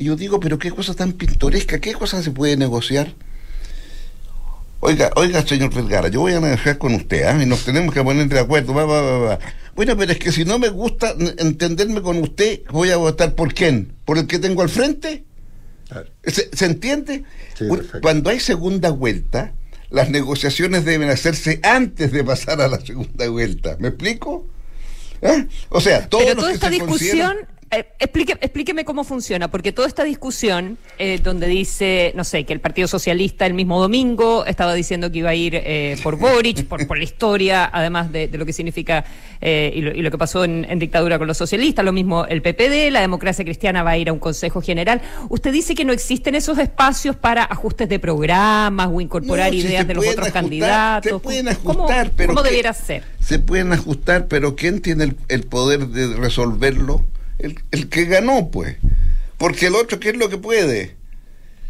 Y 0.01 0.05
yo 0.05 0.17
digo, 0.17 0.41
pero 0.41 0.59
qué 0.59 0.71
cosa 0.71 0.95
tan 0.95 1.13
pintoresca, 1.13 1.79
qué 1.79 1.93
cosa 1.93 2.23
se 2.23 2.31
puede 2.31 2.57
negociar. 2.57 3.13
Oiga, 4.81 5.11
oiga, 5.15 5.47
señor 5.47 5.75
Vergara, 5.75 6.09
yo 6.09 6.21
voy 6.21 6.33
a 6.33 6.41
negociar 6.41 6.79
con 6.79 6.95
usted, 6.95 7.25
¿ah? 7.25 7.39
y 7.43 7.45
nos 7.45 7.67
tenemos 7.67 7.93
que 7.93 8.03
poner 8.03 8.27
de 8.27 8.41
acuerdo. 8.41 8.73
Va, 8.73 8.87
va, 8.87 9.03
va, 9.03 9.19
va. 9.19 9.39
Bueno, 9.75 9.95
pero 9.99 10.11
es 10.13 10.19
que 10.19 10.33
si 10.33 10.47
no 10.47 10.59
me 10.59 10.71
gusta 10.71 11.15
entenderme 11.37 12.01
con 12.01 12.17
usted, 12.17 12.63
voy 12.71 12.89
a 12.89 12.97
votar 12.97 13.35
por 13.35 13.53
quién? 13.53 13.93
¿Por 14.07 14.17
el 14.17 14.27
que 14.27 14.39
tengo 14.39 14.63
al 14.63 14.71
frente? 14.71 15.25
¿Se, 16.25 16.49
se 16.51 16.65
entiende? 16.65 17.25
Sí. 17.59 17.67
Cuando 18.01 18.31
hay 18.31 18.41
segunda 18.41 18.89
vuelta, 18.89 19.53
las 19.91 20.09
negociaciones 20.09 20.87
deben 20.87 21.11
hacerse 21.11 21.61
antes 21.63 22.11
de 22.11 22.25
pasar 22.25 22.63
a 22.63 22.69
la 22.69 22.81
segunda 22.81 23.29
vuelta. 23.29 23.77
¿Me 23.79 23.89
explico? 23.89 24.47
¿Eh? 25.21 25.47
O 25.69 25.79
sea, 25.83 26.09
todos 26.09 26.25
Pero 26.25 26.37
los 26.37 26.43
toda 26.45 26.53
que 26.53 26.55
esta 26.55 26.67
se 26.69 26.73
discusión, 26.73 27.19
consideran- 27.37 27.60
eh, 27.71 27.87
explique- 27.99 28.37
explíqueme 28.41 28.85
cómo 28.85 29.05
funciona, 29.05 29.51
porque 29.51 29.73
toda 29.73 29.87
esta 29.89 30.05
discusión, 30.05 30.77
eh, 30.99 31.21
donde 31.23 31.47
dice, 31.47 32.13
no 32.17 32.25
sé, 32.25 32.45
que 32.45 32.53
el 32.53 32.61
Partido 32.61 32.89
Socialista 32.89 33.47
el 33.47 33.55
mismo 33.55 33.81
domingo 33.81 34.45
estaba 34.45 34.75
diciendo 34.75 35.11
que 35.13 35.19
iba 35.21 35.31
a 35.31 35.35
ir 35.35 35.55
eh, 35.55 35.97
por 36.03 36.17
Boric, 36.17 36.65
por, 36.67 36.87
por 36.87 36.99
la 36.99 37.05
historia, 37.05 37.71
además 37.73 38.11
de, 38.13 38.29
de 38.29 38.39
lo 38.39 38.45
que 38.47 38.53
significa 38.53 39.05
eh, 39.41 39.73
y, 39.75 39.81
lo, 39.81 39.95
y 39.95 40.03
lo 40.03 40.11
que 40.11 40.19
pasó 40.19 40.45
en, 40.45 40.67
en 40.69 40.79
dictadura 40.79 41.19
con 41.19 41.27
los 41.27 41.37
socialistas, 41.37 41.85
lo 41.85 41.93
mismo 41.93 42.25
el 42.27 42.43
PPD, 42.43 42.91
la 42.91 43.01
democracia 43.01 43.45
cristiana 43.45 43.83
va 43.83 43.91
a 43.93 43.99
ir 43.99 44.09
a 44.09 44.13
un 44.13 44.19
Consejo 44.19 44.61
General. 44.61 45.01
Usted 45.29 45.53
dice 45.53 45.75
que 45.75 45.85
no 45.85 45.93
existen 45.93 46.35
esos 46.35 46.59
espacios 46.59 47.17
para 47.17 47.45
ajustes 47.45 47.89
de 47.89 47.99
programas 47.99 48.89
o 48.93 49.01
incorporar 49.01 49.47
No, 49.47 49.53
si 49.53 49.59
ideas 49.67 49.87
de 49.87 49.95
los 49.95 50.05
otros 50.05 50.19
ajustar, 50.29 50.43
candidatos. 50.43 51.13
Se 51.13 51.19
pueden 51.21 51.47
¿Cómo- 51.63 51.85
ajustar, 51.85 52.11
pero 52.17 52.29
¿Cómo 52.35 52.43
¿qué- 52.43 52.49
debiera 52.49 52.73
ser? 52.73 53.05
Se 53.21 53.39
pueden 53.39 53.73
ajustar, 53.73 54.27
pero 54.29 54.57
¿quién 54.57 54.81
tiene 54.83 55.05
el, 55.05 55.17
el 55.29 55.45
poder 55.45 55.87
de 55.89 56.15
resolverlo? 56.17 57.05
El, 57.41 57.59
el 57.71 57.89
que 57.89 58.05
ganó, 58.05 58.51
pues. 58.51 58.77
Porque 59.39 59.67
el 59.67 59.75
otro, 59.75 59.99
¿qué 59.99 60.11
es 60.11 60.17
lo 60.17 60.29
que 60.29 60.37
puede? 60.39 60.97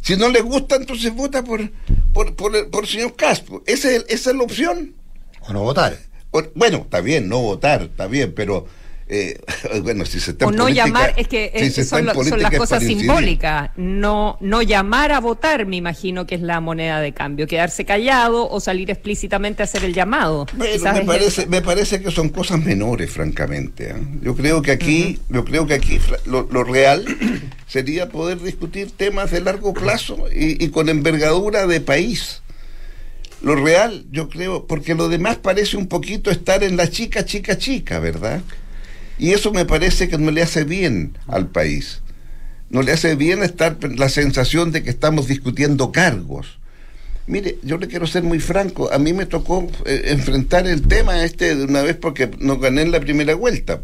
Si 0.03 0.17
no 0.17 0.29
le 0.29 0.41
gusta, 0.41 0.77
entonces 0.77 1.15
vota 1.15 1.45
por, 1.45 1.71
por, 2.13 2.35
por, 2.35 2.57
el, 2.57 2.67
por 2.67 2.85
el 2.85 2.89
señor 2.91 3.15
Castro. 3.17 3.63
¿Esa 3.67 3.91
es, 3.93 4.05
esa 4.09 4.31
es 4.31 4.37
la 4.37 4.43
opción? 4.43 4.95
O 5.43 5.53
no 5.53 5.63
votar. 5.63 5.99
O- 6.31 6.43
bueno, 6.55 6.79
está 6.79 7.01
bien, 7.01 7.29
no 7.29 7.41
votar, 7.41 7.83
está 7.83 8.07
bien, 8.07 8.33
pero 8.35 8.67
eh, 9.13 9.41
bueno, 9.83 10.07
si 10.07 10.21
se 10.21 10.31
está 10.31 10.47
o 10.47 10.51
en 10.51 10.57
no 10.57 10.63
política- 10.65 10.87
llamar, 10.87 11.15
es 11.17 11.27
que 11.27 11.51
si 11.73 11.81
eh, 11.81 11.85
son, 11.85 12.07
las 12.07 12.15
cosas 12.57 12.83
simbólicas. 12.83 13.71
No, 13.77 14.39
no 14.41 14.63
llamar 14.63 15.11
a 15.11 15.19
votar, 15.19 15.67
me 15.67 15.77
imagino 15.77 16.27
que 16.27 16.37
es 16.37 16.41
la 16.43 16.61
moneda 16.61 17.01
de 17.01 17.13
cambio. 17.13 17.49
Quedarse 17.49 17.85
callado 17.85 18.49
o 18.49 18.61
salir 18.61 18.89
explícitamente 18.91 19.63
a 19.63 19.65
hacer 19.65 19.85
el 19.85 19.95
llamado. 19.95 20.47
Bueno, 20.55 20.93
me 20.95 21.05
parece, 21.05 21.47
me 21.47 21.61
parece 21.61 22.01
que 22.01 22.13
son 22.13 22.29
cosas 22.29 22.65
menores, 22.65 23.11
francamente. 23.11 23.91
¿ah? 23.91 23.99
Yo 24.23 24.37
creo 24.37 24.63
que 24.63 24.71
aquí, 24.71 25.19
yo 25.29 25.45
creo 25.45 25.67
que 25.67 25.75
aquí 25.75 25.99
lo, 26.27 26.49
lo 26.51 26.63
real 26.63 27.05
sería 27.67 28.09
poder 28.11 28.41
discutir 28.41 28.93
temas 28.93 29.33
de 29.33 29.41
largo 29.41 29.75
plazo 29.75 30.27
y, 30.33 30.65
y 30.65 30.69
con 30.69 30.89
envergadura 30.89 31.67
de 31.67 31.81
país. 31.81 32.43
Lo 33.43 33.57
real, 33.57 34.05
yo 34.13 34.29
creo, 34.29 34.67
porque 34.67 34.95
lo 34.95 35.09
demás 35.09 35.37
parece 35.39 35.77
un 35.79 35.89
poquito 35.89 36.31
estar 36.31 36.63
en 36.63 36.77
la 36.77 36.91
chica, 36.91 37.25
chica, 37.25 37.57
chica, 37.59 37.99
¿verdad? 37.99 38.43
Y 39.21 39.33
eso 39.33 39.53
me 39.53 39.65
parece 39.67 40.09
que 40.09 40.17
no 40.19 40.31
le 40.31 40.43
hace 40.43 40.65
bien 40.65 41.17
al 41.29 41.47
país. 41.49 42.01
No 42.71 42.83
le 42.83 42.93
hace 42.93 43.17
bien 43.17 43.43
estar 43.43 43.77
la 43.97 44.09
sensación 44.09 44.73
de 44.73 44.83
que 44.83 44.91
estamos 44.91 45.27
discutiendo 45.29 45.93
cargos. 45.93 46.59
Mire, 47.27 47.59
yo 47.63 47.77
le 47.79 47.87
quiero 47.87 48.07
ser 48.07 48.23
muy 48.23 48.41
franco. 48.41 48.91
A 48.93 48.99
mí 48.99 49.13
me 49.13 49.27
tocó 49.27 49.69
eh, 49.85 50.05
enfrentar 50.07 50.67
el 50.67 50.83
tema 50.83 51.23
este 51.23 51.55
de 51.55 51.65
una 51.65 51.83
vez 51.83 51.97
porque 51.97 52.31
no 52.39 52.59
gané 52.59 52.83
en 52.83 52.91
la 52.93 53.01
primera 53.01 53.35
vuelta. 53.35 53.81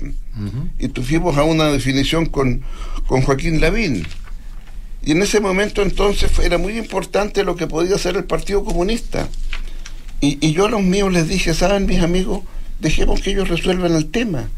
Y 0.79 0.89
tu- 0.89 1.03
fuimos 1.03 1.37
a 1.37 1.45
una 1.45 1.67
definición 1.71 2.27
con, 2.27 2.63
con 3.07 3.23
Joaquín 3.23 3.61
Lavín. 3.61 4.07
Y 5.05 5.13
en 5.13 5.23
ese 5.23 5.39
momento 5.41 5.83
entonces 5.83 6.31
era 6.41 6.59
muy 6.59 6.79
importante 6.79 7.45
lo 7.45 7.55
que 7.57 7.67
podía 7.69 7.95
hacer 7.97 8.17
el 8.17 8.25
Partido 8.25 8.65
Comunista. 8.65 9.29
Y, 10.21 10.39
y 10.45 10.53
yo 10.53 10.67
a 10.67 10.71
los 10.71 10.83
míos 10.83 11.13
les 11.13 11.29
dije, 11.29 11.53
¿saben 11.55 11.87
mis 11.87 12.01
amigos? 12.01 12.43
Dejemos 12.81 13.21
que 13.21 13.31
ellos 13.31 13.49
resuelvan 13.49 13.95
el 13.95 14.07
tema. 14.11 14.49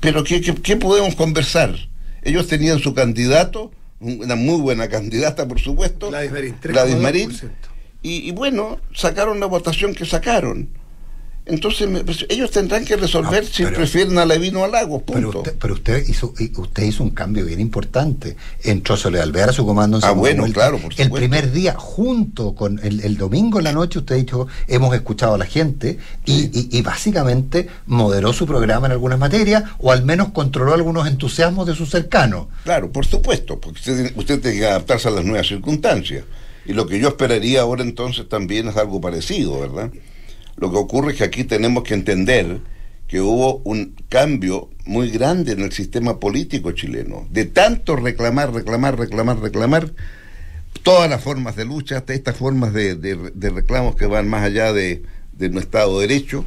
Pero 0.00 0.24
¿qué, 0.24 0.40
qué, 0.40 0.54
qué 0.54 0.76
podemos 0.76 1.14
conversar? 1.14 1.74
Ellos 2.22 2.48
tenían 2.48 2.78
su 2.78 2.94
candidato, 2.94 3.72
una 4.00 4.36
muy 4.36 4.60
buena 4.60 4.88
candidata, 4.88 5.46
por 5.46 5.60
supuesto. 5.60 6.10
Gladys 6.10 6.32
Marín, 6.32 6.56
3,2%. 6.60 6.72
Gladys 6.72 6.96
Marín. 6.96 7.30
Y, 8.02 8.28
y 8.28 8.30
bueno, 8.32 8.80
sacaron 8.94 9.40
la 9.40 9.46
votación 9.46 9.94
que 9.94 10.04
sacaron. 10.04 10.68
Entonces, 11.48 11.88
me- 11.88 12.02
pues, 12.02 12.26
ellos 12.28 12.50
tendrán 12.50 12.84
que 12.84 12.96
resolver 12.96 13.44
No, 13.44 13.48
si 13.50 13.62
pero- 13.62 13.76
prefieren 13.76 14.18
a 14.18 14.26
Levino 14.26 14.62
o 14.62 14.64
a 14.64 14.68
Lagos, 14.68 15.02
Pero 15.06 15.20
punto. 15.32 15.38
usted, 15.38 15.54
pero 15.60 15.74
usted 15.74 16.04
hizo 16.08 16.34
usted 16.56 16.82
hizo 16.82 17.04
un 17.04 17.10
cambio 17.10 17.44
bien 17.44 17.60
importante. 17.60 18.36
Entró 18.64 18.96
Soledad 18.96 19.22
Alvear 19.22 19.50
a 19.50 19.52
su 19.52 19.64
comando 19.64 19.98
en 19.98 20.04
Ah, 20.04 20.10
bueno, 20.10 20.42
vuelta. 20.42 20.60
claro, 20.60 20.78
por 20.78 20.92
El 20.96 21.08
primer 21.10 21.52
día, 21.52 21.74
junto 21.78 22.56
con 22.56 22.80
el, 22.82 23.00
el 23.00 23.16
domingo 23.16 23.58
en 23.58 23.64
la 23.64 23.72
noche, 23.72 24.00
usted 24.00 24.16
ha 24.16 24.18
dicho, 24.18 24.48
hemos 24.66 24.92
escuchado 24.94 25.34
a 25.34 25.38
la 25.38 25.46
gente 25.46 25.98
y, 26.24 26.46
y- 26.58 26.68
y 26.72 26.82
básicamente 26.82 27.68
moderó 27.86 28.32
su 28.32 28.44
programa 28.44 28.86
en 28.88 28.92
algunas 28.92 29.18
materias 29.20 29.62
o 29.78 29.92
al 29.92 30.04
menos 30.04 30.30
controló 30.30 30.74
algunos 30.74 31.06
entusiasmos 31.06 31.64
de 31.68 31.76
sus 31.76 31.90
cercanos. 31.90 32.48
Claro, 32.64 32.90
por 32.90 33.06
supuesto, 33.06 33.60
porque 33.60 33.78
usted, 33.78 34.12
usted 34.16 34.40
tiene 34.40 34.58
que 34.58 34.66
adaptarse 34.66 35.06
a 35.06 35.12
las 35.12 35.24
nuevas 35.24 35.46
circunstancias. 35.46 36.24
Y 36.66 36.72
lo 36.72 36.88
que 36.88 36.98
yo 36.98 37.06
esperaría 37.06 37.60
ahora 37.60 37.84
entonces 37.84 38.28
también 38.28 38.66
es 38.66 38.76
algo 38.76 39.00
parecido, 39.00 39.60
¿verdad? 39.60 39.92
Lo 40.56 40.70
que 40.70 40.76
ocurre 40.78 41.12
es 41.12 41.18
que 41.18 41.24
aquí 41.24 41.44
tenemos 41.44 41.82
que 41.84 41.94
entender 41.94 42.60
que 43.08 43.20
hubo 43.20 43.58
un 43.64 43.94
cambio 44.08 44.68
muy 44.84 45.10
grande 45.10 45.52
en 45.52 45.60
el 45.60 45.72
sistema 45.72 46.18
político 46.18 46.72
chileno. 46.72 47.26
De 47.30 47.44
tanto 47.44 47.96
reclamar, 47.96 48.52
reclamar, 48.52 48.98
reclamar, 48.98 49.38
reclamar, 49.40 49.92
todas 50.82 51.08
las 51.10 51.22
formas 51.22 51.56
de 51.56 51.64
lucha, 51.64 51.98
hasta 51.98 52.14
estas 52.14 52.36
formas 52.36 52.72
de, 52.72 52.94
de- 52.94 53.50
reclamos 53.50 53.96
que 53.96 54.06
van 54.06 54.28
más 54.28 54.44
allá 54.44 54.72
de, 54.72 55.02
de 55.32 55.46
Estado 55.58 56.00
de 56.00 56.06
Derecho. 56.08 56.44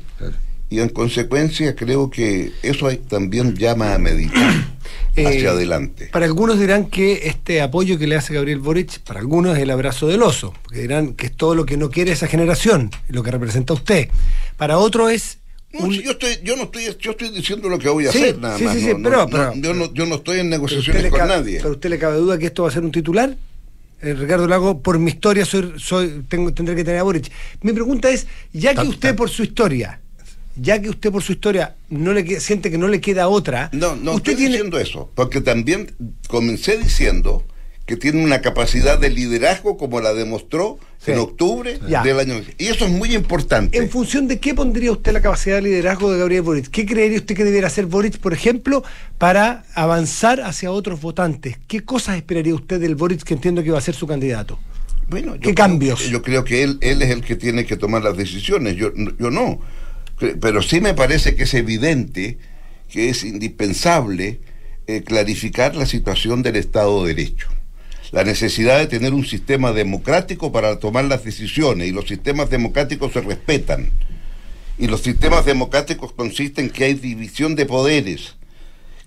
Y 0.70 0.80
en 0.80 0.90
consecuencia 0.90 1.76
creo 1.76 2.10
que 2.10 2.52
eso 2.62 2.88
hay- 2.88 2.98
también 2.98 3.56
llama 3.56 3.96
a 3.96 3.98
meditar 3.98 4.54
hacia 5.18 5.32
Eh, 5.34 5.48
adelante. 5.48 6.10
Para 6.12 6.26
algunos 6.26 6.60
dirán 6.60 6.86
que 6.90 7.22
este 7.28 7.62
apoyo 7.62 7.98
que 7.98 8.06
le 8.08 8.16
hace 8.16 8.34
Gabriel 8.36 8.60
Boric, 8.60 9.00
para 9.00 9.20
algunos 9.20 9.58
es 9.58 9.64
el 9.64 9.72
abrazo 9.72 10.08
del 10.08 10.22
oso, 10.22 10.54
porque 10.64 10.82
dirán 10.82 11.14
que 11.14 11.26
es 11.28 11.36
todo 11.36 11.56
lo 11.56 11.66
que 11.66 11.76
no 11.78 11.90
quiere 11.90 12.12
esa 12.12 12.28
generación, 12.28 12.92
lo 13.08 13.24
que 13.24 13.32
representa 13.32 13.74
usted. 13.74 14.10
Para 14.58 14.78
otros 14.78 15.12
es 15.12 15.40
No, 15.74 15.92
si 15.92 16.04
yo, 16.04 16.12
estoy, 16.12 16.38
yo 16.44 16.56
no 16.56 16.64
estoy, 16.64 16.84
yo 17.00 17.12
estoy 17.12 17.30
diciendo 17.30 17.68
lo 17.70 17.78
que 17.80 17.90
voy 17.90 18.06
a 18.08 18.12
Sí, 18.12 18.20
hacer 18.20 18.38
nada 18.40 18.58
sí, 18.58 18.64
más. 18.64 18.76
sí, 18.76 18.82
no, 18.82 18.88
sí, 18.88 18.94
no, 18.98 19.04
pero- 19.10 19.18
no, 19.22 19.30
pero- 19.30 19.54
yo, 19.56 19.74
no, 19.74 19.94
yo 19.94 20.06
no 20.06 20.16
estoy 20.16 20.40
en 20.40 20.50
¿Pero 20.50 20.58
negociaciones 20.58 21.10
con 21.12 21.20
cabe- 21.20 21.30
nadie. 21.36 21.58
¿Pero 21.58 21.72
usted 21.72 21.90
le 21.90 21.98
cabe 22.00 22.18
duda 22.18 22.38
que 22.38 22.46
esto 22.48 22.64
va 22.64 22.70
a 22.70 22.72
ser 22.72 22.84
un 22.84 22.92
titular? 22.92 23.36
eh, 24.02 24.14
Ricardo 24.14 24.48
Lago, 24.48 24.80
por 24.82 24.98
mi 24.98 25.12
historia 25.12 25.44
soy, 25.46 25.74
soy, 25.78 26.24
tengo, 26.30 26.54
tendré 26.54 26.74
que 26.76 26.86
tener 26.86 27.00
a 27.02 27.04
Boric. 27.04 27.30
Mi 27.64 27.74
pregunta 27.74 28.10
es, 28.10 28.28
ya 28.54 28.74
que 28.74 28.88
usted 28.88 29.14
por 29.14 29.30
su 29.30 29.44
historia, 29.44 30.00
ya 30.56 30.82
que 30.82 30.90
usted 30.90 31.12
por 31.12 31.24
su 31.24 31.34
historia 31.34 31.76
no 31.90 32.14
le 32.14 32.40
siente 32.40 32.70
que 32.72 32.78
no 32.78 32.88
le 32.88 33.00
queda 33.02 33.28
otra, 33.28 33.70
No, 33.74 33.96
no 33.96 34.14
usted 34.14 34.32
estoy 34.32 34.36
tiene... 34.36 34.52
diciendo 34.56 34.80
eso, 34.80 35.10
porque 35.16 35.42
también 35.42 35.92
comencé 36.28 36.78
diciendo 36.78 37.44
que 37.86 37.96
tiene 37.98 38.24
una 38.24 38.42
capacidad 38.42 39.00
de 39.00 39.10
liderazgo 39.10 39.76
como 39.78 40.00
la 40.00 40.14
demostró 40.14 40.78
Sí. 41.00 41.12
en 41.12 41.20
octubre 41.20 41.80
Ya. 41.88 42.04
del 42.04 42.20
año. 42.20 42.42
Y 42.58 42.66
eso 42.68 42.86
es 42.86 42.92
muy 42.92 43.16
importante. 43.16 43.78
¿En 43.78 43.90
función 43.90 44.28
de 44.28 44.38
qué 44.40 44.54
pondría 44.54 44.92
usted 44.92 45.14
la 45.14 45.22
capacidad 45.22 45.56
de 45.56 45.62
liderazgo 45.62 46.12
de 46.12 46.20
Gabriel 46.20 46.42
Boric? 46.42 46.68
¿Qué 46.70 46.86
creería 46.86 47.18
usted 47.18 47.36
que 47.38 47.46
debiera 47.46 47.68
hacer 47.68 47.86
Boric, 47.86 48.18
por 48.18 48.34
ejemplo, 48.34 48.84
para 49.18 49.64
avanzar 49.76 50.42
hacia 50.42 50.72
otros 50.72 51.00
votantes? 51.00 51.58
¿Qué 51.68 51.86
cosas 51.86 52.18
esperaría 52.18 52.54
usted 52.54 52.82
del 52.82 52.96
Boric 52.96 53.24
que 53.24 53.34
entiendo 53.34 53.64
que 53.64 53.72
va 53.72 53.78
a 53.78 53.82
ser 53.82 53.96
su 53.96 54.06
candidato? 54.08 54.60
Bueno, 55.10 55.36
yo 55.36 55.40
¿Qué 55.42 55.54
creo- 55.54 55.56
cambios? 55.56 56.10
Yo 56.10 56.22
creo 56.22 56.44
que 56.44 56.64
él, 56.64 56.78
él 56.82 57.02
es 57.02 57.10
el 57.12 57.22
que 57.22 57.38
tiene 57.38 57.66
que 57.66 57.78
tomar 57.78 58.04
las 58.04 58.18
decisiones, 58.18 58.76
yo, 58.76 58.92
yo 58.94 59.32
no. 59.32 59.60
Pero 60.20 60.62
sí 60.62 60.82
me 60.82 60.94
parece 60.94 61.36
que 61.36 61.44
es 61.44 61.54
evidente 61.54 62.38
que 62.90 63.10
es 63.10 63.24
indispensable 63.24 64.40
eh, 64.88 65.04
clarificar 65.04 65.76
la 65.76 65.86
situación 65.86 66.42
del 66.42 66.56
Estado 66.56 67.04
de 67.04 67.14
Derecho. 67.14 67.48
La 68.12 68.24
necesidad 68.24 68.80
de 68.80 68.88
tener 68.88 69.14
un 69.14 69.26
sistema 69.26 69.72
democrático 69.72 70.52
para 70.52 70.80
tomar 70.80 71.06
las 71.06 71.24
decisiones 71.24 71.88
y 71.88 71.92
los 71.92 72.08
sistemas 72.08 72.50
democráticos 72.50 73.14
se 73.14 73.22
respetan. 73.22 73.92
Y 74.80 74.88
los 74.88 75.02
sistemas 75.02 75.46
democráticos 75.46 76.14
consisten 76.14 76.66
en 76.66 76.72
que 76.72 76.86
hay 76.86 76.94
división 76.96 77.56
de 77.56 77.66
poderes, 77.66 78.36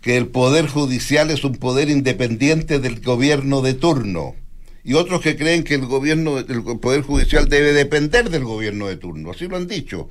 que 0.00 0.16
el 0.16 0.28
poder 0.28 0.68
judicial 0.68 1.30
es 1.30 1.42
un 1.44 1.56
poder 1.56 1.90
independiente 1.90 2.78
del 2.78 3.00
gobierno 3.00 3.60
de 3.60 3.74
turno 3.74 4.36
y 4.84 4.94
otros 4.94 5.20
que 5.20 5.36
creen 5.36 5.62
que 5.62 5.74
el 5.74 5.86
gobierno 5.86 6.38
el 6.38 6.62
poder 6.80 7.02
judicial 7.02 7.48
debe 7.48 7.72
depender 7.72 8.30
del 8.30 8.44
gobierno 8.44 8.88
de 8.88 8.96
turno 8.96 9.30
así 9.30 9.46
lo 9.46 9.56
han 9.56 9.68
dicho 9.68 10.08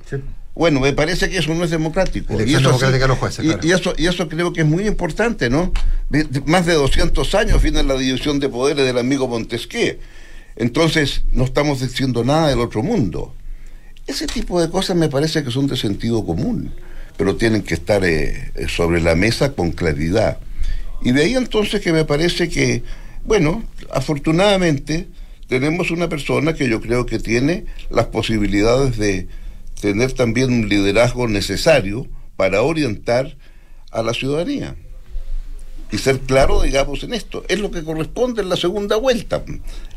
bueno 0.54 0.80
me 0.80 0.92
parece 0.92 1.30
que 1.30 1.38
eso 1.38 1.54
no 1.54 1.64
es 1.64 1.70
democrático 1.70 2.34
Elección 2.34 2.60
eso 2.60 2.78
sí- 2.78 2.98
los 3.08 3.18
jueces, 3.18 3.44
y, 3.44 3.48
claro. 3.48 3.66
y 3.66 3.72
eso 3.72 3.94
y 3.96 4.06
eso 4.06 4.28
creo 4.28 4.52
que 4.52 4.60
es 4.60 4.66
muy 4.66 4.86
importante 4.86 5.48
no 5.48 5.72
De- 6.10 6.24
de- 6.24 6.40
más 6.42 6.66
de 6.66 6.74
200 6.74 7.34
años 7.34 7.62
viene 7.62 7.82
la 7.82 7.94
división 7.96 8.38
de 8.38 8.48
poderes 8.48 8.84
del 8.84 8.98
amigo 8.98 9.26
Montesquieu 9.28 9.96
entonces 10.56 11.22
no 11.32 11.44
estamos 11.44 11.80
diciendo 11.80 12.22
nada 12.24 12.48
del 12.48 12.60
otro 12.60 12.82
mundo 12.82 13.34
ese 14.06 14.26
tipo 14.26 14.60
de 14.60 14.68
cosas 14.68 14.96
me 14.96 15.08
parece 15.08 15.44
que 15.44 15.50
son 15.52 15.68
de 15.68 15.76
sentido 15.76 16.26
común, 16.26 16.74
pero 17.16 17.36
tienen 17.36 17.62
que 17.62 17.74
estar 17.74 18.04
eh, 18.04 18.50
eh, 18.56 18.66
sobre 18.68 19.00
la 19.00 19.14
mesa 19.14 19.52
con 19.52 19.70
claridad. 19.70 20.38
Y 21.04 21.12
de 21.12 21.22
ahí 21.22 21.34
entonces 21.36 21.80
que 21.80 21.92
me 21.92 22.04
parece 22.04 22.48
que, 22.48 22.82
bueno, 23.24 23.62
afortunadamente 23.92 25.06
tenemos 25.48 25.92
una 25.92 26.08
persona 26.08 26.52
que 26.54 26.68
yo 26.68 26.80
creo 26.80 27.06
que 27.06 27.20
tiene 27.20 27.64
las 27.90 28.06
posibilidades 28.06 28.98
de 28.98 29.28
tener 29.82 30.12
también 30.12 30.52
un 30.52 30.68
liderazgo 30.68 31.26
necesario 31.26 32.06
para 32.36 32.62
orientar 32.62 33.36
a 33.90 34.04
la 34.04 34.14
ciudadanía. 34.14 34.76
Y 35.90 35.98
ser 35.98 36.20
claro, 36.20 36.62
digamos, 36.62 37.02
en 37.02 37.12
esto. 37.12 37.44
Es 37.48 37.58
lo 37.58 37.72
que 37.72 37.82
corresponde 37.82 38.42
en 38.42 38.48
la 38.48 38.56
segunda 38.56 38.94
vuelta. 38.94 39.42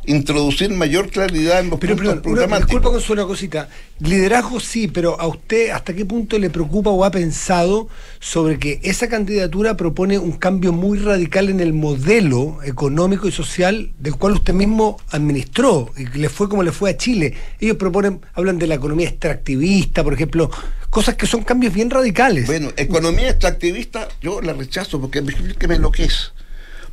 Introducir 0.07 0.69
mayor 0.71 1.09
claridad 1.09 1.59
en 1.59 1.69
los 1.69 1.79
Pero, 1.79 1.95
puntos 1.95 2.13
una, 2.13 2.21
programáticos. 2.21 2.81
disculpa 2.81 2.99
con 2.99 3.17
una 3.17 3.27
cosita. 3.27 3.69
Liderazgo 3.99 4.59
sí, 4.59 4.87
pero 4.87 5.19
a 5.19 5.27
usted, 5.27 5.69
¿hasta 5.69 5.93
qué 5.93 6.05
punto 6.05 6.37
le 6.37 6.49
preocupa 6.49 6.89
o 6.89 7.05
ha 7.05 7.11
pensado 7.11 7.87
sobre 8.19 8.59
que 8.59 8.79
esa 8.83 9.07
candidatura 9.07 9.77
propone 9.77 10.19
un 10.19 10.33
cambio 10.33 10.73
muy 10.73 10.99
radical 10.99 11.49
en 11.49 11.59
el 11.59 11.73
modelo 11.73 12.59
económico 12.63 13.27
y 13.27 13.31
social 13.31 13.91
del 13.99 14.15
cual 14.15 14.33
usted 14.33 14.53
mismo 14.53 14.97
administró 15.11 15.91
y 15.97 16.05
que 16.05 16.19
le 16.19 16.29
fue 16.29 16.49
como 16.49 16.63
le 16.63 16.71
fue 16.71 16.89
a 16.91 16.97
Chile? 16.97 17.33
Ellos 17.59 17.77
proponen, 17.77 18.21
hablan 18.33 18.59
de 18.59 18.67
la 18.67 18.75
economía 18.75 19.07
extractivista, 19.09 20.03
por 20.03 20.13
ejemplo, 20.13 20.49
cosas 20.89 21.15
que 21.15 21.25
son 21.27 21.43
cambios 21.43 21.73
bien 21.73 21.89
radicales. 21.89 22.47
Bueno, 22.47 22.71
economía 22.77 23.29
extractivista 23.29 24.07
yo 24.21 24.41
la 24.41 24.53
rechazo 24.53 24.99
porque 24.99 25.19
explíqueme 25.19 25.79
lo 25.79 25.91
que 25.91 26.05
es. 26.05 26.31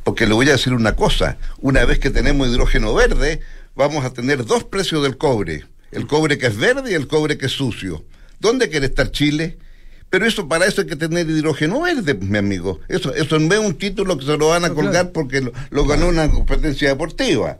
Porque 0.03 0.27
le 0.27 0.33
voy 0.33 0.47
a 0.49 0.53
decir 0.53 0.73
una 0.73 0.95
cosa, 0.95 1.37
una 1.59 1.85
vez 1.85 1.99
que 1.99 2.09
tenemos 2.09 2.47
hidrógeno 2.47 2.93
verde, 2.93 3.39
vamos 3.75 4.05
a 4.05 4.11
tener 4.11 4.45
dos 4.45 4.63
precios 4.63 5.01
del 5.03 5.17
cobre, 5.17 5.65
el 5.91 6.07
cobre 6.07 6.37
que 6.37 6.47
es 6.47 6.57
verde 6.57 6.91
y 6.91 6.93
el 6.93 7.07
cobre 7.07 7.37
que 7.37 7.45
es 7.45 7.51
sucio. 7.53 8.03
¿Dónde 8.39 8.69
quiere 8.69 8.87
estar 8.87 9.11
Chile? 9.11 9.57
Pero 10.09 10.25
eso 10.25 10.47
para 10.47 10.65
eso 10.65 10.81
hay 10.81 10.87
que 10.87 10.95
tener 10.95 11.27
hidrógeno 11.27 11.81
verde, 11.81 12.13
mi 12.13 12.37
amigo. 12.37 12.79
Eso 12.87 13.15
eso 13.15 13.39
no 13.39 13.53
es 13.53 13.59
un 13.59 13.75
título 13.75 14.17
que 14.17 14.25
se 14.25 14.37
lo 14.37 14.49
van 14.49 14.65
a 14.65 14.69
colgar 14.69 15.11
porque 15.11 15.41
lo, 15.41 15.53
lo 15.71 15.85
ganó 15.85 16.09
una 16.09 16.29
competencia 16.29 16.89
deportiva. 16.89 17.57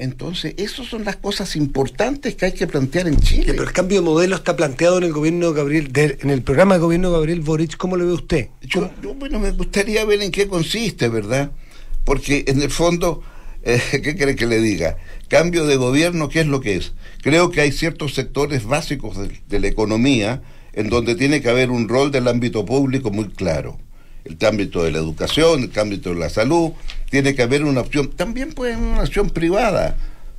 Entonces, 0.00 0.54
esas 0.56 0.86
son 0.86 1.04
las 1.04 1.16
cosas 1.16 1.56
importantes 1.56 2.34
que 2.34 2.46
hay 2.46 2.52
que 2.52 2.66
plantear 2.66 3.06
en 3.06 3.20
Chile. 3.20 3.48
Pero 3.48 3.64
el 3.64 3.72
cambio 3.72 3.98
de 4.00 4.04
modelo 4.06 4.34
está 4.36 4.56
planteado 4.56 4.96
en 4.96 5.04
el 5.04 5.12
gobierno 5.12 5.48
de 5.50 5.54
Gabriel, 5.56 5.92
de- 5.92 6.16
en 6.22 6.30
el 6.30 6.40
programa 6.42 6.74
de 6.74 6.80
gobierno 6.80 7.08
de 7.10 7.14
Gabriel 7.16 7.40
Boric, 7.42 7.76
¿cómo 7.76 7.96
lo 7.96 8.06
ve 8.06 8.12
usted? 8.14 8.48
Yo, 8.62 8.90
yo, 9.02 9.12
bueno, 9.14 9.38
me 9.38 9.50
gustaría 9.50 10.02
ver 10.06 10.22
en 10.22 10.30
qué 10.30 10.48
consiste, 10.48 11.08
¿verdad? 11.10 11.50
Porque 12.04 12.44
en 12.48 12.62
el 12.62 12.70
fondo, 12.70 13.22
eh, 13.62 13.78
¿qué 14.02 14.16
quiere 14.16 14.36
que 14.36 14.46
le 14.46 14.58
diga? 14.60 14.96
Cambio 15.28 15.66
de 15.66 15.76
gobierno, 15.76 16.30
¿qué 16.30 16.40
es 16.40 16.46
lo 16.46 16.60
que 16.62 16.76
es? 16.76 16.92
Creo 17.22 17.50
que 17.50 17.60
hay 17.60 17.70
ciertos 17.70 18.14
sectores 18.14 18.64
básicos 18.64 19.18
de, 19.18 19.38
de 19.48 19.60
la 19.60 19.66
economía 19.68 20.40
en 20.72 20.88
donde 20.88 21.14
tiene 21.14 21.42
que 21.42 21.50
haber 21.50 21.70
un 21.70 21.88
rol 21.90 22.10
del 22.10 22.26
ámbito 22.26 22.64
público 22.64 23.10
muy 23.10 23.28
claro. 23.28 23.76
El 24.24 24.36
ámbito 24.46 24.82
de 24.82 24.90
la 24.90 24.98
educación, 24.98 25.70
el 25.72 25.78
ámbito 25.78 26.10
de 26.10 26.16
la 26.20 26.28
salud, 26.30 26.72
tiene 27.10 27.34
que 27.34 27.42
haber 27.42 27.64
una 27.64 27.80
opción, 27.80 28.10
también 28.10 28.52
puede 28.52 28.74
haber 28.74 28.86
una 28.86 29.02
opción 29.02 29.30
privada, 29.30 29.96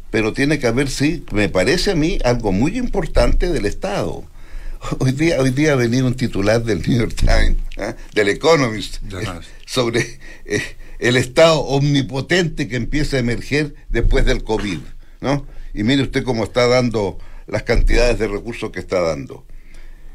pero 0.10 0.34
tiene 0.34 0.60
que 0.60 0.68
haber, 0.68 0.90
sí, 0.90 1.26
me 1.32 1.50
parece 1.50 1.92
a 1.92 1.96
mí 1.96 2.18
algo 2.24 2.52
muy 2.52 2.78
importante 2.78 3.50
del 3.50 3.66
Estado. 3.66 4.24
Hoy 5.00 5.12
día, 5.12 5.40
hoy 5.40 5.52
día 5.52 5.74
ha 5.74 5.76
venido 5.76 6.08
un 6.08 6.16
titular 6.16 6.64
del 6.64 6.82
New 6.82 6.98
York 6.98 7.14
Times, 7.16 7.58
del 8.16 8.30
Economist, 8.30 9.00
Del 9.02 9.22
Economist. 9.22 9.48
eh, 9.48 9.58
sobre 9.68 10.20
eh, 10.46 10.62
el 10.98 11.18
Estado 11.18 11.60
omnipotente 11.60 12.68
que 12.68 12.78
empieza 12.78 13.18
a 13.18 13.20
emerger 13.20 13.76
después 13.90 14.26
del 14.26 14.44
COVID, 14.44 14.80
¿no? 15.22 15.46
Y 15.76 15.84
mire 15.84 16.02
usted 16.02 16.24
cómo 16.24 16.44
está 16.46 16.68
dando 16.68 17.20
las 17.46 17.62
cantidades 17.64 18.18
de 18.18 18.28
recursos 18.28 18.72
que 18.72 18.80
está 18.80 19.02
dando. 19.02 19.46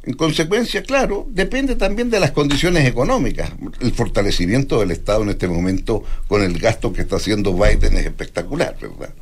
En 0.06 0.14
consecuencia, 0.14 0.84
claro, 0.84 1.26
depende 1.28 1.74
también 1.74 2.10
de 2.10 2.20
las 2.20 2.30
condiciones 2.30 2.86
económicas. 2.86 3.50
El 3.80 3.92
fortalecimiento 3.92 4.78
del 4.78 4.92
Estado 4.92 5.24
en 5.24 5.30
este 5.30 5.48
momento 5.48 6.04
con 6.28 6.42
el 6.42 6.58
gasto 6.60 6.92
que 6.92 7.02
está 7.02 7.16
haciendo 7.16 7.52
Biden 7.52 7.96
es 7.96 8.06
espectacular, 8.06 8.76
¿verdad? 8.80 9.12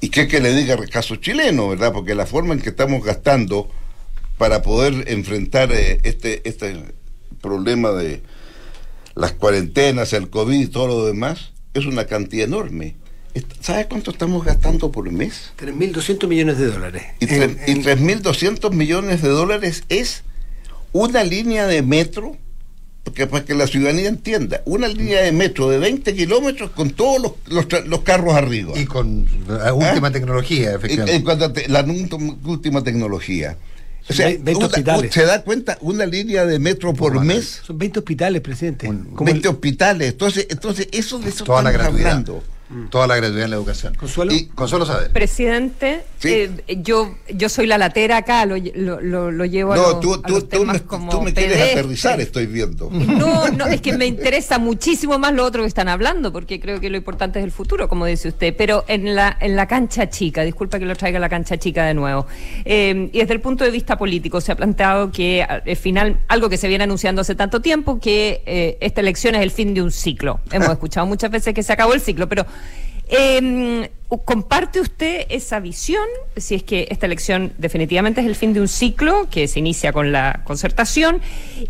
Y 0.00 0.10
qué 0.10 0.28
que 0.28 0.40
le 0.40 0.54
diga 0.54 0.74
el 0.74 0.90
caso 0.90 1.16
chileno, 1.16 1.70
¿verdad? 1.70 1.94
Porque 1.94 2.14
la 2.14 2.26
forma 2.26 2.52
en 2.52 2.60
que 2.60 2.68
estamos 2.68 3.02
gastando 3.02 3.70
para 4.36 4.60
poder 4.60 5.04
enfrentar 5.06 5.72
eh, 5.72 6.00
este, 6.02 6.46
este 6.46 6.76
problema 7.40 7.92
de 7.92 8.20
las 9.14 9.32
cuarentenas, 9.32 10.12
el 10.12 10.28
COVID 10.28 10.60
y 10.60 10.66
todo 10.66 10.86
lo 10.86 11.06
demás, 11.06 11.52
es 11.72 11.86
una 11.86 12.04
cantidad 12.04 12.46
enorme. 12.46 12.96
Est- 13.34 13.52
¿Sabe 13.60 13.86
cuánto 13.88 14.10
estamos 14.12 14.44
gastando 14.44 14.90
por 14.92 15.10
mes? 15.10 15.50
3.200 15.58 16.26
millones 16.28 16.58
de 16.58 16.66
dólares. 16.66 17.02
Y, 17.20 17.24
En- 17.34 17.56
tre- 17.58 17.58
y 17.66 17.74
3.200 17.82 18.72
millones 18.72 19.22
de 19.22 19.28
dólares 19.28 19.84
es 19.88 20.22
una 20.92 21.24
línea 21.24 21.66
de 21.66 21.82
metro, 21.82 22.36
porque 23.02 23.26
para 23.26 23.44
que 23.44 23.54
la 23.54 23.66
ciudadanía 23.66 24.08
entienda, 24.08 24.62
una 24.64 24.86
línea 24.86 25.22
de 25.22 25.32
metro 25.32 25.68
de 25.68 25.78
20 25.78 26.14
kilómetros 26.14 26.70
con 26.70 26.90
todos 26.90 27.20
los, 27.48 27.66
los 27.86 28.00
carros 28.02 28.34
arriba. 28.34 28.72
Y 28.78 28.84
con 28.86 29.26
la 29.48 29.74
última 29.74 30.08
¿Ah? 30.08 30.12
tecnología, 30.12 30.70
En, 30.70 30.76
efectivamente. 30.76 31.16
en 31.16 31.22
cuanto 31.24 31.44
a 31.46 31.52
te- 31.52 31.68
la 31.68 31.82
última, 31.82 32.36
última 32.44 32.84
tecnología. 32.84 33.56
O 34.08 34.12
sea, 34.12 34.26
Ve- 34.28 34.34
20 34.34 34.56
una- 34.56 34.66
hospitales. 34.66 35.12
¿Se 35.14 35.24
da 35.24 35.42
cuenta? 35.42 35.78
Una 35.80 36.06
línea 36.06 36.44
de 36.46 36.58
metro 36.58 36.92
por 36.94 37.24
mes, 37.24 37.62
Son 37.66 37.76
20 37.78 37.98
hospitales, 38.00 38.42
presidente. 38.42 38.86
Como 38.86 39.24
20 39.24 39.48
el- 39.48 39.54
hospitales. 39.54 40.12
Entonces, 40.12 40.46
entonces 40.50 40.88
eso 40.92 41.18
de 41.18 41.30
eso 41.30 41.44
Toda 41.44 41.60
estamos 41.70 41.72
gratuidad. 41.98 42.24
Hablando. 42.74 42.90
Toda 42.90 43.06
la 43.06 43.16
gratuidad 43.16 43.44
en 43.44 43.50
la 43.50 43.56
educación. 43.56 43.94
Consuelo. 43.94 44.32
Y 44.32 44.46
Consuelo 44.46 44.84
sabe. 44.86 45.08
Presidente, 45.10 46.02
Sí. 46.18 46.28
eh, 46.30 46.50
yo, 46.82 47.14
yo 47.34 47.48
soy 47.48 47.66
la 47.66 47.76
latera 47.78 48.18
acá, 48.18 48.46
lo, 48.46 48.56
lo, 48.56 49.00
lo- 49.00 49.30
lo 49.30 49.44
llevo 49.44 49.72
a, 49.72 49.76
No, 49.76 49.82
los- 49.82 50.00
tú, 50.00 50.14
a 50.14 50.22
tú, 50.22 50.32
los 50.34 50.42
tú 50.44 50.48
temas 50.48 50.74
me, 50.74 50.82
como 50.86 51.10
tú 51.10 51.22
me 51.22 51.32
quieres 51.34 51.72
aterrizar, 51.72 52.20
estoy 52.20 52.46
viendo. 52.46 52.90
No, 53.14 53.48
no, 53.48 53.66
es 53.66 53.80
que 53.80 53.96
me 53.96 54.06
interesa 54.06 54.58
muchísimo 54.58 55.18
más 55.18 55.32
lo 55.34 55.44
otro 55.44 55.62
que 55.62 55.68
están 55.68 55.88
hablando, 55.88 56.32
porque 56.32 56.58
creo 56.60 56.80
que 56.80 56.90
lo 56.90 56.96
importante 56.96 57.38
es 57.38 57.44
el 57.44 57.52
futuro, 57.52 57.88
como 57.88 58.06
dice 58.06 58.28
usted. 58.28 58.54
Pero 58.56 58.84
en 58.88 59.14
la, 59.14 59.36
en 59.40 59.56
la 59.56 59.66
cancha 59.66 60.08
chica, 60.10 60.42
disculpa 60.42 60.78
que 60.78 60.86
lo 60.86 60.96
traiga 60.96 61.18
a 61.18 61.20
la 61.20 61.28
cancha 61.28 61.56
chica 61.58 61.84
de 61.86 61.94
nuevo, 61.94 62.26
eh, 62.64 63.10
y 63.12 63.18
desde 63.18 63.34
el 63.34 63.40
punto 63.40 63.64
de 63.64 63.70
vista 63.70 63.96
político 63.98 64.40
se 64.40 64.52
ha 64.52 64.56
planteado 64.56 65.10
que 65.12 65.42
al 65.42 65.76
final, 65.76 66.18
algo 66.28 66.48
que 66.48 66.56
se 66.56 66.68
viene 66.68 66.84
anunciando 66.84 67.20
hace 67.22 67.34
tanto 67.34 67.60
tiempo, 67.60 67.98
que 68.00 68.42
eh, 68.46 68.78
esta 68.80 69.00
elección 69.00 69.34
es 69.34 69.42
el 69.42 69.50
fin 69.50 69.74
de 69.74 69.82
un 69.82 69.90
ciclo. 69.90 70.40
Hemos 70.50 70.68
escuchado 70.72 71.06
muchas 71.06 71.30
veces 71.30 71.54
que 71.54 71.62
se 71.62 71.72
acabó 71.72 71.94
el 71.94 72.00
ciclo, 72.00 72.28
pero... 72.28 72.44
eh, 73.08 73.90
¿Comparte 74.24 74.80
usted 74.80 75.26
esa 75.28 75.60
visión? 75.60 76.04
Si 76.36 76.54
es 76.54 76.62
que 76.62 76.86
esta 76.90 77.06
elección 77.06 77.52
definitivamente 77.58 78.20
es 78.20 78.26
el 78.26 78.36
fin 78.36 78.52
de 78.52 78.60
un 78.60 78.68
ciclo 78.68 79.28
que 79.30 79.48
se 79.48 79.58
inicia 79.58 79.92
con 79.92 80.12
la 80.12 80.42
concertación 80.44 81.20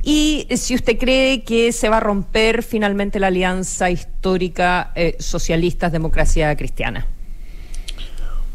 y 0.02 0.46
si 0.56 0.74
usted 0.74 0.98
cree 0.98 1.42
que 1.42 1.72
se 1.72 1.88
va 1.88 1.98
a 1.98 2.00
romper 2.00 2.62
finalmente 2.62 3.18
la 3.18 3.28
alianza 3.28 3.90
histórica 3.90 4.92
eh, 4.94 5.16
socialistas-democracia 5.18 6.54
cristiana. 6.56 7.06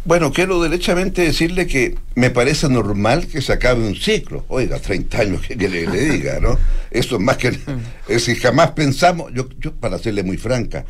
Bueno, 0.05 0.31
quiero 0.31 0.61
derechamente 0.61 1.23
decirle 1.23 1.67
que 1.67 1.95
me 2.15 2.29
parece 2.29 2.69
normal 2.69 3.27
que 3.27 3.41
se 3.41 3.53
acabe 3.53 3.85
un 3.85 3.95
ciclo. 3.95 4.45
Oiga, 4.47 4.79
30 4.79 5.19
años, 5.19 5.41
que 5.41 5.55
le, 5.55 5.87
le 5.87 5.99
diga, 5.99 6.39
no? 6.39 6.57
Eso 6.89 7.15
es 7.15 7.21
más 7.21 7.37
que... 7.37 7.49
Es 8.07 8.25
decir, 8.25 8.39
jamás 8.39 8.71
pensamos, 8.71 9.31
yo, 9.33 9.47
yo 9.59 9.73
para 9.73 9.99
serle 9.99 10.23
muy 10.23 10.37
franca, 10.37 10.85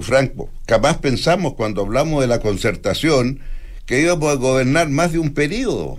franco, 0.00 0.48
jamás 0.68 0.98
pensamos 0.98 1.54
cuando 1.54 1.82
hablamos 1.82 2.20
de 2.22 2.26
la 2.28 2.40
concertación 2.40 3.40
que 3.86 4.00
íbamos 4.00 4.30
a 4.30 4.34
gobernar 4.36 4.88
más 4.88 5.12
de 5.12 5.18
un 5.18 5.34
periodo. 5.34 5.98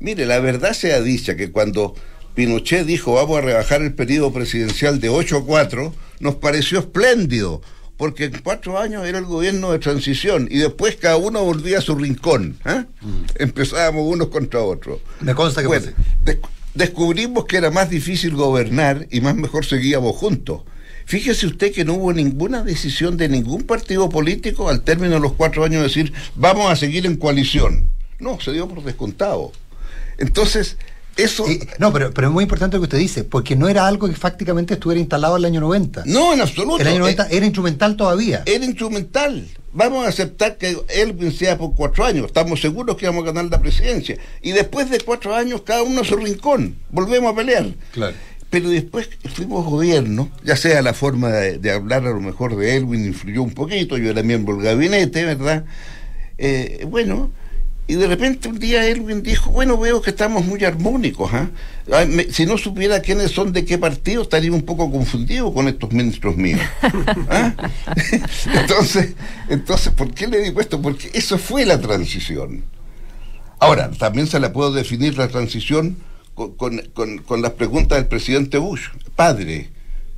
Mire, 0.00 0.26
la 0.26 0.40
verdad 0.40 0.72
sea 0.72 1.00
dicha 1.00 1.36
que 1.36 1.50
cuando 1.52 1.94
Pinochet 2.34 2.86
dijo 2.86 3.14
vamos 3.14 3.38
a 3.38 3.42
rebajar 3.42 3.82
el 3.82 3.94
periodo 3.94 4.32
presidencial 4.32 5.00
de 5.00 5.08
8 5.08 5.38
a 5.38 5.44
4, 5.44 5.94
nos 6.20 6.34
pareció 6.36 6.78
espléndido 6.80 7.60
porque 7.96 8.26
en 8.26 8.38
cuatro 8.44 8.78
años 8.78 9.04
era 9.06 9.18
el 9.18 9.24
gobierno 9.24 9.72
de 9.72 9.80
transición 9.80 10.46
y 10.50 10.58
después 10.58 10.94
cada 10.96 11.16
uno 11.16 11.42
volvía 11.44 11.78
a 11.78 11.80
su 11.80 11.96
rincón. 11.96 12.56
¿eh? 12.64 12.84
Empezábamos 13.36 14.04
unos 14.06 14.28
contra 14.28 14.60
otros. 14.62 15.00
Me 15.20 15.34
consta 15.34 15.62
que 15.62 15.66
Bueno, 15.66 15.86
des- 16.24 16.38
descubrimos 16.74 17.44
que 17.46 17.56
era 17.56 17.70
más 17.72 17.90
difícil 17.90 18.34
gobernar 18.36 19.08
y 19.10 19.20
más 19.20 19.34
mejor 19.34 19.64
seguíamos 19.66 20.14
juntos. 20.16 20.62
Fíjese 21.08 21.46
usted 21.46 21.72
que 21.72 21.86
no 21.86 21.94
hubo 21.94 22.12
ninguna 22.12 22.62
decisión 22.62 23.16
de 23.16 23.30
ningún 23.30 23.62
partido 23.62 24.10
político 24.10 24.68
al 24.68 24.82
término 24.82 25.14
de 25.14 25.20
los 25.20 25.32
cuatro 25.32 25.64
años 25.64 25.80
de 25.80 25.88
decir 25.88 26.12
vamos 26.34 26.70
a 26.70 26.76
seguir 26.76 27.06
en 27.06 27.16
coalición. 27.16 27.88
No, 28.18 28.38
se 28.40 28.52
dio 28.52 28.68
por 28.68 28.84
descontado. 28.84 29.52
Entonces, 30.18 30.76
eso... 31.16 31.50
Y- 31.50 31.60
no, 31.78 31.94
pero, 31.94 32.12
pero 32.12 32.26
es 32.28 32.32
muy 32.34 32.42
importante 32.42 32.76
lo 32.76 32.82
que 32.82 32.84
usted 32.88 32.98
dice, 32.98 33.24
porque 33.24 33.56
no 33.56 33.70
era 33.70 33.86
algo 33.86 34.06
que 34.06 34.14
fácticamente 34.14 34.74
estuviera 34.74 35.00
instalado 35.00 35.36
en 35.36 35.44
el 35.44 35.46
año 35.46 35.60
90. 35.62 36.02
No, 36.04 36.34
en 36.34 36.42
absoluto. 36.42 36.82
El 36.82 36.88
año 36.88 36.98
90 36.98 37.22
Eh, 37.24 37.28
era 37.38 37.46
instrumental 37.46 37.96
todavía. 37.96 38.42
era 38.44 38.64
instrumental. 38.66 39.48
Vamos 39.72 40.04
a 40.04 40.10
aceptar 40.10 40.58
que 40.58 40.76
Elvin 40.90 41.32
sea 41.32 41.56
por 41.56 41.74
cuatro 41.74 42.04
años. 42.04 42.26
Estamos 42.26 42.60
seguros 42.60 42.96
que 42.98 43.06
vamos 43.06 43.22
a 43.22 43.26
ganar 43.32 43.46
la 43.50 43.60
presidencia. 43.60 44.18
Y 44.42 44.50
después 44.52 44.90
de 44.90 45.00
cuatro 45.00 45.34
años, 45.34 45.62
cada 45.62 45.82
uno 45.84 46.02
a 46.02 46.04
su 46.04 46.16
rincón. 46.16 46.76
Volvemos 46.90 47.32
a 47.32 47.36
pelear. 47.36 47.66
Claro. 47.92 48.14
Pero 48.50 48.70
después 48.70 49.10
fuimos 49.34 49.66
gobierno, 49.66 50.30
ya 50.42 50.56
sea 50.56 50.80
la 50.80 50.94
forma 50.94 51.28
de, 51.28 51.58
de 51.58 51.70
hablar 51.70 52.06
a 52.06 52.10
lo 52.10 52.20
mejor 52.20 52.56
de 52.56 52.76
Elwin 52.76 53.04
influyó 53.06 53.42
un 53.42 53.52
poquito, 53.52 53.98
yo 53.98 54.10
era 54.10 54.22
miembro 54.22 54.56
del 54.56 54.64
gabinete, 54.64 55.24
¿verdad? 55.24 55.64
Eh, 56.38 56.86
bueno, 56.88 57.30
y 57.86 57.94
de 57.94 58.06
repente 58.06 58.48
un 58.48 58.58
día 58.58 58.86
Elwin 58.86 59.22
dijo, 59.22 59.50
bueno, 59.50 59.76
veo 59.78 60.00
que 60.00 60.10
estamos 60.10 60.44
muy 60.46 60.64
armónicos, 60.64 61.30
¿ah? 61.34 61.50
Ay, 61.92 62.06
me- 62.06 62.24
si 62.32 62.46
no 62.46 62.56
supiera 62.58 63.00
quiénes 63.00 63.32
son 63.32 63.52
de 63.52 63.64
qué 63.66 63.76
partido, 63.78 64.22
estaría 64.22 64.52
un 64.52 64.62
poco 64.62 64.90
confundido 64.90 65.52
con 65.52 65.68
estos 65.68 65.92
ministros 65.92 66.36
míos. 66.36 66.60
¿ah? 67.30 67.54
entonces, 68.60 69.14
entonces, 69.48 69.92
¿por 69.92 70.12
qué 70.12 70.26
le 70.26 70.40
digo 70.40 70.60
esto? 70.60 70.80
Porque 70.80 71.10
eso 71.14 71.38
fue 71.38 71.66
la 71.66 71.80
transición. 71.80 72.64
Ahora, 73.58 73.90
también 73.90 74.26
se 74.26 74.38
la 74.40 74.52
puedo 74.52 74.72
definir 74.72 75.18
la 75.18 75.28
transición 75.28 75.96
con, 76.56 76.78
con- 77.26 77.42
las 77.42 77.52
preguntas 77.52 77.98
del 77.98 78.06
presidente 78.08 78.58
Bush. 78.58 78.88
Padre, 79.16 79.68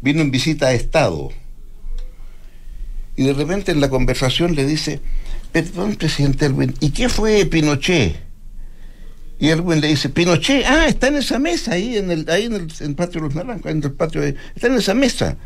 vino 0.03 0.21
en 0.21 0.31
visita 0.31 0.69
a 0.69 0.73
Estado. 0.75 1.31
Y 3.17 3.25
de 3.25 3.33
repente 3.33 3.73
en 3.73 3.81
la 3.81 3.89
conversación 3.91 4.55
le 4.55 4.65
dice, 4.67 5.01
perdón, 5.53 5.97
presidente 5.97 6.47
Elwin, 6.47 6.75
¿y 6.81 6.91
qué 6.91 7.09
fue 7.09 7.45
Pinochet? 7.47 8.17
Y 9.39 9.49
Elwin 9.49 9.81
le 9.81 9.89
dice, 9.89 10.09
Pinochet, 10.11 10.65
ah, 10.67 10.87
está 10.87 11.09
en 11.09 11.17
esa 11.17 11.39
mesa 11.39 11.73
ahí 11.73 11.97
en 11.97 12.11
el, 12.11 12.29
ahí 12.31 12.45
en 12.47 12.55
el, 12.81 12.95
patio 12.95 13.21
de 13.21 13.27
los 13.27 13.35
naranjos, 13.35 13.71
en 13.71 13.83
el 13.83 13.93
patio 13.93 14.21
de- 14.21 14.37
está 14.55 14.67
en 14.69 14.75
esa 14.75 14.95
mesa. 14.95 15.37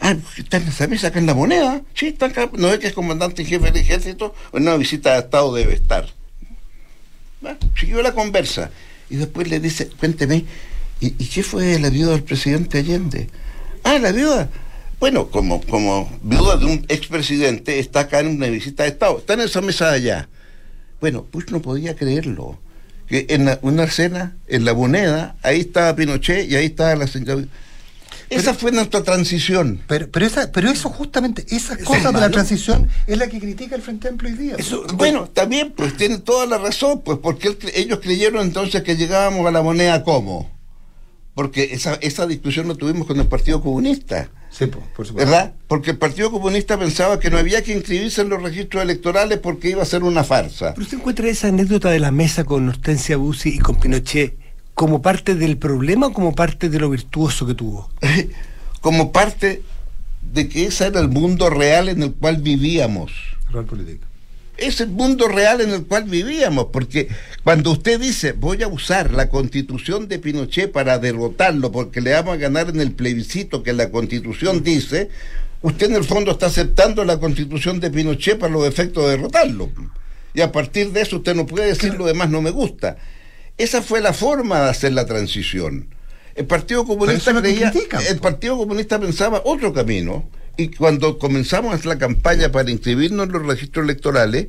Ah, 0.00 0.16
está 0.38 0.56
en 0.56 0.68
esa 0.68 0.86
mesa 0.86 1.08
acá 1.08 1.18
en 1.18 1.26
la 1.26 1.34
moneda. 1.34 1.82
Sí, 1.94 2.06
está 2.08 2.26
acá. 2.26 2.48
No 2.56 2.68
es 2.68 2.78
que 2.78 2.86
es 2.86 2.92
comandante 2.94 3.42
en 3.42 3.48
jefe 3.48 3.66
del 3.66 3.76
ejército, 3.76 4.34
en 4.52 4.62
una 4.62 4.76
visita 4.76 5.14
a 5.14 5.18
Estado 5.18 5.52
debe 5.54 5.74
estar. 5.74 6.06
Bueno, 7.40 7.58
siguió 7.78 8.00
la 8.02 8.12
conversa. 8.12 8.70
Y 9.10 9.16
después 9.16 9.48
le 9.48 9.60
dice, 9.60 9.88
cuénteme, 9.98 10.44
¿y, 11.00 11.10
qué 11.10 11.42
fue 11.42 11.78
la 11.78 11.90
viuda 11.90 12.12
del 12.12 12.22
presidente 12.22 12.78
Allende? 12.78 13.28
Ah, 13.84 13.98
la 13.98 14.12
viuda. 14.12 14.48
Bueno, 15.00 15.28
como, 15.30 15.60
como 15.62 16.10
viuda 16.22 16.56
de 16.56 16.66
un 16.66 16.84
expresidente, 16.88 17.78
está 17.78 18.00
acá 18.00 18.20
en 18.20 18.28
una 18.28 18.46
visita 18.48 18.84
de 18.84 18.90
Estado. 18.90 19.18
Está 19.18 19.34
en 19.34 19.40
esa 19.40 19.60
mesa 19.62 19.90
de 19.90 19.96
allá. 19.96 20.28
Bueno, 21.00 21.26
Bush 21.32 21.46
no 21.50 21.60
podía 21.62 21.96
creerlo. 21.96 22.58
Que 23.08 23.26
en 23.30 23.46
la- 23.46 23.58
una 23.62 23.88
cena, 23.88 24.36
en 24.46 24.64
la 24.64 24.74
moneda, 24.74 25.36
ahí 25.42 25.60
estaba 25.60 25.96
Pinochet 25.96 26.48
y 26.50 26.54
ahí 26.56 26.66
estaba 26.66 26.94
la 26.94 27.06
señora. 27.06 27.44
Esa 28.30 28.54
fue 28.54 28.70
nuestra 28.70 29.02
transición. 29.02 29.82
Pero, 29.88 30.08
pero, 30.10 30.24
esa, 30.24 30.52
pero 30.52 30.70
eso 30.70 30.88
justamente, 30.88 31.44
esas 31.50 31.78
cosas 31.78 32.14
de 32.14 32.20
la 32.20 32.30
transición 32.30 32.88
es 33.06 33.18
la 33.18 33.28
que 33.28 33.40
critica 33.40 33.74
el 33.74 33.82
Frente 33.82 34.08
Amplio 34.08 34.32
hoy 34.32 34.38
día. 34.38 34.56
Bueno, 34.94 35.28
también, 35.28 35.72
pues 35.72 35.96
tiene 35.96 36.18
toda 36.18 36.46
la 36.46 36.58
razón, 36.58 37.02
pues 37.04 37.18
porque 37.18 37.48
él 37.48 37.58
ellos 37.74 37.98
creyeron 38.00 38.46
entonces 38.46 38.82
que 38.82 38.96
llegábamos 38.96 39.46
a 39.46 39.50
la 39.50 39.62
moneda 39.62 40.04
como. 40.04 40.50
Porque 41.34 41.70
esa, 41.72 41.94
esa 41.94 42.26
discusión 42.26 42.68
la 42.68 42.74
tuvimos 42.74 43.06
con 43.06 43.18
el 43.18 43.26
Partido 43.26 43.60
Comunista. 43.60 44.30
Sí, 44.50 44.66
po, 44.66 44.80
por 44.96 45.06
supuesto. 45.06 45.30
¿Verdad? 45.30 45.54
Porque 45.68 45.92
el 45.92 45.98
Partido 45.98 46.30
Comunista 46.30 46.78
pensaba 46.78 47.18
que 47.18 47.30
no 47.30 47.38
había 47.38 47.62
que 47.62 47.72
inscribirse 47.72 48.22
en 48.22 48.28
los 48.28 48.42
registros 48.42 48.82
electorales 48.82 49.38
porque 49.38 49.70
iba 49.70 49.82
a 49.82 49.86
ser 49.86 50.02
una 50.02 50.24
farsa. 50.24 50.74
¿Pero 50.74 50.84
usted 50.84 50.98
encuentra 50.98 51.28
esa 51.28 51.48
anécdota 51.48 51.90
de 51.90 52.00
la 52.00 52.10
mesa 52.10 52.44
con 52.44 52.68
Hortensia 52.68 53.16
Bussi 53.16 53.50
y 53.50 53.58
con 53.58 53.76
Pinochet 53.76 54.39
como 54.80 55.02
parte 55.02 55.34
del 55.34 55.58
problema 55.58 56.06
o 56.06 56.12
como 56.14 56.34
parte 56.34 56.70
de 56.70 56.78
lo 56.80 56.88
virtuoso 56.88 57.46
que 57.46 57.52
tuvo? 57.52 57.90
Como 58.80 59.12
parte 59.12 59.60
de 60.32 60.48
que 60.48 60.64
ese 60.64 60.86
era 60.86 61.00
el 61.00 61.08
mundo 61.08 61.50
real 61.50 61.90
en 61.90 62.02
el 62.02 62.14
cual 62.14 62.38
vivíamos. 62.38 63.12
Real 63.50 63.66
política. 63.66 64.06
es 64.56 64.80
el 64.80 64.88
mundo 64.88 65.28
real 65.28 65.60
en 65.60 65.68
el 65.68 65.84
cual 65.84 66.04
vivíamos, 66.04 66.68
porque 66.72 67.08
cuando 67.44 67.72
usted 67.72 68.00
dice 68.00 68.32
voy 68.32 68.62
a 68.62 68.68
usar 68.68 69.12
la 69.12 69.28
constitución 69.28 70.08
de 70.08 70.18
Pinochet 70.18 70.72
para 70.72 70.98
derrotarlo 70.98 71.70
porque 71.70 72.00
le 72.00 72.12
vamos 72.12 72.32
a 72.32 72.38
ganar 72.38 72.70
en 72.70 72.80
el 72.80 72.92
plebiscito 72.92 73.62
que 73.62 73.74
la 73.74 73.90
constitución 73.90 74.62
dice, 74.62 75.10
usted 75.60 75.90
en 75.90 75.96
el 75.96 76.04
fondo 76.04 76.30
está 76.30 76.46
aceptando 76.46 77.04
la 77.04 77.20
constitución 77.20 77.80
de 77.80 77.90
Pinochet 77.90 78.38
para 78.38 78.54
los 78.54 78.66
efectos 78.66 79.04
de 79.04 79.10
derrotarlo. 79.10 79.68
Y 80.32 80.40
a 80.40 80.50
partir 80.50 80.92
de 80.92 81.02
eso 81.02 81.16
usted 81.16 81.34
no 81.34 81.44
puede 81.44 81.66
decir 81.66 81.92
lo 81.96 82.06
demás 82.06 82.30
no 82.30 82.40
me 82.40 82.50
gusta. 82.50 82.96
Esa 83.60 83.82
fue 83.82 84.00
la 84.00 84.14
forma 84.14 84.58
de 84.62 84.70
hacer 84.70 84.94
la 84.94 85.04
transición. 85.04 85.94
El 86.34 86.46
Partido 86.46 86.86
Comunista 86.86 87.38
creía, 87.38 87.70
critican, 87.70 88.00
el 88.08 88.18
Partido 88.18 88.56
Comunista 88.56 88.98
pensaba 88.98 89.42
otro 89.44 89.74
camino 89.74 90.30
y 90.56 90.68
cuando 90.68 91.18
comenzamos 91.18 91.84
la 91.84 91.98
campaña 91.98 92.50
para 92.50 92.70
inscribirnos 92.70 93.26
en 93.26 93.32
los 93.32 93.44
registros 93.44 93.84
electorales, 93.84 94.46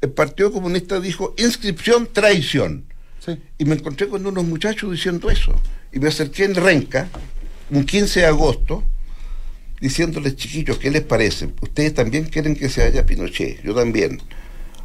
el 0.00 0.12
Partido 0.12 0.50
Comunista 0.50 0.98
dijo 0.98 1.34
inscripción, 1.36 2.08
traición. 2.10 2.86
Sí. 3.22 3.38
Y 3.58 3.66
me 3.66 3.74
encontré 3.74 4.08
con 4.08 4.26
unos 4.26 4.44
muchachos 4.44 4.90
diciendo 4.90 5.28
eso. 5.28 5.54
Y 5.92 5.98
me 5.98 6.08
acerqué 6.08 6.44
en 6.44 6.54
Renca, 6.54 7.10
un 7.68 7.84
15 7.84 8.20
de 8.20 8.26
agosto, 8.26 8.82
diciéndoles, 9.78 10.36
chiquillos, 10.36 10.78
¿qué 10.78 10.90
les 10.90 11.02
parece? 11.02 11.50
Ustedes 11.60 11.92
también 11.92 12.24
quieren 12.24 12.56
que 12.56 12.70
se 12.70 12.82
haya 12.82 13.04
Pinochet, 13.04 13.62
yo 13.62 13.74
también. 13.74 14.22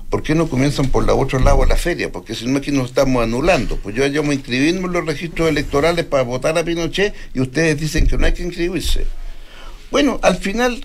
¿Por 0.10 0.24
qué 0.24 0.34
no 0.34 0.50
comienzan 0.50 0.88
por 0.90 1.06
la 1.06 1.14
otro 1.14 1.38
lado 1.40 1.62
de 1.62 1.68
la 1.68 1.76
feria? 1.78 2.12
Porque 2.12 2.34
si 2.34 2.48
no 2.48 2.58
aquí 2.58 2.72
nos 2.72 2.90
estamos 2.90 3.22
anulando. 3.24 3.78
Pues 3.78 3.96
yo 3.96 4.08
llamo 4.08 4.32
a 4.32 4.34
inscribirme 4.34 4.88
en 4.88 4.94
los 4.94 5.06
registros 5.06 5.50
electorales 5.50 6.06
para 6.06 6.24
votar 6.24 6.58
a 6.58 6.64
Pinochet 6.64 7.14
y 7.34 7.42
ustedes 7.42 7.80
dicen 7.80 8.08
que 8.08 8.18
no 8.18 8.26
hay 8.26 8.34
que 8.34 8.44
inscribirse. 8.44 9.06
Bueno, 9.92 10.20
al 10.24 10.38
final, 10.38 10.84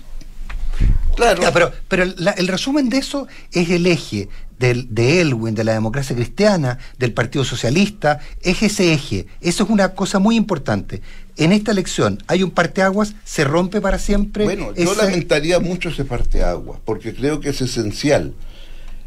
claro. 1.15 1.41
Ya, 1.41 1.51
pero 1.51 1.71
pero 1.87 2.05
la- 2.17 2.31
el 2.31 2.47
resumen 2.47 2.89
de 2.89 2.97
eso 2.97 3.27
es 3.51 3.69
el 3.69 3.87
eje 3.87 4.29
del, 4.59 4.93
de 4.93 5.21
Elwin, 5.21 5.53
de 5.55 5.63
la 5.63 5.73
democracia 5.73 6.15
cristiana, 6.15 6.77
del 6.97 7.11
Partido 7.13 7.43
Socialista, 7.43 8.19
es 8.41 8.61
ese 8.63 8.93
eje. 8.93 9.27
Eso 9.41 9.63
es 9.63 9.69
una 9.69 9.89
cosa 9.95 10.19
muy 10.19 10.35
importante. 10.35 11.01
En 11.37 11.51
esta 11.51 11.71
elección 11.71 12.23
hay 12.27 12.43
un 12.43 12.51
parteaguas, 12.51 13.15
se 13.25 13.43
rompe 13.43 13.81
para 13.81 13.99
siempre. 13.99 14.43
Bueno, 14.45 14.73
yo 14.75 14.93
lamentaría 14.95 15.59
mucho 15.59 15.89
ese 15.89 16.05
parteaguas, 16.05 16.79
porque 16.85 17.13
creo 17.13 17.39
que 17.41 17.49
es 17.49 17.61
esencial 17.61 18.33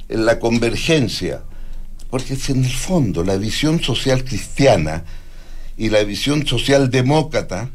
en 0.09 0.25
la 0.25 0.39
convergencia, 0.39 1.43
porque 2.11 2.35
es 2.35 2.49
en 2.51 2.65
el 2.65 2.73
fondo 2.73 3.23
la 3.25 3.37
visión 3.37 3.83
social 3.83 4.25
cristiana 4.25 5.05
y 5.77 5.91
la 5.91 6.03
visión 6.03 6.47
social 6.47 6.91
demócrata, 6.91 7.71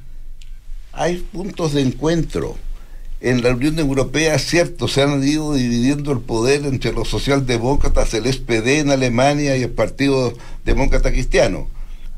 hay 0.91 1.17
puntos 1.17 1.73
de 1.73 1.81
encuentro. 1.81 2.55
En 3.21 3.41
la 3.41 3.51
Unión 3.51 3.79
Europea, 3.79 4.37
cierto, 4.37 4.87
se 4.89 5.01
han 5.01 5.23
ido 5.23 5.53
dividiendo 5.53 6.11
el 6.11 6.19
poder 6.19 6.65
entre 6.65 6.91
los 6.91 7.07
socialdemócratas, 7.07 8.13
el 8.13 8.31
SPD 8.31 8.79
en 8.79 8.91
Alemania 8.91 9.55
y 9.55 9.63
el 9.63 9.69
Partido 9.69 10.33
Demócrata 10.65 11.11
Cristiano. 11.11 11.69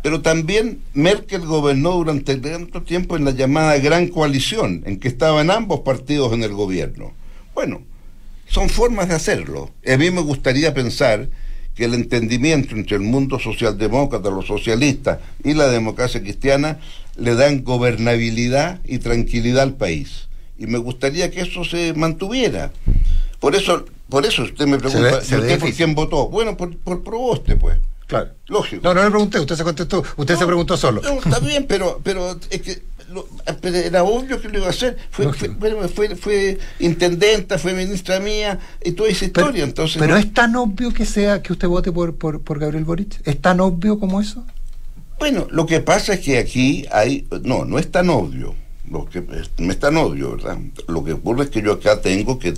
Pero 0.02 0.22
también 0.22 0.82
Merkel 0.94 1.42
gobernó 1.42 1.92
durante 1.92 2.36
tanto 2.38 2.82
tiempo 2.82 3.16
en 3.16 3.26
la 3.26 3.32
llamada 3.32 3.78
Gran 3.78 4.08
Coalición, 4.08 4.84
en 4.86 5.00
que 5.00 5.08
estaban 5.08 5.52
ambos 5.52 5.82
partidos 5.82 6.34
en 6.34 6.44
el 6.44 6.54
gobierno. 6.54 7.14
Bueno, 7.54 7.82
son 8.48 8.70
formas 8.70 9.10
de 9.10 9.16
hacerlo. 9.16 9.72
A 9.88 9.98
mí 9.98 10.12
me 10.12 10.22
gustaría 10.22 10.74
pensar 10.74 11.30
que 11.76 11.86
el 11.86 11.94
entendimiento 11.94 12.76
entre 12.76 12.96
el 12.96 13.02
mundo 13.02 13.38
socialdemócrata, 13.40 14.30
los 14.30 14.48
socialistas 14.48 15.20
y 15.44 15.54
la 15.54 15.68
democracia 15.68 16.22
cristiana 16.22 16.80
le 17.18 17.36
dan 17.36 17.64
gobernabilidad 17.64 18.80
y 18.86 19.00
tranquilidad 19.00 19.64
al 19.64 19.74
país. 19.76 20.28
Y 20.58 20.68
me 20.68 20.78
gustaría 20.78 21.32
que 21.32 21.42
eso 21.42 21.66
se 21.66 21.94
mantuviera. 21.94 22.72
Por 23.40 23.56
eso 23.56 23.86
Por 24.10 24.26
eso 24.26 24.44
usted 24.44 24.68
me 24.68 24.78
pregunta, 24.78 25.22
se 25.22 25.36
¿y 25.36 25.40
ve 25.40 25.44
usted 25.46 25.60
por 25.60 25.74
quién 25.74 25.96
votó? 25.96 26.30
Bueno, 26.30 26.56
por, 26.56 26.78
por 26.78 27.04
Proboste, 27.04 27.56
pues. 27.56 27.78
Claro. 28.08 28.30
Lógico. 28.48 28.82
No, 28.84 28.94
no 28.94 29.04
le 29.04 29.10
pregunté, 29.10 29.40
usted 29.40 29.56
se 29.56 29.64
contestó, 29.64 30.04
usted 30.16 30.38
se 30.38 30.46
preguntó 30.46 30.78
solo. 30.78 31.02
No, 31.02 31.14
está 31.14 31.40
bien, 31.40 31.66
pero, 31.68 32.00
pero 32.04 32.40
es 32.52 32.62
que 32.62 32.84
lo- 33.16 33.28
pero 33.62 33.76
era 33.78 34.04
obvio 34.04 34.40
que 34.40 34.50
lo 34.50 34.58
iba 34.60 34.68
a 34.68 34.72
hacer. 34.72 34.98
Fue, 35.10 35.32
fue, 35.34 35.48
bueno, 35.50 35.88
fue, 35.90 36.16
fue 36.16 36.60
intendenta, 36.80 37.58
fue 37.58 37.74
ministra 37.74 38.20
mía 38.20 38.60
y 38.84 38.92
toda 38.92 39.10
esa 39.10 39.22
Pero, 39.22 39.48
historia. 39.48 39.64
entonces, 39.64 39.98
pero 40.00 40.14
no- 40.14 40.20
es 40.20 40.34
tan 40.34 40.56
obvio 40.56 40.94
que 40.94 41.06
sea 41.06 41.42
que 41.42 41.54
usted 41.54 41.68
vote 41.68 41.92
por, 41.92 42.16
por, 42.16 42.42
por 42.42 42.60
Gabriel 42.60 42.86
Boric. 42.86 43.22
¿Es 43.28 43.42
tan 43.42 43.60
obvio 43.62 44.00
como 44.00 44.22
eso? 44.22 44.46
Bueno, 45.18 45.48
lo 45.50 45.66
que 45.66 45.80
pasa 45.80 46.14
es 46.14 46.20
que 46.20 46.38
aquí 46.38 46.86
hay. 46.92 47.26
No, 47.44 47.66
no 47.66 47.80
es 47.80 47.90
tan 47.90 48.10
obvio. 48.10 48.54
Lo 48.92 49.06
que, 49.10 49.24
no 49.58 49.72
es 49.72 49.80
tan 49.80 49.98
obvio, 49.98 50.36
¿verdad? 50.36 50.58
Lo 50.88 51.04
que 51.04 51.14
ocurre 51.14 51.46
es 51.46 51.50
que 51.50 51.62
yo 51.62 51.72
acá 51.74 52.02
tengo 52.02 52.38
que. 52.38 52.54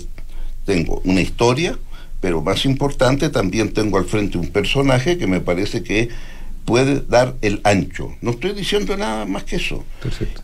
Tengo 0.66 1.00
una 1.04 1.20
historia, 1.22 1.78
pero 2.20 2.42
más 2.42 2.66
importante, 2.66 3.30
también 3.30 3.72
tengo 3.72 3.96
al 3.96 4.04
frente 4.04 4.36
un 4.36 4.48
personaje 4.48 5.16
que 5.16 5.26
me 5.26 5.40
parece 5.40 5.82
que 5.82 6.10
puede 6.68 7.00
dar 7.00 7.34
el 7.40 7.62
ancho. 7.64 8.14
No 8.20 8.32
estoy 8.32 8.52
diciendo 8.52 8.94
nada 8.96 9.24
más 9.24 9.44
que 9.44 9.56
eso. 9.56 9.86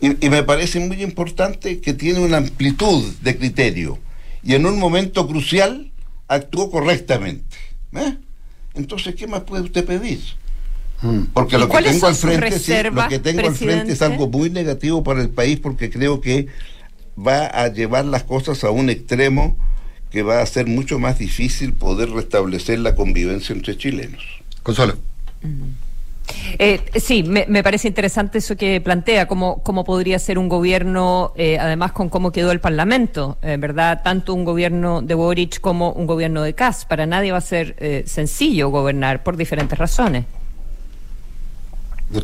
Y, 0.01 0.25
y 0.25 0.29
me 0.31 0.41
parece 0.41 0.79
muy 0.79 1.03
importante 1.03 1.79
que 1.79 1.93
tiene 1.93 2.19
una 2.19 2.37
amplitud 2.37 3.13
de 3.21 3.37
criterio 3.37 3.99
y 4.43 4.55
en 4.55 4.65
un 4.65 4.79
momento 4.79 5.27
crucial 5.27 5.91
actuó 6.27 6.71
correctamente. 6.71 7.57
¿eh? 7.95 8.17
Entonces, 8.73 9.13
¿qué 9.13 9.27
más 9.27 9.41
puede 9.41 9.63
usted 9.63 9.85
pedir? 9.85 10.19
Porque 11.33 11.57
¿Y 11.57 11.59
lo 11.59 11.69
que 11.69 11.83
tengo 11.83 12.07
al 12.07 12.15
frente, 12.15 12.57
sí, 12.57 12.73
lo 12.91 13.07
que 13.07 13.19
tengo 13.19 13.47
al 13.47 13.55
frente 13.55 13.91
es 13.91 14.01
algo 14.01 14.27
muy 14.27 14.49
negativo 14.49 15.03
para 15.03 15.21
el 15.21 15.29
país 15.29 15.59
porque 15.59 15.91
creo 15.91 16.21
que 16.21 16.47
va 17.15 17.45
a 17.45 17.67
llevar 17.67 18.05
las 18.05 18.23
cosas 18.23 18.63
a 18.63 18.71
un 18.71 18.89
extremo 18.89 19.55
que 20.09 20.23
va 20.23 20.39
a 20.39 20.41
hacer 20.41 20.65
mucho 20.65 20.97
más 20.97 21.19
difícil 21.19 21.73
poder 21.73 22.09
restablecer 22.09 22.79
la 22.79 22.95
convivencia 22.95 23.53
entre 23.53 23.77
chilenos. 23.77 24.23
Consuelo. 24.63 24.97
Eh, 26.57 26.81
sí, 26.95 27.23
me, 27.23 27.63
parece 27.63 27.87
interesante 27.87 28.37
eso 28.37 28.55
que 28.55 28.79
plantea, 28.81 29.27
cómo, 29.27 29.61
cómo 29.63 29.83
podría 29.83 30.19
ser 30.19 30.37
un 30.37 30.49
gobierno, 30.49 31.33
eh, 31.35 31.57
además 31.59 31.91
con 31.91 32.09
cómo 32.09 32.31
quedó 32.31 32.51
el 32.51 32.59
Parlamento, 32.59 33.37
en 33.41 33.61
verdad, 33.61 34.01
tanto 34.03 34.33
un 34.33 34.45
gobierno 34.45 35.01
de 35.01 35.13
Boric 35.13 35.59
como 35.59 35.91
un 35.91 36.05
gobierno 36.07 36.41
de 36.43 36.53
Kass. 36.53 36.85
Para 36.85 37.05
nadie 37.05 37.31
va 37.31 37.39
a 37.39 37.41
ser 37.41 37.75
eh, 37.79 38.03
sencillo 38.05 38.69
gobernar 38.69 39.23
por 39.23 39.37
diferentes 39.37 39.77
razones. 39.77 40.25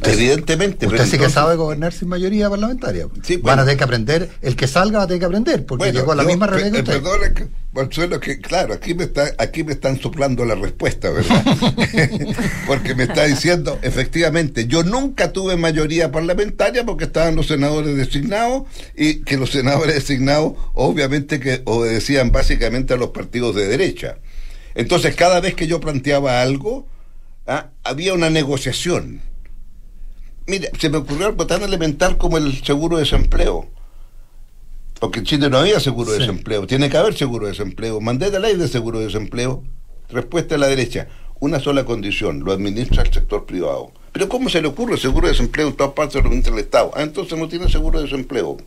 Evidentemente. 0.03 0.85
Usted 0.85 0.97
pero 0.97 1.09
sí 1.09 1.17
que 1.17 1.29
sabe 1.29 1.55
gobernar 1.55 1.93
sin 1.93 2.07
mayoría 2.09 2.49
parlamentaria. 2.49 3.07
Sí, 3.23 3.37
Van 3.37 3.59
a 3.59 3.63
tener 3.63 3.77
que 3.77 3.83
aprender, 3.83 4.29
el 4.41 4.55
que 4.55 4.67
salga 4.67 4.99
va 4.99 5.03
a 5.03 5.07
tener 5.07 5.19
que 5.19 5.25
aprender, 5.25 5.65
porque 5.65 5.85
Bueno, 5.85 5.99
llegó 5.99 6.11
a 6.11 6.15
la 6.15 6.23
yo, 6.23 6.29
misma 6.29 6.47
realidad 6.47 6.71
que 6.71 6.77
eh, 6.77 6.81
usted. 6.81 6.93
perdone 7.01 7.33
que- 7.33 7.47
Consuelo, 7.73 8.19
que 8.19 8.39
claro, 8.39 8.73
aquí 8.73 8.93
me 8.93 9.05
está, 9.05 9.31
aquí 9.37 9.63
me 9.63 9.71
están 9.71 9.97
soplando 9.99 10.43
la 10.43 10.55
respuesta, 10.55 11.09
¿verdad? 11.09 11.41
porque 12.67 12.95
me 12.95 13.03
está 13.03 13.23
diciendo, 13.25 13.79
efectivamente, 13.81 14.67
yo 14.67 14.83
nunca 14.83 15.31
tuve 15.31 15.55
mayoría 15.55 16.11
parlamentaria 16.11 16.85
porque 16.85 17.05
estaban 17.05 17.35
los 17.37 17.47
senadores 17.47 17.95
designados 17.95 18.63
y 18.95 19.21
que 19.21 19.37
los 19.37 19.51
senadores 19.51 19.95
designados 19.95 20.53
obviamente 20.73 21.39
que 21.39 21.61
obedecían 21.65 22.31
básicamente 22.31 22.93
a 22.93 22.97
los 22.97 23.11
partidos 23.11 23.55
de 23.55 23.67
derecha. 23.67 24.17
Entonces, 24.75 25.15
cada 25.15 25.39
vez 25.39 25.53
que 25.55 25.67
yo 25.67 25.79
planteaba 25.79 26.41
algo, 26.41 26.87
ah, 27.47 27.69
había 27.83 28.13
una 28.13 28.29
negociación. 28.29 29.21
Mire, 30.47 30.71
se 30.79 30.89
me 30.89 30.97
ocurrió 30.97 31.27
algo 31.27 31.45
tan 31.47 31.61
elemental 31.63 32.17
como 32.17 32.37
el 32.37 32.63
seguro 32.63 32.97
de 32.97 33.03
desempleo. 33.03 33.67
Porque 34.99 35.19
en 35.19 35.25
Chile 35.25 35.49
no 35.49 35.57
había 35.57 35.79
seguro 35.79 36.11
de 36.11 36.17
Sí. 36.17 36.21
desempleo. 36.27 36.67
Tiene 36.67 36.89
que 36.89 36.97
haber 36.97 37.15
seguro 37.17 37.45
de 37.45 37.51
desempleo. 37.53 37.99
Mandé 38.01 38.29
de 38.29 38.39
ley 38.39 38.55
de 38.55 38.67
seguro 38.67 38.99
de 38.99 39.05
desempleo. 39.05 39.63
Respuesta 40.09 40.55
de 40.55 40.59
la 40.59 40.67
derecha. 40.67 41.07
Una 41.39 41.59
sola 41.59 41.85
condición. 41.85 42.41
Lo 42.41 42.51
administra 42.51 43.01
el 43.03 43.11
sector 43.11 43.45
privado. 43.45 43.91
Pero 44.11 44.27
¿cómo 44.29 44.49
se 44.49 44.61
le 44.61 44.67
ocurre 44.67 44.97
seguro 44.97 45.27
de 45.27 45.31
desempleo 45.33 45.69
en 45.69 45.73
todas 45.75 45.93
partes 45.93 46.15
lo 46.15 46.27
administra 46.27 46.53
el 46.53 46.59
Estado? 46.59 46.91
Ah, 46.95 47.01
entonces 47.01 47.37
no 47.37 47.47
tiene 47.47 47.69
seguro 47.69 47.99
de 47.99 48.05
desempleo. 48.05 48.57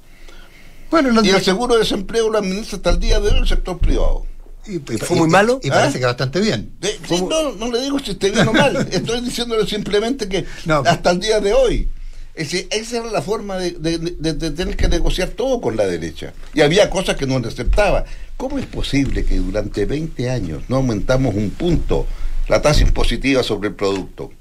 Bueno, 0.91 1.23
Y 1.23 1.29
el 1.29 1.43
seguro 1.43 1.75
de 1.75 1.81
desempleo 1.81 2.31
lo 2.31 2.39
administra 2.39 2.77
hasta 2.77 2.91
el 2.91 2.99
día 3.01 3.21
de 3.21 3.31
hoy 3.31 3.39
el 3.39 3.47
sector 3.47 3.79
privado. 3.79 4.27
Y, 4.67 4.77
y- 4.77 4.99
¿Fue 4.99 5.17
muy 5.17 5.29
malo? 5.29 5.61
Y, 5.63 5.69
parece 5.71 5.99
¿Ah? 5.99 6.01
que 6.01 6.07
bastante 6.07 6.41
bien. 6.41 6.73
Sí, 7.09 7.23
no, 7.29 7.53
no 7.53 7.71
le 7.73 7.81
digo 7.83 7.99
si 7.99 8.13
esté 8.13 8.31
bien 8.31 8.49
o 8.49 8.53
mal. 8.53 8.77
Estoy 8.91 9.21
diciéndole 9.21 9.67
simplemente 9.67 10.29
que 10.29 10.45
No. 10.65 10.83
hasta 10.87 11.11
el 11.11 11.21
día 11.21 11.41
de 11.41 11.53
hoy. 11.53 11.89
Es 12.35 12.51
decir, 12.51 12.67
esa 12.73 12.97
era 12.99 13.07
la 13.13 13.23
forma 13.23 13.57
de, 13.59 13.73
de- 13.73 13.99
de- 13.99 14.33
de 14.33 14.51
tener 14.51 14.77
que 14.77 14.89
negociar 14.89 15.29
todo 15.29 15.61
con 15.61 15.77
la 15.77 15.87
derecha. 15.87 16.33
Y 16.53 16.63
había 16.63 16.91
cosas 16.91 17.17
que 17.17 17.27
no 17.27 17.39
le 17.39 17.47
aceptaba. 17.49 18.05
¿Cómo 18.37 18.59
es 18.59 18.67
posible 18.67 19.25
que 19.25 19.37
durante 19.37 19.87
20 19.87 20.29
años 20.31 20.65
no 20.69 20.77
aumentamos 20.77 21.35
un 21.37 21.51
punto 21.51 22.07
la 22.49 22.61
tasa 22.61 22.83
impositiva 22.83 23.45
sobre 23.45 23.69
el 23.69 23.75
producto? 23.77 24.33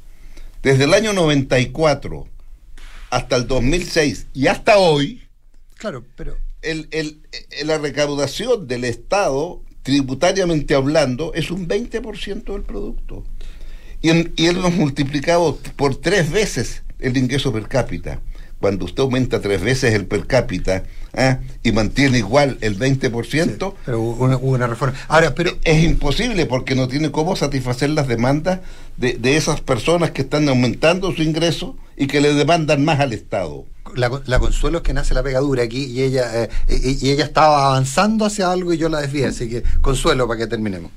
Desde 0.64 0.86
el 0.86 0.94
año 0.96 1.14
94 1.14 2.28
hasta 3.12 3.36
el 3.36 3.48
2006 3.48 4.28
y 4.34 4.48
hasta 4.48 4.78
hoy, 4.78 5.22
Claro, 5.78 6.04
pero 6.16 6.36
el- 6.64 6.88
el- 6.92 7.20
eh, 7.32 7.66
la 7.66 7.78
recaudación 7.78 8.68
del 8.68 8.86
Estado, 8.86 9.62
tributariamente 9.84 10.74
hablando, 10.76 11.34
es 11.34 11.52
un 11.52 11.68
20% 11.68 12.54
del 12.54 12.62
producto. 12.64 13.24
Y, 14.02 14.10
en- 14.10 14.34
y 14.36 14.48
hemos 14.48 14.74
multiplicado 14.74 15.58
por 15.76 15.96
tres 15.96 16.32
veces 16.32 16.84
el 17.00 17.16
ingreso 17.18 17.52
per 17.54 17.68
cápita. 17.68 18.20
Cuando 18.60 18.86
usted 18.86 19.04
aumenta 19.04 19.42
tres 19.42 19.62
veces 19.62 19.94
el 19.94 20.06
per 20.06 20.26
cápita 20.26 20.84
¿ah? 21.14 21.40
y 21.64 21.74
mantiene 21.74 22.20
igual 22.20 22.58
el 22.62 22.80
20%, 22.80 23.74
pero 23.86 24.00
hubo 24.00 24.24
una, 24.24 24.38
hubo 24.38 24.52
una 24.52 24.68
reforma. 24.68 24.98
Ahora, 25.10 25.36
pero 25.36 25.52
es 25.66 25.84
imposible 25.84 26.46
porque 26.46 26.74
no 26.74 26.88
tiene 26.88 27.12
cómo 27.12 27.36
satisfacer 27.36 27.90
las 27.90 28.08
demandas 28.08 28.62
de, 28.96 29.14
de 29.18 29.36
esas 29.36 29.60
personas 29.60 30.12
que 30.12 30.22
están 30.22 30.48
aumentando 30.48 31.12
su 31.12 31.24
ingreso 31.24 31.76
y 31.98 32.08
que 32.08 32.22
le 32.22 32.34
demandan 32.34 32.86
más 32.86 33.02
al 33.02 33.12
Estado. 33.12 33.66
La, 33.96 34.22
la 34.26 34.40
consuelo 34.40 34.80
es 34.80 34.84
que 34.84 34.94
nace 34.94 35.14
la 35.14 35.24
pegadura 35.24 35.64
aquí 35.64 35.86
y 35.86 36.02
ella 36.02 36.44
eh, 36.44 36.50
y, 36.68 37.08
y 37.08 37.12
ella 37.12 37.26
estaba 37.26 37.68
avanzando 37.68 38.26
hacia 38.26 38.52
algo 38.52 38.74
y 38.74 38.78
yo 38.78 38.90
la 38.90 39.02
desvié, 39.02 39.26
así 39.28 39.50
que 39.50 39.64
consuelo 39.82 40.28
para 40.28 40.40
que 40.40 40.48
terminemos. 40.48 40.92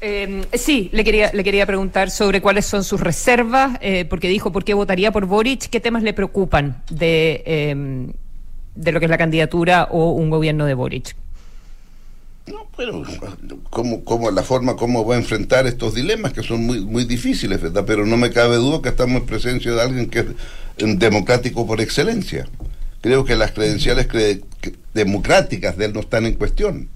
Eh, 0.00 0.46
sí, 0.54 0.90
le 0.92 1.02
quería, 1.02 1.30
le 1.32 1.42
quería 1.42 1.66
preguntar 1.66 2.10
sobre 2.10 2.40
cuáles 2.40 2.66
son 2.66 2.84
sus 2.84 3.00
reservas, 3.00 3.78
eh, 3.80 4.04
porque 4.04 4.28
dijo 4.28 4.52
por 4.52 4.64
qué 4.64 4.74
votaría 4.74 5.10
por 5.10 5.26
Boric, 5.26 5.68
qué 5.68 5.80
temas 5.80 6.04
le 6.04 6.12
preocupan 6.12 6.82
de, 6.88 7.42
eh, 7.44 8.12
de 8.76 8.92
lo 8.92 9.00
que 9.00 9.06
es 9.06 9.10
la 9.10 9.18
candidatura 9.18 9.88
o 9.90 10.12
un 10.12 10.30
gobierno 10.30 10.66
de 10.66 10.74
Boric. 10.74 11.16
No, 12.46 12.66
pero 12.76 13.02
como, 13.70 14.04
como 14.04 14.30
la 14.30 14.42
forma 14.42 14.76
como 14.76 15.04
va 15.04 15.16
a 15.16 15.18
enfrentar 15.18 15.66
estos 15.66 15.94
dilemas 15.94 16.32
que 16.32 16.42
son 16.42 16.64
muy, 16.64 16.80
muy 16.80 17.04
difíciles, 17.04 17.60
¿verdad? 17.60 17.84
Pero 17.86 18.06
no 18.06 18.16
me 18.16 18.30
cabe 18.30 18.56
duda 18.56 18.80
que 18.80 18.88
estamos 18.88 19.20
en 19.20 19.26
presencia 19.26 19.72
de 19.72 19.82
alguien 19.82 20.08
que 20.08 20.20
es 20.20 20.26
democrático 20.78 21.66
por 21.66 21.80
excelencia. 21.80 22.48
Creo 23.00 23.24
que 23.24 23.36
las 23.36 23.52
credenciales 23.52 24.08
cre- 24.08 24.42
democráticas 24.94 25.76
de 25.76 25.86
él 25.86 25.92
no 25.92 26.00
están 26.00 26.26
en 26.26 26.34
cuestión. 26.34 26.88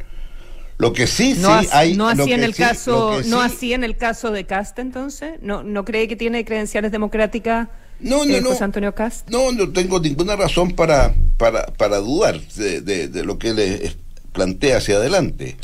Lo 0.79 0.93
que 0.93 1.07
sí, 1.07 1.35
No, 1.39 1.61
sí 1.61 1.67
as- 1.69 1.75
hay. 1.75 1.95
no 1.97 2.09
así 2.09 2.33
en 2.33 2.43
el 2.43 2.55
sí- 2.55 2.63
caso, 2.63 3.21
no 3.27 3.39
sí- 3.41 3.55
así 3.55 3.73
en 3.73 3.85
el 3.85 3.97
caso 3.97 4.31
de 4.33 4.45
Cast 4.47 4.79
entonces, 4.81 5.35
no, 5.43 5.63
no 5.63 5.85
cree 5.85 6.09
que 6.09 6.17
tiene 6.17 6.45
credenciales 6.45 6.91
democráticas 6.91 7.69
No, 8.01 8.25
no, 8.25 8.35
eh, 8.35 8.41
no. 8.41 8.49
José 8.49 8.65
Antonio 8.65 8.93
Cast. 8.95 9.31
No, 9.31 9.53
no 9.53 9.71
tengo 9.71 10.01
ninguna 10.01 10.35
razón 10.35 10.73
para, 10.73 11.15
para, 11.37 11.67
para 11.67 11.99
dudar 11.99 12.41
de, 12.57 12.81
de- 12.81 13.07
de 13.07 13.25
lo 13.25 13.39
que 13.39 13.51
él 13.51 13.97
plantea 14.33 14.79
hacia 14.79 14.97
adelante. 14.97 15.57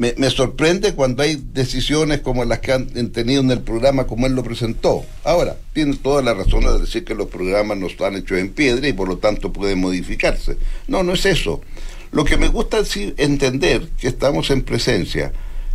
Me, 0.00 0.30
sorprende 0.30 0.94
cuando 0.94 1.22
hay 1.22 1.36
decisiones 1.52 2.22
como 2.22 2.46
las 2.46 2.60
que 2.60 2.72
han 2.72 2.88
tenido 3.12 3.42
en 3.42 3.50
el 3.50 3.60
programa 3.60 4.06
como 4.06 4.26
él 4.26 4.32
lo 4.32 4.42
presentó. 4.42 5.04
Ahora, 5.24 5.58
tiene 5.74 5.94
toda 5.94 6.22
la 6.22 6.32
razón 6.32 6.64
de 6.64 6.78
decir 6.78 7.04
que 7.04 7.14
los 7.14 7.28
programas 7.28 7.76
no 7.76 7.86
están 7.86 8.16
hechos 8.16 8.38
en 8.38 8.48
piedra 8.48 8.88
y 8.88 8.94
por 8.94 9.08
lo 9.08 9.18
tanto 9.18 9.52
pueden 9.52 9.78
modificarse. 9.78 10.56
No, 10.88 11.02
no 11.02 11.12
es 11.12 11.26
eso. 11.26 11.60
Lo 12.12 12.24
que 12.24 12.38
me 12.38 12.48
gusta 12.48 12.78
es 12.78 12.96
entender 13.18 13.90
que 14.00 14.08
estamos 14.08 14.50
en 14.50 14.62
presencia 14.62 15.34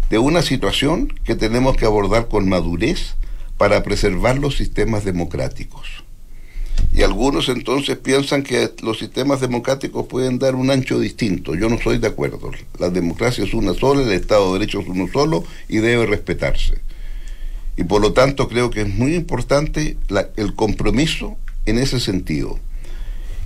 de 0.10 0.18
una 0.18 0.42
situación 0.42 1.14
que 1.24 1.36
tenemos 1.36 1.78
que 1.78 1.86
abordar 1.86 2.28
con 2.28 2.50
madurez 2.50 3.14
para 3.60 3.84
preservar 3.84 4.40
los 4.40 4.58
sistemas 4.58 5.06
democráticos. 5.06 6.05
Y 6.94 7.04
algunos 7.04 7.50
entonces 7.50 7.98
piensan 7.98 8.44
que 8.44 8.72
los 8.82 9.00
sistemas 9.00 9.42
democráticos 9.42 10.08
pueden 10.08 10.40
dar 10.40 10.56
un 10.56 10.72
ancho 10.72 11.00
distinto. 11.00 11.54
Yo 11.56 11.68
no 11.68 11.76
estoy 11.76 11.98
de 11.98 12.08
acuerdo. 12.08 12.52
La 12.80 12.90
democracia 12.90 13.44
es 13.44 13.54
una 13.54 13.74
sola, 13.74 14.04
el 14.04 14.12
Estado 14.12 14.54
de 14.54 14.60
Derecho 14.60 14.80
es 14.80 14.88
uno 14.88 15.08
solo 15.12 15.44
y 15.68 15.78
debe 15.78 16.06
respetarse. 16.06 16.80
Y 17.78 17.84
por 17.84 18.02
lo 18.02 18.14
tanto 18.14 18.48
creo 18.48 18.70
que 18.70 18.82
es 18.82 18.94
muy 18.94 19.16
importante 19.16 19.98
el 20.38 20.56
compromiso 20.56 21.38
en 21.66 21.80
ese 21.80 22.00
sentido. 22.00 22.60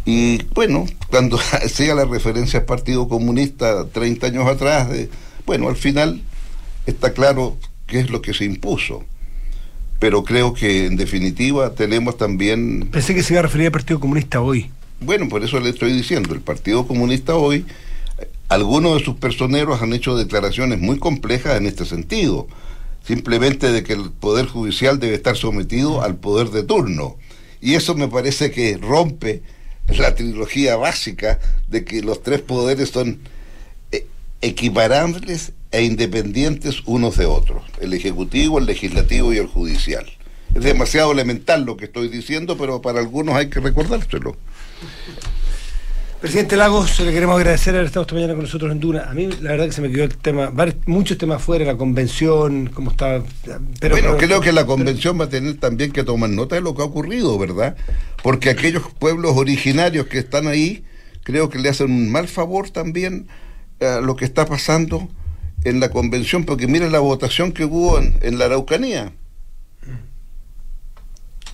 Y 0.05 0.43
bueno, 0.53 0.86
cuando 1.09 1.39
hacía 1.51 1.95
la 1.95 2.05
referencia 2.05 2.59
al 2.59 2.65
Partido 2.65 3.07
Comunista 3.07 3.88
30 3.88 4.27
años 4.27 4.47
atrás, 4.47 4.89
bueno, 5.45 5.69
al 5.69 5.75
final 5.75 6.21
está 6.86 7.13
claro 7.13 7.57
qué 7.88 7.99
es 7.99 8.09
lo 8.09 8.21
que 8.21 8.34
se 8.34 8.45
impuso. 8.45 9.03
Pero 10.00 10.24
creo 10.24 10.54
que 10.54 10.86
en 10.86 10.95
definitiva 10.95 11.74
tenemos 11.76 12.18
también 12.18 12.89
Pensé 12.91 13.14
que 13.14 13.22
se 13.22 13.34
iba 13.34 13.41
a 13.41 13.43
referir 13.43 13.68
al 13.68 13.74
Partido 13.74 14.00
Comunista 14.00 14.41
hoy. 14.41 14.72
bueno, 15.02 15.28
por 15.28 15.43
eso 15.43 15.60
le 15.60 15.70
estoy 15.70 15.91
diciendo, 15.93 16.34
el 16.34 16.41
Partido 16.41 16.88
Comunista 16.88 17.36
hoy 17.36 17.66
algunos 18.50 18.97
de 18.97 19.06
sus 19.06 19.16
personeros 19.16 19.82
han 19.82 19.93
hecho 19.93 20.18
declaraciones 20.18 20.80
muy 20.80 20.97
complejas 20.97 21.58
en 21.58 21.68
este 21.68 21.86
sentido, 21.86 22.47
simplemente 23.06 23.72
de 23.72 23.84
que 23.84 23.93
el 23.93 24.12
Poder 24.12 24.47
Judicial 24.47 25.00
debe 25.00 25.16
estar 25.16 25.38
sometido 25.38 26.02
al 26.02 26.16
poder 26.16 26.50
de 26.50 26.64
turno. 26.64 27.16
Y 27.62 27.76
eso 27.76 27.93
me 27.95 28.08
parece 28.08 28.50
que 28.52 28.78
rompe 28.78 29.43
la 29.88 30.16
trilogía 30.16 30.76
básica 30.78 31.39
de 31.68 31.84
que 31.86 32.02
los 32.02 32.24
tres 32.24 32.41
poderes 32.41 32.89
son 32.89 33.20
eh, 33.91 34.08
equiparables 34.41 35.54
e 35.72 35.84
independientes 35.84 36.82
unos 36.86 37.17
de 37.17 37.26
otros, 37.26 37.63
el 37.80 37.93
Ejecutivo, 37.93 38.57
el 38.59 38.65
Legislativo 38.65 39.34
y 39.34 39.38
el 39.38 39.47
Judicial. 39.47 40.05
Es 40.55 40.63
demasiado 40.63 41.11
elemental 41.11 41.63
lo 41.63 41.78
que 41.78 41.86
estoy 41.86 42.07
diciendo, 42.09 42.57
pero 42.57 42.82
para 42.82 42.99
algunos 42.99 43.36
hay 43.36 43.49
que 43.49 43.59
recordárselo. 43.59 44.36
Presidente 46.22 46.57
Lagos, 46.57 46.99
le 46.99 47.13
queremos 47.13 47.38
agradecer 47.38 47.74
haber 47.76 47.86
estado 47.86 48.01
esta 48.01 48.13
mañana 48.15 48.34
con 48.34 48.43
nosotros 48.43 48.72
en 48.74 48.80
Duna. 48.82 49.03
A 49.03 49.13
mí 49.13 49.30
la 49.41 49.51
verdad 49.51 49.67
que 49.67 49.72
se 49.72 49.80
me 49.82 49.89
quedó 49.89 50.03
el 50.03 50.17
tema, 50.17 50.49
varios- 50.49 50.76
muchos 50.86 51.17
temas 51.17 51.41
fuera, 51.41 51.63
la 51.63 51.78
convención, 51.78 52.67
cómo 52.74 52.91
está... 52.91 53.24
Pero, 53.80 53.95
bueno, 53.95 54.15
pero- 54.15 54.17
creo 54.17 54.41
que 54.41 54.51
la 54.51 54.65
convención 54.65 55.17
va 55.17 55.26
a 55.26 55.30
tener 55.30 55.55
también 55.59 55.93
que 55.93 56.03
tomar 56.03 56.30
nota 56.30 56.55
de 56.55 56.61
lo 56.61 56.76
que 56.76 56.82
ha 56.82 56.86
ocurrido, 56.86 57.38
¿verdad? 57.38 57.78
Porque 58.22 58.49
aquellos 58.49 58.84
pueblos 58.99 59.38
originarios 59.38 60.07
que 60.07 60.17
están 60.20 60.47
ahí, 60.47 60.84
creo 61.24 61.49
que 61.49 61.57
le 61.59 61.70
hacen 61.70 61.89
un 61.89 62.11
mal 62.11 62.28
favor 62.28 62.70
también 62.70 63.28
a 63.80 64.01
lo 64.01 64.17
que 64.17 64.26
está 64.26 64.45
pasando 64.45 65.07
en 65.64 65.80
la 65.80 65.89
convención, 65.89 66.45
porque 66.45 66.68
mira 66.68 66.89
la 66.89 66.99
votación 66.99 67.51
que 67.51 67.66
hubo 67.66 67.99
en, 67.99 68.18
en 68.22 68.38
la 68.38 68.45
Araucanía. 68.45 69.14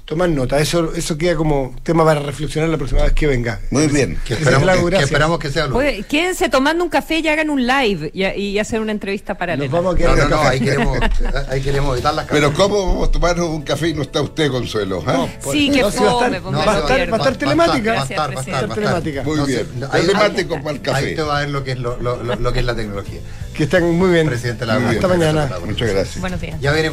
Tomar 0.06 0.30
nota, 0.30 0.60
eso, 0.60 0.94
eso 0.94 1.18
queda 1.18 1.36
como 1.36 1.74
tema 1.82 2.06
para 2.06 2.20
reflexionar 2.20 2.70
la 2.70 2.78
próxima 2.78 3.02
vez 3.02 3.14
que 3.14 3.26
venga. 3.26 3.60
Muy 3.72 3.88
bien. 3.88 4.20
Que 4.24 4.36
esperamos 4.36 4.68
Lagos, 4.68 4.92
que, 4.92 4.98
que 4.98 5.04
esperamos 5.04 5.40
que 5.40 5.50
sea 5.50 5.66
lo 5.66 5.78
Oye, 5.78 6.04
quédense 6.08 6.48
tomando 6.48 6.84
un 6.84 6.92
café 6.92 7.18
y 7.18 7.28
hagan 7.28 7.50
un 7.50 7.66
live 7.66 8.12
y, 8.14 8.24
y 8.24 8.60
hacer 8.60 8.82
una 8.82 8.92
entrevista 8.92 9.34
paralela. 9.36 9.66
Nos 9.66 9.72
vamos 9.74 9.90
a 9.90 9.94
No, 9.94 9.98
quedar 9.98 10.30
no, 10.30 10.36
no, 10.36 10.44
café. 10.44 10.48
ahí 10.50 10.60
queremos, 10.60 11.00
ahí 11.50 11.62
queremos 11.62 11.94
evitar 11.96 12.14
las 12.14 12.26
Pero 12.28 12.52
cámaras. 12.52 12.60
¿cómo 12.70 12.88
vamos 12.88 13.10
a 13.10 13.12
tomarnos 13.12 13.50
un 13.50 13.62
café 13.64 13.88
y 13.90 13.94
no 13.96 14.04
está 14.04 14.22
usted, 14.22 14.52
Consuelo? 14.52 15.04
Sí, 15.52 15.72
que 15.72 15.82
No, 15.82 15.90
sí 15.90 15.98
va 15.98 16.06
a 16.06 16.12
estar- 16.12 16.26
fome, 16.26 16.42
pues 16.42 16.52
no, 16.52 16.58
va 16.60 16.64
a 16.76 16.78
estar- 16.82 16.96
pierdo. 16.98 17.12
va 17.12 17.18
a 17.18 17.20
estar 17.22 17.36
telemática. 17.38 17.94
Va 17.94 18.00
a 18.00 18.04
estar, 18.04 18.18
va 18.20 18.24
a 18.26 18.28
estar, 18.44 18.54
va 18.54 18.60
a 18.60 18.62
estar. 18.62 18.76
telemática. 18.76 19.24
Muy 19.24 19.38
No, 19.38 19.46
bien. 19.48 19.68
no, 19.80 19.88
ahí- 19.92 20.02
Telemático 20.02 20.56
para 20.62 20.70
el 20.70 20.76
Ahí 20.76 20.82
café. 20.84 21.16
te 21.16 21.22
va 21.24 21.38
a 21.38 21.40
ver 21.40 21.50
lo 21.50 21.64
que 21.64 21.72
es, 21.72 21.80
lo, 21.80 21.98
lo- 22.00 22.22
lo- 22.22 22.36
lo 22.36 22.54
que 22.54 22.60
es 22.60 22.66
la 22.66 22.76
tecnología. 22.76 23.22
Que 23.56 23.64
estén 23.64 23.90
muy 23.98 24.12
bien. 24.12 24.28
Presidente. 24.28 24.66
Hasta 24.66 25.08
mañana. 25.08 25.50
Muchas 25.66 25.90
gracias. 25.90 26.20
Buenos 26.20 26.40
días. 26.42 26.60
Ya 26.62 26.74
viene 26.74 26.92